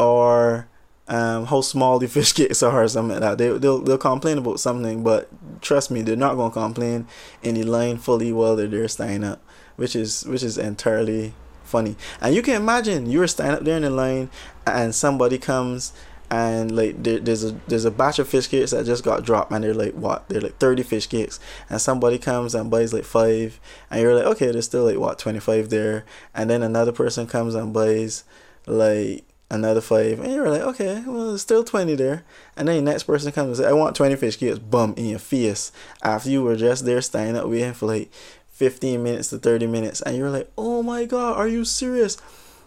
or 0.00 0.66
um, 1.08 1.44
how 1.44 1.60
small 1.60 1.98
the 1.98 2.08
fish 2.08 2.32
cakes 2.32 2.62
are 2.62 2.84
or 2.84 2.88
something 2.88 3.20
like 3.20 3.36
that. 3.36 3.36
They, 3.36 3.58
they'll, 3.58 3.80
they'll 3.80 3.98
complain 3.98 4.38
about 4.38 4.60
something, 4.60 5.04
but 5.04 5.28
trust 5.60 5.90
me, 5.90 6.00
they're 6.00 6.16
not 6.16 6.36
going 6.36 6.52
to 6.52 6.58
complain 6.58 7.06
in 7.42 7.56
the 7.56 7.64
line 7.64 7.98
fully 7.98 8.32
while 8.32 8.56
they're 8.56 8.66
there 8.66 8.88
standing 8.88 9.24
up, 9.24 9.42
which 9.76 9.94
is 9.94 10.24
which 10.24 10.42
is 10.42 10.56
entirely 10.56 11.34
funny. 11.66 11.96
And 12.20 12.34
you 12.34 12.42
can 12.42 12.54
imagine 12.54 13.10
you're 13.10 13.26
standing 13.26 13.56
up 13.56 13.64
there 13.64 13.76
in 13.76 13.82
the 13.82 13.90
line 13.90 14.30
and 14.66 14.94
somebody 14.94 15.38
comes 15.38 15.92
and 16.30 16.74
like 16.74 17.02
there, 17.02 17.20
there's 17.20 17.44
a 17.44 17.52
there's 17.68 17.84
a 17.84 17.90
batch 17.90 18.18
of 18.18 18.28
fish 18.28 18.48
cakes 18.48 18.72
that 18.72 18.84
just 18.84 19.04
got 19.04 19.24
dropped 19.24 19.52
and 19.52 19.62
they're 19.62 19.74
like 19.74 19.94
what? 19.94 20.28
They're 20.28 20.40
like 20.40 20.58
30 20.58 20.82
fish 20.82 21.06
cakes. 21.06 21.38
And 21.70 21.80
somebody 21.80 22.18
comes 22.18 22.54
and 22.54 22.70
buys 22.70 22.92
like 22.92 23.04
five 23.04 23.60
and 23.90 24.00
you're 24.00 24.14
like 24.14 24.24
okay 24.24 24.50
there's 24.50 24.64
still 24.64 24.84
like 24.84 24.98
what? 24.98 25.18
25 25.18 25.70
there. 25.70 26.04
And 26.34 26.50
then 26.50 26.62
another 26.62 26.92
person 26.92 27.26
comes 27.26 27.54
and 27.54 27.72
buys 27.72 28.24
like 28.66 29.24
another 29.48 29.80
five 29.80 30.18
and 30.18 30.32
you're 30.32 30.50
like 30.50 30.62
okay 30.62 31.04
well 31.06 31.28
there's 31.28 31.42
still 31.42 31.62
20 31.62 31.94
there. 31.94 32.24
And 32.56 32.66
then 32.66 32.84
the 32.84 32.90
next 32.90 33.04
person 33.04 33.30
comes 33.30 33.46
and 33.46 33.56
says 33.58 33.66
i 33.66 33.72
want 33.72 33.94
20 33.94 34.16
fish 34.16 34.36
cakes. 34.36 34.58
Bum 34.58 34.94
in 34.96 35.06
your 35.06 35.20
face. 35.20 35.70
After 36.02 36.28
you 36.28 36.42
were 36.42 36.56
just 36.56 36.84
there 36.84 37.00
standing 37.02 37.36
up 37.36 37.48
waiting 37.48 37.74
for 37.74 37.86
like 37.86 38.10
15 38.56 39.02
minutes 39.02 39.28
to 39.28 39.38
30 39.38 39.66
minutes 39.66 40.00
and 40.00 40.16
you're 40.16 40.30
like 40.30 40.50
oh 40.56 40.82
my 40.82 41.04
god 41.04 41.36
are 41.36 41.46
you 41.46 41.64
serious? 41.64 42.16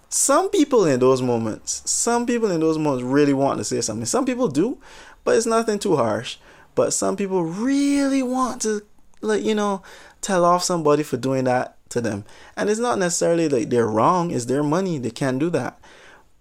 Some 0.07 0.49
people 0.49 0.85
in 0.85 0.99
those 0.99 1.21
moments 1.21 1.81
some 1.89 2.27
people 2.27 2.51
in 2.51 2.59
those 2.59 2.77
moments 2.77 3.03
really 3.03 3.33
want 3.33 3.57
to 3.57 3.63
say 3.63 3.81
something. 3.81 4.05
Some 4.05 4.25
people 4.25 4.47
do 4.47 4.77
but 5.23 5.35
it's 5.35 5.47
nothing 5.47 5.79
too 5.79 5.95
harsh. 5.95 6.37
But 6.75 6.93
some 6.93 7.17
people 7.17 7.43
really 7.43 8.21
want 8.21 8.61
to 8.61 8.83
like 9.21 9.43
you 9.43 9.55
know 9.55 9.81
tell 10.21 10.45
off 10.45 10.63
somebody 10.63 11.01
for 11.01 11.17
doing 11.17 11.45
that 11.45 11.77
to 11.89 12.01
them. 12.01 12.23
And 12.55 12.69
it's 12.69 12.79
not 12.79 12.99
necessarily 12.99 13.49
like 13.49 13.69
they're 13.69 13.87
wrong 13.87 14.29
it's 14.29 14.45
their 14.45 14.63
money 14.63 14.99
they 14.99 15.09
can't 15.09 15.39
do 15.39 15.49
that. 15.49 15.79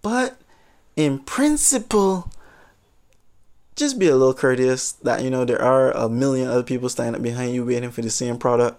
But 0.02 0.38
in 0.94 1.20
principle 1.20 2.30
just 3.76 3.98
be 3.98 4.08
a 4.08 4.16
little 4.16 4.34
courteous 4.34 4.92
that 4.92 5.22
you 5.22 5.30
know 5.30 5.46
there 5.46 5.62
are 5.62 5.92
a 5.92 6.08
million 6.08 6.48
other 6.48 6.62
people 6.62 6.90
standing 6.90 7.14
up 7.14 7.22
behind 7.22 7.54
you 7.54 7.64
waiting 7.64 7.90
for 7.90 8.02
the 8.02 8.10
same 8.10 8.36
product 8.36 8.78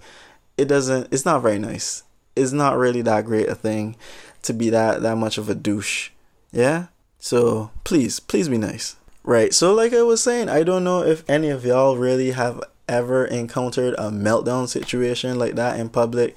it 0.60 0.68
doesn't 0.68 1.08
it's 1.12 1.26
not 1.26 1.42
very 1.42 1.58
nice. 1.60 2.04
It's 2.36 2.52
not 2.52 2.78
really 2.78 3.02
that 3.02 3.26
great 3.26 3.50
a 3.50 3.56
thing 3.56 3.96
to 4.44 4.54
be 4.54 4.70
that 4.70 5.02
that 5.02 5.18
much 5.18 5.38
of 5.38 5.50
a 5.50 5.56
douche. 5.56 6.10
Yeah? 6.52 6.88
So 7.18 7.72
please 7.84 8.20
please 8.20 8.50
be 8.50 8.58
nice. 8.58 8.96
Right 9.24 9.54
so 9.54 9.74
like 9.74 9.94
i 9.94 10.02
was 10.02 10.24
saying 10.24 10.50
i 10.50 10.64
don't 10.64 10.84
know 10.84 11.04
if 11.04 11.30
any 11.30 11.50
of 11.50 11.66
y'all 11.66 11.98
really 11.98 12.32
have 12.32 12.64
ever 12.88 13.26
encountered 13.26 13.94
a 13.96 14.10
meltdown 14.10 14.68
situation 14.68 15.38
like 15.38 15.56
that 15.56 15.80
in 15.80 15.90
public. 15.90 16.36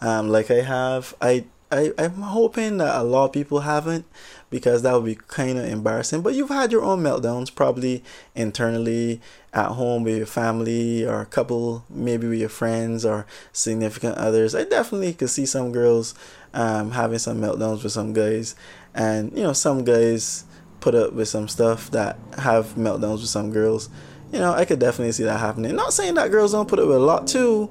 Um 0.00 0.28
like 0.28 0.50
i 0.50 0.62
have 0.62 1.14
i 1.20 1.44
I, 1.72 1.92
I'm 1.98 2.14
hoping 2.14 2.78
that 2.78 3.00
a 3.00 3.04
lot 3.04 3.26
of 3.26 3.32
people 3.32 3.60
haven't 3.60 4.04
because 4.50 4.82
that 4.82 4.94
would 4.94 5.04
be 5.04 5.14
kind 5.14 5.56
of 5.56 5.64
embarrassing. 5.66 6.22
But 6.22 6.34
you've 6.34 6.48
had 6.48 6.72
your 6.72 6.82
own 6.82 7.00
meltdowns, 7.00 7.54
probably 7.54 8.02
internally 8.34 9.20
at 9.52 9.68
home 9.68 10.02
with 10.02 10.16
your 10.16 10.26
family 10.26 11.04
or 11.04 11.20
a 11.20 11.26
couple, 11.26 11.84
maybe 11.88 12.26
with 12.26 12.40
your 12.40 12.48
friends 12.48 13.04
or 13.04 13.24
significant 13.52 14.16
others. 14.18 14.54
I 14.54 14.64
definitely 14.64 15.12
could 15.14 15.30
see 15.30 15.46
some 15.46 15.70
girls 15.70 16.14
um, 16.52 16.90
having 16.90 17.18
some 17.18 17.40
meltdowns 17.40 17.84
with 17.84 17.92
some 17.92 18.12
guys, 18.12 18.56
and 18.94 19.32
you 19.36 19.44
know, 19.44 19.52
some 19.52 19.84
guys 19.84 20.44
put 20.80 20.94
up 20.94 21.12
with 21.12 21.28
some 21.28 21.46
stuff 21.46 21.90
that 21.92 22.18
have 22.38 22.74
meltdowns 22.74 23.20
with 23.20 23.28
some 23.28 23.52
girls. 23.52 23.88
You 24.32 24.40
know, 24.40 24.52
I 24.52 24.64
could 24.64 24.78
definitely 24.78 25.12
see 25.12 25.24
that 25.24 25.38
happening. 25.38 25.76
Not 25.76 25.92
saying 25.92 26.14
that 26.14 26.30
girls 26.30 26.52
don't 26.52 26.68
put 26.68 26.78
up 26.78 26.88
with 26.88 26.96
a 26.96 27.00
lot 27.00 27.28
too, 27.28 27.70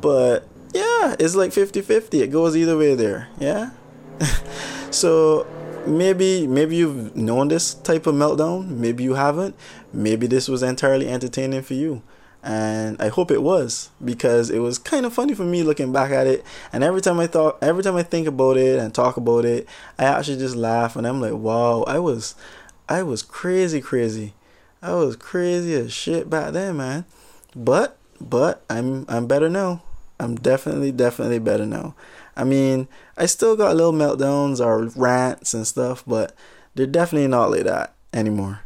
but 0.00 0.48
yeah, 0.76 1.16
it's 1.18 1.34
like 1.34 1.52
50 1.52 1.80
50. 1.82 2.22
It 2.22 2.28
goes 2.28 2.56
either 2.56 2.76
way 2.76 2.94
there. 2.94 3.28
Yeah. 3.38 3.70
so 4.90 5.46
maybe 5.86 6.46
maybe 6.46 6.76
you've 6.76 7.16
known 7.16 7.48
this 7.48 7.74
type 7.74 8.06
of 8.06 8.14
meltdown, 8.14 8.68
maybe 8.68 9.04
you 9.04 9.14
haven't. 9.14 9.54
Maybe 9.92 10.26
this 10.26 10.48
was 10.48 10.62
entirely 10.62 11.08
entertaining 11.08 11.62
for 11.62 11.74
you. 11.74 12.02
And 12.42 13.00
I 13.02 13.08
hope 13.08 13.32
it 13.32 13.42
was 13.42 13.90
because 14.04 14.50
it 14.50 14.60
was 14.60 14.78
kind 14.78 15.04
of 15.04 15.12
funny 15.12 15.34
for 15.34 15.42
me 15.42 15.64
looking 15.64 15.92
back 15.92 16.12
at 16.12 16.28
it. 16.28 16.44
And 16.72 16.84
every 16.84 17.00
time 17.00 17.18
I 17.18 17.26
thought, 17.26 17.58
every 17.60 17.82
time 17.82 17.96
I 17.96 18.04
think 18.04 18.28
about 18.28 18.56
it 18.56 18.78
and 18.78 18.94
talk 18.94 19.16
about 19.16 19.44
it, 19.44 19.66
I 19.98 20.04
actually 20.04 20.38
just 20.38 20.54
laugh 20.54 20.94
and 20.94 21.06
I'm 21.06 21.20
like, 21.20 21.32
wow, 21.32 21.82
I 21.88 21.98
was, 21.98 22.36
I 22.88 23.02
was 23.02 23.22
crazy, 23.22 23.80
crazy. 23.80 24.34
I 24.80 24.92
was 24.94 25.16
crazy 25.16 25.74
as 25.74 25.92
shit 25.92 26.30
back 26.30 26.52
then, 26.52 26.76
man. 26.76 27.04
But, 27.56 27.98
but 28.20 28.62
I'm, 28.70 29.06
I'm 29.08 29.26
better 29.26 29.48
now. 29.48 29.82
I'm 30.18 30.36
definitely, 30.36 30.92
definitely 30.92 31.38
better 31.38 31.66
now. 31.66 31.94
I 32.36 32.44
mean, 32.44 32.88
I 33.16 33.26
still 33.26 33.56
got 33.56 33.76
little 33.76 33.92
meltdowns 33.92 34.64
or 34.64 34.86
rants 35.00 35.54
and 35.54 35.66
stuff, 35.66 36.04
but 36.06 36.34
they're 36.74 36.86
definitely 36.86 37.28
not 37.28 37.50
like 37.50 37.64
that 37.64 37.94
anymore. 38.12 38.60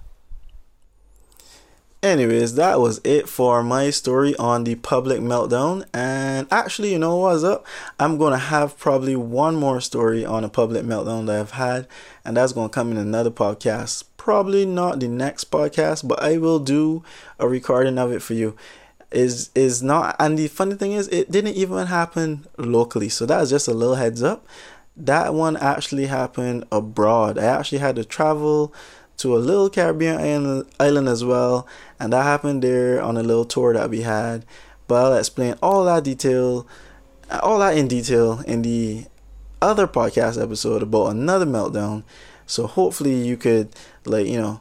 Anyways, 2.02 2.54
that 2.54 2.80
was 2.80 2.98
it 3.04 3.28
for 3.28 3.62
my 3.62 3.90
story 3.90 4.34
on 4.36 4.64
the 4.64 4.74
public 4.76 5.20
meltdown. 5.20 5.84
And 5.92 6.46
actually, 6.50 6.92
you 6.92 6.98
know 6.98 7.16
what's 7.16 7.44
up? 7.44 7.66
I'm 7.98 8.16
going 8.16 8.32
to 8.32 8.38
have 8.38 8.78
probably 8.78 9.16
one 9.16 9.54
more 9.54 9.82
story 9.82 10.24
on 10.24 10.42
a 10.42 10.48
public 10.48 10.82
meltdown 10.84 11.26
that 11.26 11.38
I've 11.38 11.50
had, 11.50 11.86
and 12.24 12.38
that's 12.38 12.54
going 12.54 12.70
to 12.70 12.74
come 12.74 12.90
in 12.90 12.96
another 12.96 13.30
podcast. 13.30 14.04
Probably 14.16 14.64
not 14.64 15.00
the 15.00 15.08
next 15.08 15.50
podcast, 15.50 16.08
but 16.08 16.22
I 16.22 16.38
will 16.38 16.58
do 16.58 17.04
a 17.38 17.46
recording 17.46 17.98
of 17.98 18.12
it 18.12 18.22
for 18.22 18.32
you 18.32 18.56
is 19.10 19.50
is 19.54 19.82
not 19.82 20.14
and 20.18 20.38
the 20.38 20.48
funny 20.48 20.74
thing 20.74 20.92
is 20.92 21.08
it 21.08 21.30
didn't 21.30 21.54
even 21.54 21.86
happen 21.86 22.46
locally. 22.56 23.08
So 23.08 23.26
that's 23.26 23.50
just 23.50 23.68
a 23.68 23.74
little 23.74 23.96
heads 23.96 24.22
up. 24.22 24.46
That 24.96 25.34
one 25.34 25.56
actually 25.56 26.06
happened 26.06 26.64
abroad. 26.70 27.38
I 27.38 27.44
actually 27.44 27.78
had 27.78 27.96
to 27.96 28.04
travel 28.04 28.72
to 29.18 29.36
a 29.36 29.38
little 29.38 29.68
caribbean 29.68 30.64
island, 30.78 31.08
as 31.08 31.24
well 31.24 31.66
and 31.98 32.12
that 32.12 32.22
happened 32.22 32.62
there 32.62 33.02
on 33.02 33.16
a 33.16 33.22
little 33.22 33.44
tour 33.44 33.74
that 33.74 33.90
we 33.90 34.02
had. 34.02 34.46
But 34.86 35.04
i'll 35.04 35.18
explain 35.18 35.56
all 35.62 35.84
that 35.84 36.04
detail 36.04 36.66
all 37.42 37.58
that 37.60 37.76
in 37.76 37.88
detail 37.88 38.40
in 38.46 38.62
the 38.62 39.06
other 39.62 39.86
podcast 39.86 40.42
episode 40.42 40.82
about 40.82 41.08
another 41.08 41.46
meltdown. 41.46 42.02
So 42.46 42.66
hopefully 42.66 43.14
you 43.14 43.36
could 43.36 43.74
like 44.04 44.26
you 44.26 44.40
know 44.40 44.60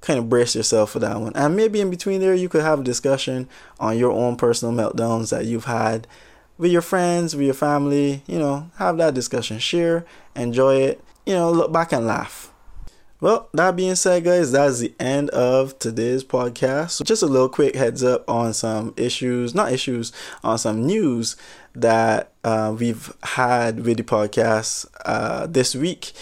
kind 0.00 0.18
of 0.18 0.28
brace 0.28 0.54
yourself 0.54 0.90
for 0.90 0.98
that 1.00 1.20
one. 1.20 1.32
And 1.34 1.56
maybe 1.56 1.80
in 1.80 1.90
between 1.90 2.20
there, 2.20 2.34
you 2.34 2.48
could 2.48 2.62
have 2.62 2.80
a 2.80 2.84
discussion 2.84 3.48
on 3.80 3.98
your 3.98 4.12
own 4.12 4.36
personal 4.36 4.74
meltdowns 4.74 5.30
that 5.30 5.46
you've 5.46 5.64
had 5.64 6.06
with 6.56 6.70
your 6.70 6.82
friends, 6.82 7.34
with 7.34 7.44
your 7.44 7.54
family. 7.54 8.22
You 8.26 8.38
know, 8.38 8.70
have 8.76 8.96
that 8.98 9.14
discussion, 9.14 9.58
share, 9.58 10.04
enjoy 10.36 10.76
it. 10.76 11.04
You 11.26 11.34
know, 11.34 11.50
look 11.50 11.72
back 11.72 11.92
and 11.92 12.06
laugh. 12.06 12.47
Well, 13.20 13.48
that 13.52 13.74
being 13.74 13.96
said, 13.96 14.22
guys, 14.22 14.52
that's 14.52 14.78
the 14.78 14.94
end 15.00 15.30
of 15.30 15.76
today's 15.80 16.22
podcast. 16.22 16.90
So 16.90 17.04
just 17.04 17.20
a 17.20 17.26
little 17.26 17.48
quick 17.48 17.74
heads 17.74 18.04
up 18.04 18.28
on 18.30 18.54
some 18.54 18.94
issues, 18.96 19.56
not 19.56 19.72
issues, 19.72 20.12
on 20.44 20.56
some 20.56 20.86
news 20.86 21.34
that 21.74 22.30
uh, 22.44 22.72
we've 22.78 23.12
had 23.24 23.84
with 23.84 23.96
the 23.96 24.04
podcast 24.04 24.86
uh, 25.04 25.48
this 25.48 25.74
week. 25.74 26.12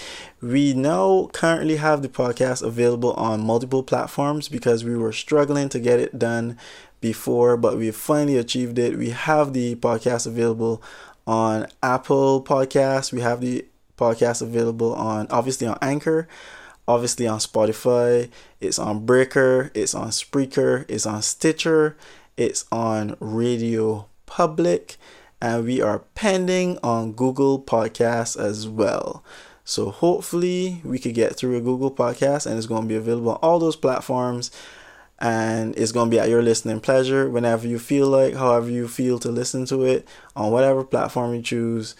We 0.40 0.72
now 0.72 1.28
currently 1.34 1.76
have 1.76 2.01
the 2.01 2.09
podcast 2.09 2.62
available 2.62 3.12
on 3.12 3.44
multiple 3.44 3.82
platforms 3.82 4.49
because 4.49 4.82
we 4.82 4.97
were 4.97 5.12
struggling 5.12 5.68
to 5.70 5.78
get 5.78 6.01
it 6.01 6.18
done 6.18 6.57
before, 7.03 7.59
but 7.59 7.76
we 7.76 7.90
finally 7.90 8.38
achieved 8.38 8.78
it. 8.78 8.97
We 8.97 9.11
have 9.11 9.53
the 9.53 9.74
podcast 9.74 10.26
available 10.26 10.82
on 11.26 11.66
Apple 11.82 12.42
Podcasts. 12.42 13.12
We 13.12 13.20
have 13.20 13.42
the 13.42 13.66
podcast 13.99 14.40
available 14.40 14.94
on 14.94 15.26
obviously 15.30 15.66
on 15.66 15.78
Anchor, 15.82 16.28
obviously 16.89 17.26
on 17.26 17.39
Spotify. 17.39 18.30
It's 18.61 18.78
on 18.78 19.05
Breaker. 19.07 19.70
It's 19.74 19.95
on 19.95 20.09
Spreaker. 20.09 20.84
It's 20.89 21.07
on 21.07 21.22
Stitcher. 21.22 21.97
It's 22.37 22.66
on 22.70 23.16
Radio 23.18 24.09
Public, 24.26 24.97
and 25.41 25.64
we 25.64 25.80
are 25.80 26.01
pending 26.14 26.78
on 26.82 27.12
Google 27.12 27.61
Podcasts 27.61 28.39
as 28.39 28.68
well. 28.68 29.24
So 29.64 29.91
hopefully 29.91 30.80
we 30.84 30.99
could 30.99 31.14
get 31.14 31.34
through 31.34 31.57
a 31.57 31.61
Google 31.61 31.91
podcast 31.91 32.47
and 32.47 32.57
it's 32.57 32.68
going 32.68 32.82
to 32.82 32.89
be 32.89 32.95
available 32.95 33.32
on 33.32 33.39
all 33.43 33.59
those 33.59 33.74
platforms 33.74 34.53
and 35.18 35.76
it's 35.76 35.91
going 35.91 36.09
to 36.09 36.14
be 36.14 36.20
at 36.20 36.28
your 36.28 36.43
listening 36.43 36.78
pleasure 36.78 37.28
whenever 37.28 37.66
you 37.66 37.78
feel 37.78 38.07
like, 38.07 38.34
however 38.34 38.70
you 38.70 38.87
feel 38.87 39.18
to 39.18 39.28
listen 39.28 39.64
to 39.66 39.82
it 39.82 40.07
on 40.37 40.53
whatever 40.53 40.84
platform 40.84 41.34
you 41.34 41.43
choose. 41.43 41.97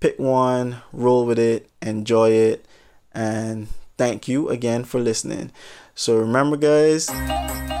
Pick 0.00 0.18
one, 0.18 0.82
roll 0.92 1.24
with 1.24 1.38
it, 1.38 1.70
enjoy 1.80 2.30
it, 2.30 2.66
and 3.14 3.68
thank 3.96 4.28
you 4.28 4.48
again 4.48 4.84
for 4.84 5.00
listening. 5.00 5.50
So 5.94 6.16
remember, 6.18 6.56
guys, 6.56 7.06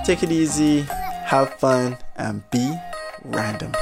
take 0.06 0.22
it 0.22 0.32
easy, 0.32 0.82
have 1.24 1.54
fun, 1.54 1.98
and 2.16 2.42
be 2.50 2.74
random. 3.24 3.72